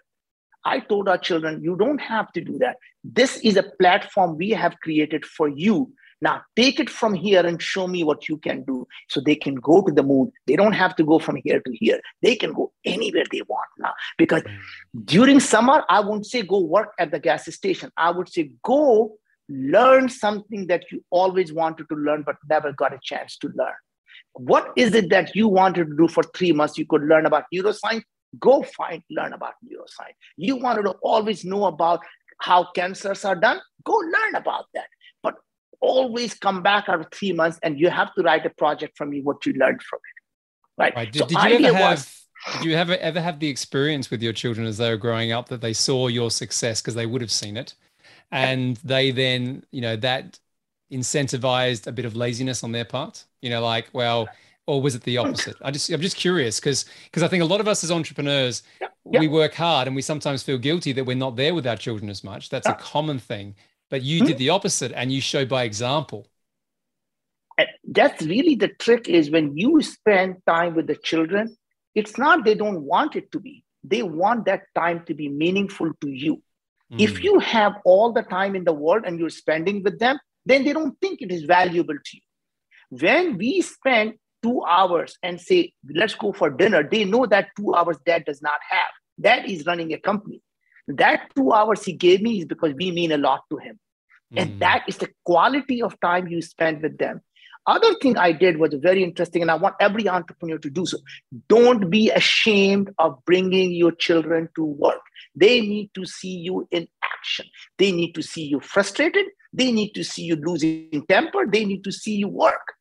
I 0.63 0.79
told 0.79 1.09
our 1.09 1.17
children, 1.17 1.61
you 1.61 1.75
don't 1.75 1.99
have 1.99 2.31
to 2.31 2.39
do 2.39 2.57
that. 2.59 2.77
This 3.03 3.39
is 3.39 3.57
a 3.57 3.71
platform 3.81 4.37
we 4.37 4.51
have 4.51 4.79
created 4.81 5.25
for 5.25 5.49
you 5.49 5.91
now 6.21 6.41
take 6.55 6.79
it 6.79 6.89
from 6.89 7.13
here 7.13 7.45
and 7.45 7.61
show 7.61 7.87
me 7.87 8.03
what 8.03 8.27
you 8.27 8.37
can 8.37 8.63
do. 8.63 8.87
So 9.09 9.21
they 9.21 9.35
can 9.35 9.55
go 9.55 9.81
to 9.81 9.91
the 9.91 10.03
moon. 10.03 10.31
They 10.47 10.55
don't 10.55 10.73
have 10.73 10.95
to 10.95 11.03
go 11.03 11.19
from 11.19 11.37
here 11.43 11.59
to 11.59 11.71
here. 11.73 11.99
They 12.21 12.35
can 12.35 12.53
go 12.53 12.71
anywhere 12.83 13.25
they 13.31 13.41
want 13.47 13.69
now. 13.77 13.93
Because 14.17 14.43
during 15.05 15.39
summer, 15.39 15.83
I 15.89 15.99
won't 15.99 16.25
say 16.25 16.41
go 16.41 16.59
work 16.59 16.93
at 16.99 17.11
the 17.11 17.19
gas 17.19 17.53
station. 17.53 17.91
I 17.97 18.11
would 18.11 18.29
say 18.29 18.51
go 18.63 19.17
learn 19.49 20.09
something 20.09 20.67
that 20.67 20.85
you 20.91 21.03
always 21.09 21.53
wanted 21.53 21.87
to 21.89 21.95
learn 21.95 22.23
but 22.23 22.35
never 22.49 22.73
got 22.73 22.93
a 22.93 22.99
chance 23.01 23.37
to 23.37 23.47
learn. 23.55 23.73
What 24.33 24.71
is 24.75 24.93
it 24.93 25.09
that 25.09 25.35
you 25.35 25.47
wanted 25.47 25.89
to 25.89 25.97
do 25.97 26.07
for 26.07 26.23
three 26.23 26.51
months? 26.51 26.77
You 26.77 26.85
could 26.85 27.03
learn 27.03 27.25
about 27.25 27.45
neuroscience. 27.53 28.03
Go 28.39 28.63
find, 28.63 29.01
learn 29.09 29.33
about 29.33 29.53
neuroscience. 29.65 30.15
You 30.35 30.57
wanted 30.57 30.83
to 30.83 30.91
always 31.01 31.45
know 31.45 31.65
about 31.65 32.01
how 32.39 32.71
cancers 32.75 33.25
are 33.25 33.35
done. 33.35 33.59
Go 33.83 33.93
learn 33.93 34.35
about 34.35 34.65
that 34.73 34.87
But 35.23 35.35
always 35.79 36.33
come 36.33 36.61
back 36.61 36.85
after 36.87 37.07
three 37.11 37.31
months 37.31 37.59
and 37.63 37.79
you 37.79 37.89
have 37.89 38.13
to 38.15 38.21
write 38.21 38.45
a 38.45 38.49
project 38.51 38.97
from 38.97 39.09
me 39.09 39.21
what 39.21 39.45
you 39.45 39.53
learned 39.53 39.81
from 39.81 39.99
it 39.99 40.17
right, 40.77 40.95
right. 40.95 41.11
Did, 41.11 41.19
so 41.19 41.25
did 41.27 41.37
you 41.37 41.67
ever 41.67 41.77
have 41.77 41.97
was, 41.97 42.25
did 42.53 42.65
you 42.65 42.75
ever 42.75 42.95
ever 42.97 43.19
have 43.19 43.39
the 43.39 43.47
experience 43.47 44.09
with 44.11 44.21
your 44.21 44.33
children 44.33 44.67
as 44.67 44.77
they 44.77 44.89
were 44.89 44.97
growing 44.97 45.31
up 45.31 45.49
that 45.49 45.61
they 45.61 45.73
saw 45.73 46.07
your 46.07 46.31
success 46.31 46.81
because 46.81 46.95
they 46.95 47.05
would 47.05 47.21
have 47.21 47.31
seen 47.31 47.57
it 47.57 47.73
and 48.31 48.77
they 48.77 49.11
then 49.11 49.63
you 49.71 49.81
know 49.81 49.95
that 49.95 50.39
incentivized 50.91 51.87
a 51.87 51.91
bit 51.91 52.05
of 52.05 52.15
laziness 52.15 52.63
on 52.63 52.71
their 52.71 52.85
part 52.85 53.25
you 53.41 53.49
know 53.49 53.61
like 53.61 53.87
well 53.93 54.27
or 54.65 54.81
was 54.81 54.95
it 54.95 55.03
the 55.03 55.17
opposite? 55.17 55.55
I 55.61 55.71
just 55.71 55.89
i'm 55.89 56.01
just 56.01 56.17
curious 56.17 56.59
because 56.59 56.85
because 57.05 57.23
i 57.23 57.27
think 57.27 57.41
a 57.41 57.45
lot 57.45 57.61
of 57.61 57.67
us 57.67 57.83
as 57.83 57.91
entrepreneurs 57.91 58.63
yeah, 58.81 58.87
yeah. 59.11 59.19
we 59.19 59.27
work 59.27 59.53
hard 59.53 59.87
and 59.87 59.95
we 59.95 60.01
sometimes 60.01 60.43
feel 60.43 60.57
guilty 60.57 60.91
that 60.93 61.05
we're 61.05 61.15
not 61.15 61.35
there 61.35 61.53
with 61.53 61.67
our 61.67 61.77
children 61.77 62.09
as 62.09 62.23
much. 62.23 62.49
That's 62.49 62.67
yeah. 62.67 62.73
a 62.73 62.79
common 62.79 63.19
thing. 63.19 63.55
But 63.89 64.03
you 64.03 64.19
mm-hmm. 64.19 64.27
did 64.27 64.37
the 64.37 64.49
opposite 64.49 64.91
and 64.93 65.11
you 65.11 65.21
show 65.21 65.45
by 65.45 65.63
example. 65.63 66.27
That's 67.85 68.21
really 68.23 68.55
the 68.55 68.67
trick 68.67 69.07
is 69.07 69.31
when 69.31 69.57
you 69.57 69.81
spend 69.81 70.37
time 70.45 70.75
with 70.75 70.87
the 70.87 70.95
children 70.95 71.55
it's 71.95 72.17
not 72.17 72.45
they 72.45 72.53
don't 72.53 72.83
want 72.83 73.15
it 73.15 73.31
to 73.31 73.39
be. 73.39 73.63
They 73.83 74.03
want 74.03 74.45
that 74.45 74.63
time 74.75 75.03
to 75.07 75.15
be 75.15 75.29
meaningful 75.29 75.91
to 76.01 76.09
you 76.09 76.43
mm. 76.91 76.99
if 76.99 77.23
you 77.23 77.39
have 77.39 77.73
all 77.85 78.11
the 78.11 78.23
time 78.23 78.55
in 78.55 78.63
the 78.63 78.73
world 78.73 79.03
and 79.05 79.19
you're 79.19 79.29
spending 79.29 79.83
with 79.83 79.99
them 79.99 80.19
then 80.45 80.63
they 80.63 80.73
don't 80.73 80.99
think 81.01 81.21
it 81.21 81.31
is 81.31 81.43
valuable 81.43 81.95
to 82.05 82.17
you 82.17 82.21
when 82.89 83.37
we 83.37 83.61
spend 83.61 84.13
two 84.43 84.63
hours 84.63 85.17
and 85.23 85.41
say 85.41 85.71
let's 85.93 86.15
go 86.15 86.31
for 86.31 86.49
dinner 86.49 86.87
they 86.89 87.03
know 87.03 87.25
that 87.25 87.47
two 87.57 87.73
hours 87.73 87.97
dad 88.05 88.23
does 88.25 88.41
not 88.41 88.59
have 88.69 88.91
that 89.17 89.49
is 89.49 89.65
running 89.65 89.93
a 89.93 89.99
company 89.99 90.41
that 90.87 91.29
two 91.35 91.51
hours 91.51 91.83
he 91.83 91.93
gave 91.93 92.21
me 92.21 92.39
is 92.39 92.45
because 92.45 92.73
we 92.73 92.91
mean 92.91 93.11
a 93.11 93.17
lot 93.17 93.41
to 93.51 93.57
him. 93.57 93.79
Mm. 94.33 94.41
And 94.41 94.59
that 94.61 94.85
is 94.87 94.97
the 94.97 95.09
quality 95.25 95.81
of 95.81 95.99
time 95.99 96.27
you 96.27 96.41
spend 96.41 96.81
with 96.81 96.97
them. 96.97 97.21
Other 97.67 97.93
thing 97.95 98.17
I 98.17 98.31
did 98.31 98.57
was 98.57 98.73
very 98.75 99.03
interesting, 99.03 99.41
and 99.41 99.51
I 99.51 99.55
want 99.55 99.75
every 99.81 100.07
entrepreneur 100.07 100.57
to 100.57 100.69
do 100.69 100.85
so. 100.85 100.97
Don't 101.49 101.89
be 101.89 102.09
ashamed 102.09 102.91
of 102.97 103.23
bringing 103.25 103.71
your 103.73 103.91
children 103.91 104.47
to 104.55 104.63
work. 104.63 105.01
They 105.35 105.59
need 105.59 105.91
to 105.95 106.05
see 106.05 106.37
you 106.37 106.67
in 106.71 106.87
action. 107.03 107.45
They 107.77 107.91
need 107.91 108.13
to 108.13 108.21
see 108.21 108.43
you 108.43 108.61
frustrated. 108.61 109.25
They 109.51 109.71
need 109.73 109.91
to 109.95 110.03
see 110.03 110.23
you 110.23 110.37
losing 110.37 111.05
temper. 111.09 111.45
They 111.45 111.65
need 111.65 111.83
to 111.83 111.91
see 111.91 112.15
you 112.15 112.29
work 112.29 112.73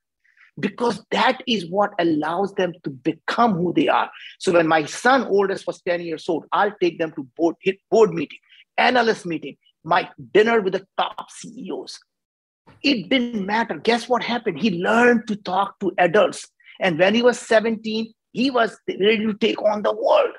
because 0.58 1.04
that 1.10 1.42
is 1.46 1.68
what 1.70 1.92
allows 1.98 2.52
them 2.54 2.72
to 2.84 2.90
become 2.90 3.54
who 3.54 3.72
they 3.74 3.88
are. 3.88 4.10
So 4.38 4.52
when 4.52 4.66
my 4.66 4.84
son 4.84 5.24
oldest 5.24 5.66
was 5.66 5.82
10 5.82 6.00
years 6.00 6.28
old, 6.28 6.46
I'll 6.52 6.74
take 6.80 6.98
them 6.98 7.12
to 7.12 7.24
board, 7.36 7.56
board 7.90 8.12
meeting, 8.12 8.38
analyst 8.78 9.26
meeting, 9.26 9.56
my 9.84 10.08
dinner 10.32 10.60
with 10.60 10.74
the 10.74 10.86
top 10.96 11.30
CEOs. 11.30 11.98
It 12.82 13.08
didn't 13.08 13.44
matter. 13.46 13.78
Guess 13.78 14.08
what 14.08 14.22
happened? 14.22 14.58
He 14.58 14.82
learned 14.82 15.26
to 15.28 15.36
talk 15.36 15.78
to 15.80 15.92
adults. 15.98 16.46
And 16.80 16.98
when 16.98 17.14
he 17.14 17.22
was 17.22 17.38
17, 17.38 18.12
he 18.32 18.50
was 18.50 18.78
ready 18.88 19.26
to 19.26 19.34
take 19.34 19.62
on 19.62 19.82
the 19.82 19.94
world. 19.94 20.34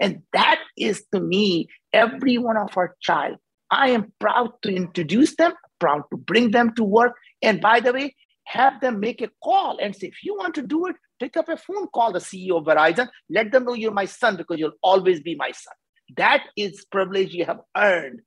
And 0.00 0.22
that 0.32 0.60
is 0.76 1.04
to 1.12 1.20
me, 1.20 1.68
every 1.92 2.38
one 2.38 2.56
of 2.56 2.76
our 2.76 2.96
child. 3.00 3.36
I 3.70 3.90
am 3.90 4.12
proud 4.20 4.50
to 4.62 4.74
introduce 4.74 5.36
them, 5.36 5.52
proud 5.78 6.02
to 6.10 6.16
bring 6.16 6.50
them 6.50 6.74
to 6.76 6.84
work. 6.84 7.16
And 7.42 7.60
by 7.60 7.80
the 7.80 7.92
way, 7.92 8.14
have 8.44 8.80
them 8.80 9.00
make 9.00 9.20
a 9.22 9.30
call 9.42 9.78
and 9.80 9.94
say, 9.94 10.08
if 10.08 10.24
you 10.24 10.34
want 10.36 10.54
to 10.56 10.62
do 10.62 10.86
it, 10.86 10.96
pick 11.20 11.36
up 11.36 11.48
a 11.48 11.56
phone, 11.56 11.86
call 11.88 12.12
the 12.12 12.18
CEO 12.18 12.58
of 12.58 12.64
Verizon, 12.64 13.08
let 13.30 13.52
them 13.52 13.64
know 13.64 13.74
you're 13.74 13.92
my 13.92 14.04
son 14.04 14.36
because 14.36 14.58
you'll 14.58 14.72
always 14.82 15.20
be 15.20 15.34
my 15.36 15.50
son. 15.52 15.74
That 16.16 16.44
is 16.56 16.84
privilege 16.90 17.32
you 17.32 17.44
have 17.44 17.60
earned. 17.76 18.20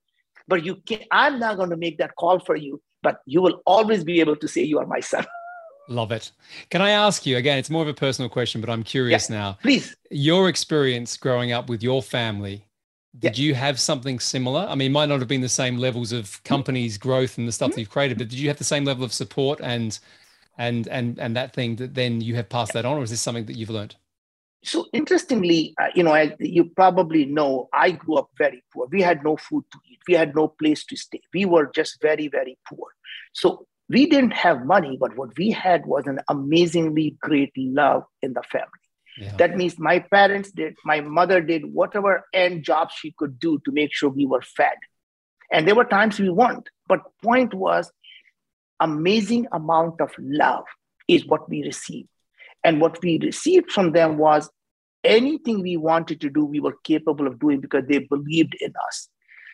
But 0.47 0.64
you 0.64 0.78
can 0.86 1.01
I'm 1.12 1.39
not 1.39 1.58
going 1.58 1.72
to 1.72 1.78
make 1.78 1.97
that 1.97 2.16
call 2.16 2.39
for 2.39 2.56
you, 2.56 2.82
but 3.06 3.22
you 3.26 3.41
will 3.41 3.62
always 3.66 4.03
be 4.03 4.20
able 4.20 4.36
to 4.36 4.47
say 4.47 4.62
you 4.64 4.80
are 4.80 4.88
my 4.88 4.99
son. 4.99 5.26
Love 5.88 6.12
it. 6.12 6.32
Can 6.72 6.82
I 6.82 6.89
ask 6.89 7.28
you 7.28 7.38
again? 7.38 7.60
It's 7.60 7.70
more 7.70 7.84
of 7.84 7.88
a 7.88 7.93
personal 7.93 8.28
question, 8.28 8.60
but 8.60 8.72
I'm 8.72 8.82
curious 8.82 9.30
yeah, 9.30 9.36
now. 9.38 9.58
Please. 9.62 9.95
Your 10.10 10.49
experience 10.49 11.16
growing 11.16 11.51
up 11.51 11.70
with 11.70 11.84
your 11.84 12.01
family 12.01 12.66
did 13.20 13.38
yeah. 13.38 13.45
you 13.45 13.56
have 13.56 13.80
something 13.80 14.20
similar? 14.20 14.66
I 14.68 14.76
mean, 14.76 14.91
it 14.91 14.93
might 14.93 15.06
not 15.06 15.20
have 15.20 15.28
been 15.28 15.41
the 15.41 15.49
same 15.49 15.78
levels 15.78 16.12
of 16.12 16.43
companies' 16.43 16.97
growth 16.97 17.38
and 17.38 17.47
the 17.47 17.51
stuff 17.51 17.70
mm-hmm. 17.70 17.76
that 17.76 17.82
you've 17.82 17.89
created, 17.89 18.18
but 18.18 18.28
did 18.28 18.39
you 18.39 18.49
have 18.49 18.58
the 18.58 18.64
same 18.64 18.84
level 18.84 19.06
of 19.06 19.14
support 19.14 19.60
and 19.62 19.97
and 20.58 20.88
and 20.88 21.20
and 21.20 21.36
that 21.36 21.53
thing 21.53 21.76
that 21.78 21.93
then 21.93 22.22
you 22.22 22.36
have 22.36 22.49
passed 22.49 22.74
that 22.74 22.86
on, 22.86 22.97
or 22.97 23.03
is 23.03 23.12
this 23.12 23.22
something 23.22 23.45
that 23.45 23.56
you've 23.56 23.70
learned? 23.70 23.95
So 24.64 24.88
interestingly, 24.93 25.76
uh, 25.80 25.89
you 25.93 26.03
know, 26.03 26.14
as 26.14 26.32
you 26.39 26.66
probably 26.66 27.26
know, 27.26 27.70
I 27.72 27.91
grew 27.91 28.16
up 28.16 28.32
very 28.38 28.64
poor. 28.74 28.88
We 28.91 29.01
had 29.01 29.24
no 29.24 29.38
food 29.38 29.64
to 29.72 29.80
eat. 29.89 29.99
We 30.08 30.16
had 30.16 30.36
no 30.36 30.47
place 30.47 30.84
to 30.86 30.95
stay. 30.95 31.22
We 31.34 31.45
were 31.45 31.72
just 31.74 32.01
very, 32.01 32.28
very 32.28 32.58
poor. 32.68 32.88
So 33.34 33.68
we 33.89 34.07
didn't 34.07 34.34
have 34.34 34.66
money, 34.66 34.97
but 34.99 35.16
what 35.16 35.38
we 35.38 35.51
had 35.51 35.86
was 35.86 36.07
an 36.07 36.20
amazingly 36.30 37.18
great 37.22 37.51
love 37.55 38.03
in 38.22 38.34
the 38.34 38.43
family. 38.43 38.70
Yeah. 39.18 39.36
That 39.38 39.55
means 39.55 39.80
my 39.80 39.99
parents 39.99 40.51
did, 40.51 40.76
my 40.84 41.01
mother 41.01 41.39
did 41.39 41.74
whatever 41.74 42.26
end 42.34 42.63
job 42.63 42.91
she 42.91 43.13
could 43.18 43.39
do 43.39 43.59
to 43.66 43.72
make 43.72 43.93
sure 43.93 44.09
we 44.09 44.26
were 44.26 44.41
fed. 44.41 44.76
And 45.51 45.68
there 45.68 45.76
were 45.76 45.86
times 45.86 46.20
we 46.20 46.30
weren't. 46.30 46.70
But 46.88 47.01
point 47.24 47.53
was, 47.53 47.91
amazing 48.80 49.47
amount 49.53 50.01
of 50.01 50.11
love 50.20 50.66
is 51.07 51.26
what 51.26 51.49
we 51.49 51.63
received. 51.63 52.09
And 52.63 52.82
what 52.82 53.01
we 53.01 53.20
received 53.20 53.72
from 53.72 53.91
them 53.91 54.18
was 54.18 54.49
anything 55.03 55.61
we 55.61 55.78
wanted 55.78 56.20
to 56.22 56.30
do, 56.30 56.43
we 56.43 56.59
were 56.59 56.78
capable 56.84 57.28
of 57.28 57.39
doing 57.39 57.61
because 57.61 57.86
they 57.88 57.99
believed 57.99 58.55
in 58.59 58.74
us. 58.88 59.07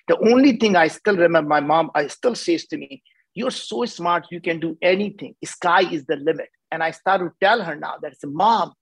The 0.07 0.17
only 0.17 0.53
thing 0.57 0.75
I 0.75 0.87
still 0.87 1.17
remember, 1.17 1.49
my 1.49 1.59
mom, 1.59 1.91
I 1.93 2.07
still 2.07 2.35
says 2.35 2.65
to 2.67 2.77
me, 2.77 3.03
You're 3.33 3.51
so 3.51 3.85
smart, 3.85 4.27
you 4.31 4.41
can 4.41 4.59
do 4.59 4.77
anything. 4.81 5.35
Sky 5.43 5.81
is 5.89 6.05
the 6.05 6.17
limit. 6.17 6.49
And 6.71 6.83
I 6.83 6.91
start 6.91 7.21
to 7.21 7.31
tell 7.45 7.61
her 7.63 7.75
now 7.75 7.95
that, 8.01 8.13
it's 8.13 8.23
a 8.23 8.27
Mom, 8.27 8.73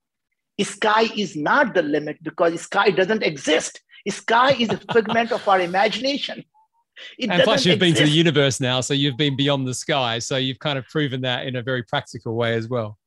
sky 0.64 1.04
is 1.16 1.36
not 1.36 1.74
the 1.74 1.82
limit 1.82 2.18
because 2.22 2.60
sky 2.60 2.90
doesn't 2.90 3.22
exist. 3.22 3.80
Sky 4.08 4.52
is 4.52 4.70
a 4.70 4.76
figment 4.92 5.32
of 5.32 5.46
our 5.48 5.60
imagination. 5.60 6.44
It 7.18 7.30
and 7.30 7.42
plus, 7.42 7.64
you've 7.64 7.76
exist. 7.76 7.80
been 7.80 8.04
to 8.04 8.10
the 8.10 8.16
universe 8.16 8.60
now, 8.60 8.80
so 8.80 8.92
you've 8.92 9.16
been 9.16 9.36
beyond 9.36 9.66
the 9.66 9.74
sky. 9.74 10.18
So 10.18 10.36
you've 10.36 10.58
kind 10.58 10.78
of 10.78 10.86
proven 10.86 11.22
that 11.22 11.46
in 11.46 11.56
a 11.56 11.62
very 11.62 11.82
practical 11.82 12.34
way 12.34 12.54
as 12.54 12.68
well. 12.68 12.98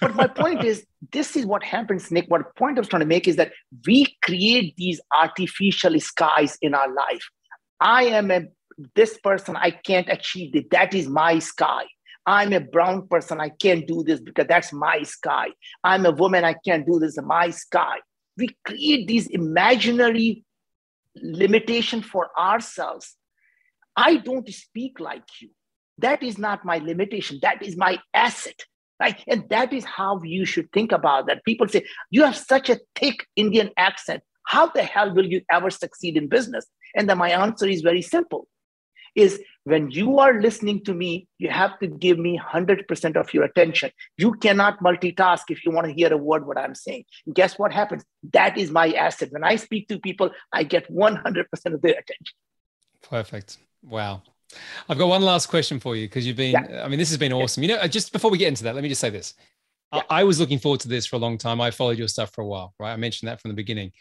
but 0.00 0.14
my 0.14 0.26
point 0.26 0.64
is, 0.64 0.86
this 1.12 1.36
is 1.36 1.44
what 1.44 1.62
happens, 1.64 2.10
Nick. 2.10 2.26
What 2.28 2.54
point 2.56 2.78
I 2.78 2.80
was 2.80 2.88
trying 2.88 3.00
to 3.00 3.06
make 3.06 3.26
is 3.26 3.36
that 3.36 3.52
we 3.86 4.16
create 4.22 4.76
these 4.76 5.00
artificial 5.16 5.98
skies 5.98 6.56
in 6.62 6.74
our 6.74 6.92
life. 6.92 7.28
I 7.80 8.04
am 8.04 8.30
a 8.30 8.42
this 8.94 9.18
person. 9.18 9.56
I 9.56 9.70
can't 9.70 10.08
achieve 10.08 10.54
it. 10.54 10.70
That 10.70 10.94
is 10.94 11.08
my 11.08 11.38
sky. 11.38 11.84
I'm 12.26 12.52
a 12.52 12.60
brown 12.60 13.08
person, 13.08 13.40
I 13.40 13.48
can't 13.48 13.86
do 13.86 14.04
this 14.04 14.20
because 14.20 14.46
that's 14.46 14.72
my 14.72 15.02
sky. 15.02 15.48
I'm 15.82 16.06
a 16.06 16.12
woman, 16.12 16.44
I 16.44 16.54
can't 16.64 16.86
do 16.86 16.98
this, 16.98 17.18
my 17.20 17.50
sky. 17.50 17.96
We 18.36 18.48
create 18.64 19.08
these 19.08 19.26
imaginary 19.26 20.44
limitation 21.16 22.02
for 22.02 22.30
ourselves. 22.38 23.16
I 23.96 24.16
don't 24.16 24.48
speak 24.48 25.00
like 25.00 25.24
you. 25.40 25.50
That 25.98 26.22
is 26.22 26.38
not 26.38 26.64
my 26.64 26.78
limitation. 26.78 27.38
That 27.42 27.62
is 27.62 27.76
my 27.76 27.98
asset. 28.14 28.64
right? 29.00 29.22
And 29.28 29.48
that 29.50 29.72
is 29.72 29.84
how 29.84 30.20
you 30.22 30.44
should 30.44 30.72
think 30.72 30.92
about 30.92 31.26
that. 31.26 31.44
People 31.44 31.68
say, 31.68 31.84
You 32.10 32.24
have 32.24 32.36
such 32.36 32.70
a 32.70 32.80
thick 32.94 33.26
Indian 33.36 33.70
accent. 33.76 34.22
How 34.46 34.66
the 34.68 34.82
hell 34.82 35.14
will 35.14 35.26
you 35.26 35.42
ever 35.50 35.70
succeed 35.70 36.16
in 36.16 36.28
business? 36.28 36.66
And 36.96 37.08
then 37.08 37.18
my 37.18 37.30
answer 37.30 37.66
is 37.66 37.82
very 37.82 38.02
simple 38.02 38.48
is 39.14 39.40
when 39.64 39.90
you 39.90 40.18
are 40.18 40.40
listening 40.40 40.84
to 40.84 40.94
me, 40.94 41.28
you 41.38 41.48
have 41.48 41.78
to 41.78 41.86
give 41.86 42.18
me 42.18 42.38
100% 42.38 43.16
of 43.16 43.32
your 43.34 43.44
attention. 43.44 43.90
You 44.16 44.34
cannot 44.34 44.80
multitask 44.80 45.42
if 45.50 45.64
you 45.64 45.70
want 45.70 45.86
to 45.86 45.92
hear 45.92 46.12
a 46.12 46.16
word 46.16 46.46
what 46.46 46.58
I'm 46.58 46.74
saying. 46.74 47.04
And 47.26 47.34
guess 47.34 47.58
what 47.58 47.72
happens? 47.72 48.04
That 48.32 48.58
is 48.58 48.70
my 48.70 48.92
asset. 48.92 49.30
When 49.30 49.44
I 49.44 49.56
speak 49.56 49.88
to 49.88 49.98
people, 49.98 50.30
I 50.52 50.64
get 50.64 50.92
100% 50.92 51.44
of 51.66 51.82
their 51.82 51.92
attention. 51.92 52.36
Perfect. 53.02 53.58
Wow. 53.82 54.22
I've 54.88 54.98
got 54.98 55.08
one 55.08 55.22
last 55.22 55.46
question 55.46 55.80
for 55.80 55.96
you 55.96 56.06
because 56.06 56.26
you've 56.26 56.36
been, 56.36 56.52
yeah. 56.52 56.84
I 56.84 56.88
mean, 56.88 56.98
this 56.98 57.08
has 57.10 57.18
been 57.18 57.32
awesome. 57.32 57.62
You 57.62 57.70
know, 57.70 57.76
uh, 57.76 57.88
just 57.88 58.12
before 58.12 58.30
we 58.30 58.38
get 58.38 58.48
into 58.48 58.64
that, 58.64 58.74
let 58.74 58.82
me 58.82 58.88
just 58.88 59.00
say 59.00 59.10
this. 59.10 59.34
Yeah. 59.92 60.02
I, 60.10 60.20
I 60.20 60.24
was 60.24 60.40
looking 60.40 60.58
forward 60.58 60.80
to 60.80 60.88
this 60.88 61.06
for 61.06 61.16
a 61.16 61.18
long 61.18 61.38
time. 61.38 61.60
I 61.60 61.70
followed 61.70 61.98
your 61.98 62.08
stuff 62.08 62.32
for 62.32 62.42
a 62.42 62.46
while, 62.46 62.74
right? 62.78 62.92
I 62.92 62.96
mentioned 62.96 63.28
that 63.28 63.40
from 63.40 63.50
the 63.50 63.54
beginning. 63.54 63.92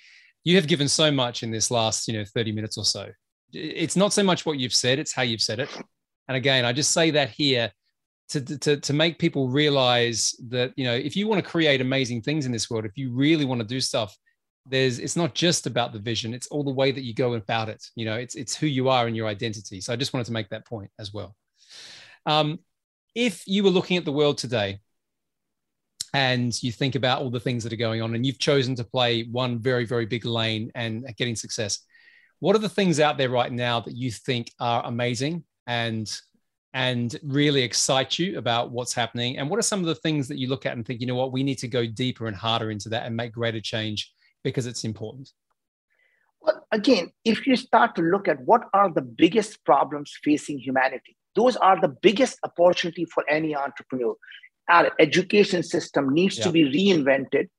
You 0.44 0.56
have 0.56 0.68
given 0.68 0.88
so 0.88 1.12
much 1.12 1.44
in 1.44 1.52
this 1.52 1.70
last, 1.70 2.08
you 2.08 2.16
know, 2.16 2.26
30 2.26 2.52
minutes 2.52 2.78
or 2.78 2.86
so. 2.86 3.10
It's 3.54 3.96
not 3.96 4.14
so 4.14 4.24
much 4.24 4.46
what 4.46 4.60
you've 4.60 4.74
said, 4.74 5.00
it's 5.00 5.14
how 5.14 5.24
you've 5.24 5.42
said 5.42 5.60
it. 5.60 5.70
And 6.28 6.38
again, 6.38 6.66
I 6.66 6.74
just 6.74 6.92
say 6.92 7.12
that 7.12 7.30
here 7.30 7.72
to, 8.30 8.58
to, 8.60 8.78
to 8.78 8.94
make 8.94 9.20
people 9.20 9.50
realize 9.50 10.36
that, 10.48 10.72
you 10.78 10.86
know, 10.86 10.94
if 10.94 11.16
you 11.16 11.28
want 11.28 11.44
to 11.44 11.50
create 11.50 11.82
amazing 11.82 12.22
things 12.22 12.46
in 12.46 12.52
this 12.52 12.70
world, 12.70 12.86
if 12.86 12.98
you 12.98 13.12
really 13.12 13.46
want 13.46 13.60
to 13.60 13.68
do 13.68 13.82
stuff, 13.82 14.16
there's 14.66 15.00
it's 15.00 15.16
not 15.16 15.34
just 15.34 15.66
about 15.66 15.92
the 15.92 16.00
vision 16.00 16.34
it's 16.34 16.48
all 16.48 16.64
the 16.64 16.72
way 16.72 16.92
that 16.92 17.04
you 17.04 17.14
go 17.14 17.34
about 17.34 17.70
it. 17.70 17.84
You 17.96 18.06
know 18.06 18.16
it's 18.16 18.36
it's 18.36 18.56
who 18.56 18.68
you 18.68 18.90
are 18.90 19.08
and 19.08 19.16
your 19.16 19.28
identity. 19.28 19.82
So 19.82 19.94
i 19.94 19.96
just 19.96 20.14
wanted 20.14 20.26
to 20.26 20.34
make 20.34 20.50
that 20.50 20.66
point 20.66 20.92
as 21.00 21.14
well. 21.14 21.36
Um, 22.26 22.60
if 23.16 23.48
you 23.48 23.64
were 23.64 23.70
looking 23.70 23.98
at 23.98 24.06
the 24.06 24.12
world 24.12 24.38
today 24.38 24.80
and 26.14 26.62
you 26.62 26.72
think 26.72 26.96
about 26.96 27.22
all 27.22 27.30
the 27.30 27.40
things 27.40 27.64
that 27.64 27.74
are 27.74 27.78
going 27.78 28.02
on 28.02 28.16
and 28.16 28.26
you've 28.26 28.40
chosen 28.40 28.76
to 28.76 28.84
play 28.84 29.24
one 29.24 29.60
very 29.60 29.86
very 29.86 30.06
big 30.06 30.26
lane 30.26 30.72
and 30.76 31.06
getting 31.18 31.36
success 31.36 31.80
what 32.42 32.56
are 32.56 32.60
the 32.60 32.68
things 32.68 33.00
out 33.00 33.18
there 33.18 33.30
right 33.30 33.52
now 33.52 33.80
that 33.80 33.96
you 33.96 34.12
think 34.12 34.52
are 34.60 34.86
amazing 34.86 35.44
and 35.68 36.12
and 36.74 37.20
really 37.24 37.62
excite 37.62 38.18
you 38.18 38.38
about 38.38 38.72
what's 38.72 38.94
happening 38.94 39.38
and 39.38 39.50
what 39.50 39.60
are 39.60 39.64
some 39.64 39.82
of 39.82 39.86
the 39.86 39.96
things 39.96 40.28
that 40.28 40.38
you 40.38 40.48
look 40.48 40.66
at 40.66 40.74
and 40.74 40.86
think 40.86 41.02
you 41.02 41.08
know 41.08 41.16
what 41.16 41.32
we 41.32 41.44
need 41.44 41.58
to 41.58 41.68
go 41.68 41.86
deeper 41.86 42.28
and 42.28 42.36
harder 42.36 42.72
into 42.72 42.90
that 42.90 43.06
and 43.06 43.16
make 43.16 43.34
greater 43.34 43.62
change 43.62 44.12
because 44.44 44.66
it's 44.66 44.84
important? 44.84 45.30
Well, 46.42 46.66
again, 46.72 47.12
if 47.24 47.46
you 47.46 47.56
start 47.56 47.96
to 47.96 48.02
look 48.02 48.28
at 48.28 48.42
what 48.42 48.64
are 48.74 48.92
the 48.92 49.02
biggest 49.02 49.64
problems 49.64 50.18
facing 50.24 50.60
humanity, 50.60 51.16
those 51.36 51.56
are 51.58 51.80
the 51.80 51.96
biggest 52.02 52.40
opportunity 52.44 53.06
for 53.06 53.24
any 53.30 53.56
entrepreneur. 53.56 54.16
Our 54.70 54.92
education 55.00 55.62
system 55.64 56.14
needs 56.14 56.38
yeah. 56.38 56.46
to 56.46 56.52
be 56.52 56.64
reinvented. 56.64 57.50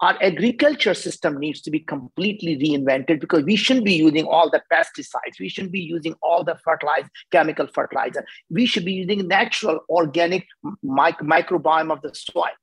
Our 0.00 0.16
agriculture 0.22 0.94
system 0.94 1.38
needs 1.38 1.60
to 1.62 1.70
be 1.70 1.80
completely 1.80 2.56
reinvented 2.56 3.20
because 3.20 3.44
we 3.44 3.56
shouldn't 3.56 3.84
be 3.84 3.94
using 3.94 4.24
all 4.24 4.50
the 4.50 4.62
pesticides. 4.72 5.38
We 5.38 5.50
shouldn't 5.50 5.72
be 5.72 5.80
using 5.80 6.14
all 6.22 6.42
the 6.42 6.56
fertilizer, 6.64 7.10
chemical 7.30 7.66
fertilizer. 7.66 8.24
We 8.48 8.64
should 8.64 8.84
be 8.84 8.94
using 8.94 9.28
natural, 9.28 9.80
organic 9.90 10.46
mic- 10.82 11.18
microbiome 11.18 11.92
of 11.92 12.00
the 12.00 12.14
soil. 12.14 12.56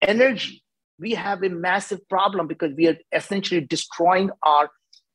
Energy 0.00 0.62
we 1.02 1.12
have 1.12 1.42
a 1.42 1.48
massive 1.48 2.08
problem 2.08 2.46
because 2.46 2.72
we 2.76 2.86
are 2.86 2.96
essentially 3.12 3.60
destroying 3.60 4.30
our 4.42 4.70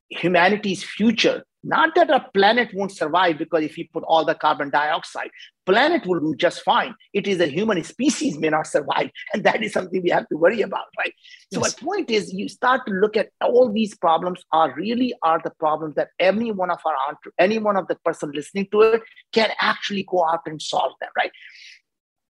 humanity's 0.09 0.83
future 0.83 1.43
not 1.67 1.93
that 1.95 2.09
a 2.09 2.25
planet 2.33 2.69
won't 2.73 2.91
survive 2.91 3.37
because 3.37 3.63
if 3.63 3.75
we 3.77 3.89
put 3.93 4.03
all 4.03 4.25
the 4.25 4.35
carbon 4.35 4.69
dioxide 4.69 5.29
planet 5.65 6.05
will 6.05 6.19
do 6.21 6.33
just 6.35 6.61
fine. 6.61 6.95
It 7.13 7.27
is 7.27 7.41
a 7.41 7.45
human 7.45 7.83
species 7.83 8.39
may 8.39 8.49
not 8.49 8.67
survive 8.67 9.09
and 9.33 9.43
that 9.43 9.61
is 9.61 9.73
something 9.73 10.01
we 10.01 10.09
have 10.09 10.27
to 10.29 10.37
worry 10.37 10.61
about 10.61 10.85
right? 10.97 11.13
So 11.53 11.59
yes. 11.61 11.75
my 11.75 11.85
point 11.85 12.09
is 12.09 12.33
you 12.33 12.47
start 12.47 12.81
to 12.87 12.93
look 12.93 13.17
at 13.17 13.29
all 13.41 13.71
these 13.71 13.95
problems 13.97 14.43
are 14.51 14.73
really 14.75 15.13
are 15.23 15.41
the 15.43 15.51
problems 15.59 15.95
that 15.95 16.09
any 16.19 16.51
one 16.51 16.71
of 16.71 16.79
our 16.85 17.17
any 17.37 17.59
one 17.59 17.75
of 17.75 17.87
the 17.87 17.95
person 18.05 18.31
listening 18.33 18.67
to 18.71 18.81
it 18.81 19.01
can 19.33 19.51
actually 19.59 20.03
go 20.09 20.25
out 20.25 20.41
and 20.45 20.61
solve 20.61 20.93
them 21.01 21.09
right? 21.17 21.31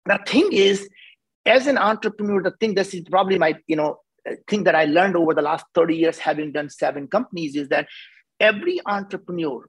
The 0.07 0.19
thing 0.27 0.49
is 0.53 0.89
as 1.47 1.67
an 1.67 1.79
entrepreneur, 1.79 2.43
the 2.43 2.51
thing 2.53 2.75
this 2.75 2.93
is 2.93 3.03
probably 3.09 3.39
my, 3.39 3.55
you 3.67 3.77
know, 3.77 4.01
thing 4.49 4.65
that 4.65 4.75
I 4.75 4.85
learned 4.85 5.17
over 5.17 5.33
the 5.33 5.43
last 5.43 5.65
30 5.75 5.97
years, 5.97 6.19
having 6.19 6.53
done 6.53 6.69
seven 6.69 7.07
companies, 7.07 7.55
is 7.55 7.69
that 7.69 7.87
every 8.41 8.81
entrepreneur 8.87 9.69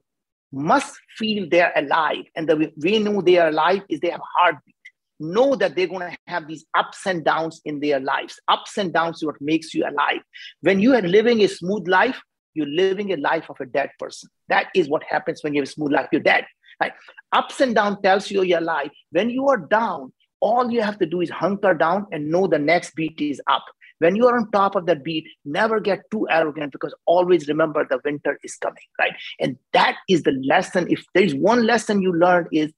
must 0.52 0.96
feel 1.16 1.46
they're 1.50 1.72
alive. 1.76 2.24
And 2.34 2.48
the 2.48 2.56
way 2.56 2.72
we 2.80 2.98
know 2.98 3.20
they 3.20 3.38
are 3.38 3.48
alive 3.48 3.82
is 3.88 4.00
they 4.00 4.10
have 4.10 4.20
a 4.20 4.40
heartbeat. 4.40 4.74
Know 5.20 5.56
that 5.56 5.74
they're 5.74 5.88
going 5.88 6.10
to 6.10 6.16
have 6.26 6.46
these 6.46 6.64
ups 6.76 7.04
and 7.06 7.24
downs 7.24 7.60
in 7.64 7.80
their 7.80 8.00
lives. 8.00 8.38
Ups 8.48 8.78
and 8.78 8.92
downs 8.92 9.18
is 9.18 9.24
what 9.24 9.40
makes 9.40 9.74
you 9.74 9.84
alive. 9.84 10.20
When 10.60 10.80
you 10.80 10.94
are 10.94 11.02
living 11.02 11.42
a 11.42 11.48
smooth 11.48 11.88
life, 11.88 12.20
you're 12.54 12.66
living 12.66 13.12
a 13.12 13.16
life 13.16 13.50
of 13.50 13.56
a 13.60 13.66
dead 13.66 13.90
person. 13.98 14.30
That 14.48 14.68
is 14.74 14.88
what 14.88 15.02
happens 15.02 15.42
when 15.42 15.54
you 15.54 15.60
have 15.60 15.68
a 15.68 15.72
smooth 15.72 15.92
life. 15.92 16.08
You're 16.12 16.22
dead. 16.22 16.46
Right? 16.80 16.92
Ups 17.32 17.60
and 17.60 17.74
down 17.74 18.00
tells 18.02 18.30
you 18.30 18.42
you're 18.42 18.58
alive. 18.58 18.90
When 19.10 19.30
you 19.30 19.48
are 19.48 19.58
down, 19.58 20.12
all 20.40 20.70
you 20.70 20.82
have 20.82 20.98
to 21.00 21.06
do 21.06 21.20
is 21.20 21.30
hunker 21.30 21.74
down 21.74 22.06
and 22.12 22.30
know 22.30 22.46
the 22.46 22.58
next 22.58 22.94
beat 22.94 23.20
is 23.20 23.42
up. 23.48 23.64
When 23.98 24.14
you 24.14 24.26
are 24.28 24.36
on 24.36 24.50
top 24.50 24.76
of 24.76 24.86
that 24.86 25.02
beat, 25.02 25.26
never 25.44 25.80
get 25.80 26.00
too 26.10 26.26
arrogant 26.30 26.72
because 26.72 26.94
always 27.06 27.48
remember 27.48 27.84
the 27.88 28.00
winter 28.04 28.38
is 28.44 28.54
coming, 28.56 28.76
right? 28.98 29.12
And 29.40 29.56
that 29.72 29.96
is 30.08 30.22
the 30.22 30.32
lesson. 30.44 30.86
If 30.88 31.04
there's 31.14 31.34
one 31.34 31.66
lesson 31.66 32.00
you 32.00 32.14
learned 32.14 32.48
is 32.52 32.72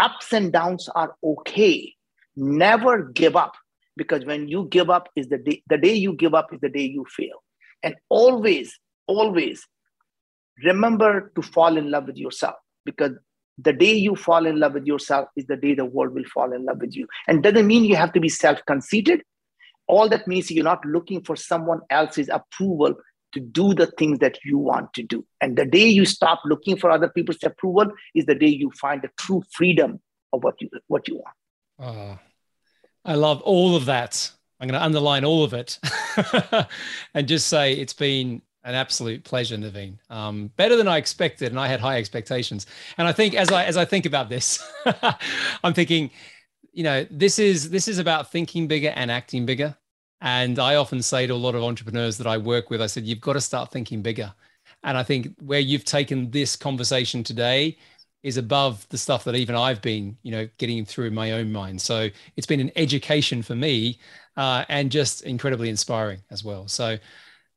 ups 0.00 0.32
and 0.32 0.52
downs 0.52 0.88
are 0.94 1.14
okay. 1.22 1.94
Never 2.36 3.04
give 3.04 3.36
up 3.36 3.52
because 3.96 4.24
when 4.24 4.48
you 4.48 4.66
give 4.70 4.90
up 4.90 5.08
is 5.14 5.28
the 5.28 5.38
day, 5.38 5.62
the 5.68 5.78
day 5.78 5.94
you 5.94 6.14
give 6.14 6.34
up 6.34 6.52
is 6.52 6.60
the 6.60 6.68
day 6.68 6.84
you 6.84 7.04
fail. 7.16 7.42
And 7.82 7.94
always, 8.08 8.78
always 9.06 9.66
remember 10.64 11.32
to 11.34 11.42
fall 11.42 11.76
in 11.76 11.90
love 11.90 12.06
with 12.06 12.16
yourself 12.16 12.56
because 12.84 13.12
the 13.58 13.72
day 13.72 13.92
you 13.92 14.16
fall 14.16 14.46
in 14.46 14.58
love 14.58 14.74
with 14.74 14.86
yourself 14.86 15.28
is 15.36 15.46
the 15.46 15.56
day 15.56 15.74
the 15.74 15.84
world 15.84 16.14
will 16.14 16.24
fall 16.32 16.52
in 16.52 16.64
love 16.64 16.78
with 16.80 16.96
you. 16.96 17.06
And 17.28 17.42
doesn't 17.42 17.66
mean 17.66 17.84
you 17.84 17.96
have 17.96 18.12
to 18.14 18.20
be 18.20 18.28
self 18.28 18.58
conceited. 18.66 19.22
All 19.90 20.08
that 20.08 20.26
means 20.26 20.50
you're 20.50 20.64
not 20.64 20.84
looking 20.84 21.22
for 21.22 21.36
someone 21.36 21.80
else's 21.90 22.28
approval 22.28 22.94
to 23.32 23.40
do 23.40 23.74
the 23.74 23.86
things 23.86 24.18
that 24.20 24.38
you 24.44 24.58
want 24.58 24.92
to 24.94 25.02
do. 25.02 25.24
And 25.40 25.56
the 25.56 25.64
day 25.64 25.88
you 25.88 26.04
stop 26.04 26.40
looking 26.44 26.76
for 26.76 26.90
other 26.90 27.08
people's 27.08 27.42
approval 27.42 27.92
is 28.14 28.26
the 28.26 28.34
day 28.34 28.48
you 28.48 28.70
find 28.70 29.02
the 29.02 29.10
true 29.18 29.42
freedom 29.52 30.00
of 30.32 30.44
what 30.44 30.60
you 30.60 30.68
what 30.86 31.08
you 31.08 31.16
want. 31.16 31.36
Oh, 31.78 32.18
I 33.04 33.14
love 33.14 33.40
all 33.42 33.76
of 33.76 33.86
that. 33.86 34.30
I'm 34.60 34.68
going 34.68 34.78
to 34.78 34.84
underline 34.84 35.24
all 35.24 35.42
of 35.42 35.54
it 35.54 35.78
and 37.14 37.26
just 37.26 37.48
say 37.48 37.72
it's 37.72 37.94
been 37.94 38.42
an 38.62 38.74
absolute 38.74 39.24
pleasure, 39.24 39.56
Naveen. 39.56 39.94
Um, 40.10 40.50
better 40.56 40.76
than 40.76 40.86
I 40.86 40.98
expected, 40.98 41.50
and 41.50 41.58
I 41.58 41.66
had 41.66 41.80
high 41.80 41.96
expectations. 41.96 42.66
And 42.98 43.08
I 43.08 43.12
think 43.12 43.34
as 43.34 43.50
I 43.50 43.64
as 43.64 43.76
I 43.76 43.84
think 43.84 44.06
about 44.06 44.28
this, 44.28 44.62
I'm 45.64 45.72
thinking, 45.72 46.10
you 46.72 46.84
know, 46.84 47.06
this 47.10 47.38
is 47.38 47.70
this 47.70 47.88
is 47.88 47.98
about 47.98 48.30
thinking 48.30 48.66
bigger 48.66 48.92
and 48.96 49.10
acting 49.10 49.46
bigger. 49.46 49.76
And 50.20 50.58
I 50.58 50.76
often 50.76 51.02
say 51.02 51.26
to 51.26 51.32
a 51.32 51.34
lot 51.34 51.54
of 51.54 51.62
entrepreneurs 51.62 52.18
that 52.18 52.26
I 52.26 52.36
work 52.36 52.70
with, 52.70 52.82
I 52.82 52.86
said, 52.86 53.04
you've 53.04 53.20
got 53.20 53.32
to 53.34 53.40
start 53.40 53.72
thinking 53.72 54.02
bigger. 54.02 54.32
And 54.82 54.96
I 54.98 55.02
think 55.02 55.34
where 55.40 55.60
you've 55.60 55.84
taken 55.84 56.30
this 56.30 56.56
conversation 56.56 57.24
today 57.24 57.78
is 58.22 58.36
above 58.36 58.86
the 58.90 58.98
stuff 58.98 59.24
that 59.24 59.34
even 59.34 59.54
I've 59.54 59.80
been, 59.80 60.16
you 60.22 60.30
know, 60.30 60.48
getting 60.58 60.84
through 60.84 61.10
my 61.10 61.32
own 61.32 61.50
mind. 61.50 61.80
So 61.80 62.08
it's 62.36 62.46
been 62.46 62.60
an 62.60 62.70
education 62.76 63.42
for 63.42 63.54
me 63.54 63.98
uh, 64.36 64.64
and 64.68 64.90
just 64.90 65.22
incredibly 65.22 65.70
inspiring 65.70 66.20
as 66.30 66.44
well. 66.44 66.68
So 66.68 66.98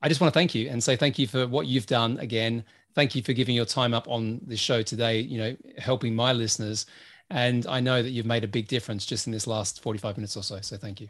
I 0.02 0.08
just 0.08 0.22
want 0.22 0.34
to 0.34 0.38
thank 0.38 0.56
you 0.56 0.70
and 0.70 0.82
say 0.82 0.96
thank 0.96 1.20
you 1.20 1.28
for 1.28 1.48
what 1.48 1.68
you've 1.68 1.86
done 1.86 2.18
again. 2.20 2.64
Thank 2.96 3.16
you 3.16 3.22
for 3.22 3.34
giving 3.34 3.56
your 3.56 3.66
time 3.66 3.94
up 3.94 4.08
on 4.08 4.40
the 4.46 4.56
show 4.56 4.82
today, 4.82 5.20
you 5.20 5.38
know, 5.38 5.58
helping 5.78 6.16
my 6.16 6.32
listeners. 6.32 6.86
And 7.30 7.66
I 7.68 7.80
know 7.80 8.04
that 8.04 8.10
you've 8.10 8.26
made 8.26 8.44
a 8.44 8.48
big 8.48 8.68
difference 8.68 9.06
just 9.06 9.28
in 9.28 9.34
this 9.34 9.48
last 9.48 9.82
45 9.82 10.18
minutes 10.18 10.38
or 10.38 10.44
so. 10.44 10.60
So 10.62 10.78
thank 10.78 11.02
you. 11.02 11.10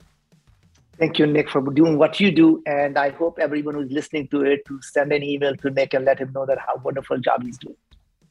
Thank 0.97 1.17
you, 1.17 1.25
Nick, 1.25 1.49
for 1.49 1.61
doing 1.61 1.97
what 1.97 2.19
you 2.19 2.31
do. 2.31 2.61
And 2.65 2.97
I 2.97 3.09
hope 3.09 3.39
everyone 3.39 3.75
who's 3.75 3.91
listening 3.91 4.27
to 4.29 4.41
it 4.41 4.65
to 4.67 4.81
send 4.81 5.11
an 5.11 5.23
email 5.23 5.55
to 5.55 5.69
Nick 5.71 5.93
and 5.93 6.05
let 6.05 6.19
him 6.19 6.31
know 6.33 6.45
that 6.45 6.59
how 6.59 6.75
wonderful 6.83 7.17
job 7.17 7.43
he's 7.43 7.57
doing. 7.57 7.75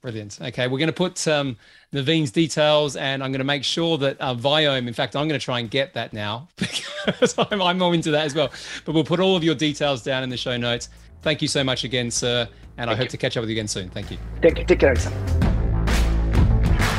Brilliant. 0.01 0.41
Okay, 0.43 0.67
we're 0.67 0.79
going 0.79 0.89
to 0.89 0.93
put 0.93 1.29
um, 1.29 1.57
Naveen's 1.93 2.33
details, 2.33 2.97
and 2.97 3.23
I'm 3.23 3.31
going 3.31 3.39
to 3.39 3.45
make 3.45 3.63
sure 3.63 3.97
that 3.99 4.21
uh, 4.21 4.35
Viome. 4.35 4.89
In 4.89 4.95
fact, 4.95 5.15
I'm 5.15 5.29
going 5.29 5.39
to 5.39 5.45
try 5.45 5.61
and 5.61 5.71
get 5.71 5.95
that 5.95 6.13
now 6.13 6.49
because 6.57 7.37
I'm, 7.39 7.63
I'm 7.63 7.79
more 7.79 7.95
into 7.95 8.11
that 8.11 8.27
as 8.27 8.35
well. 8.35 8.51
But 8.85 8.95
we'll 8.95 9.05
put 9.05 9.21
all 9.21 9.37
of 9.37 9.45
your 9.45 9.55
details 9.55 10.03
down 10.03 10.25
in 10.25 10.29
the 10.29 10.37
show 10.37 10.57
notes. 10.57 10.89
Thank 11.23 11.41
you 11.41 11.47
so 11.47 11.63
much 11.63 11.85
again, 11.85 12.11
sir, 12.11 12.49
and 12.79 12.89
thank 12.89 12.91
I 12.91 12.95
hope 12.97 13.05
you. 13.05 13.11
to 13.11 13.17
catch 13.17 13.37
up 13.37 13.43
with 13.43 13.51
you 13.51 13.55
again 13.55 13.69
soon. 13.69 13.91
Thank 13.91 14.11
you. 14.11 14.19
Take, 14.41 14.67
take 14.67 14.81
care, 14.81 14.97
son. 14.97 15.52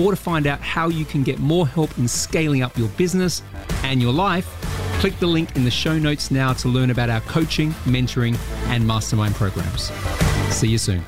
or 0.00 0.12
to 0.12 0.16
find 0.16 0.46
out 0.46 0.60
how 0.60 0.88
you 0.88 1.04
can 1.04 1.22
get 1.22 1.38
more 1.38 1.66
help 1.66 1.96
in 1.98 2.08
scaling 2.08 2.62
up 2.62 2.76
your 2.76 2.88
business 2.90 3.42
and 3.84 4.00
your 4.00 4.12
life, 4.12 4.46
click 5.00 5.18
the 5.18 5.26
link 5.26 5.56
in 5.56 5.64
the 5.64 5.70
show 5.70 5.98
notes 5.98 6.30
now 6.30 6.52
to 6.52 6.68
learn 6.68 6.90
about 6.90 7.10
our 7.10 7.20
coaching, 7.22 7.70
mentoring, 7.84 8.38
and 8.68 8.86
mastermind 8.86 9.34
programs. 9.34 9.90
See 10.54 10.68
you 10.68 10.78
soon. 10.78 11.02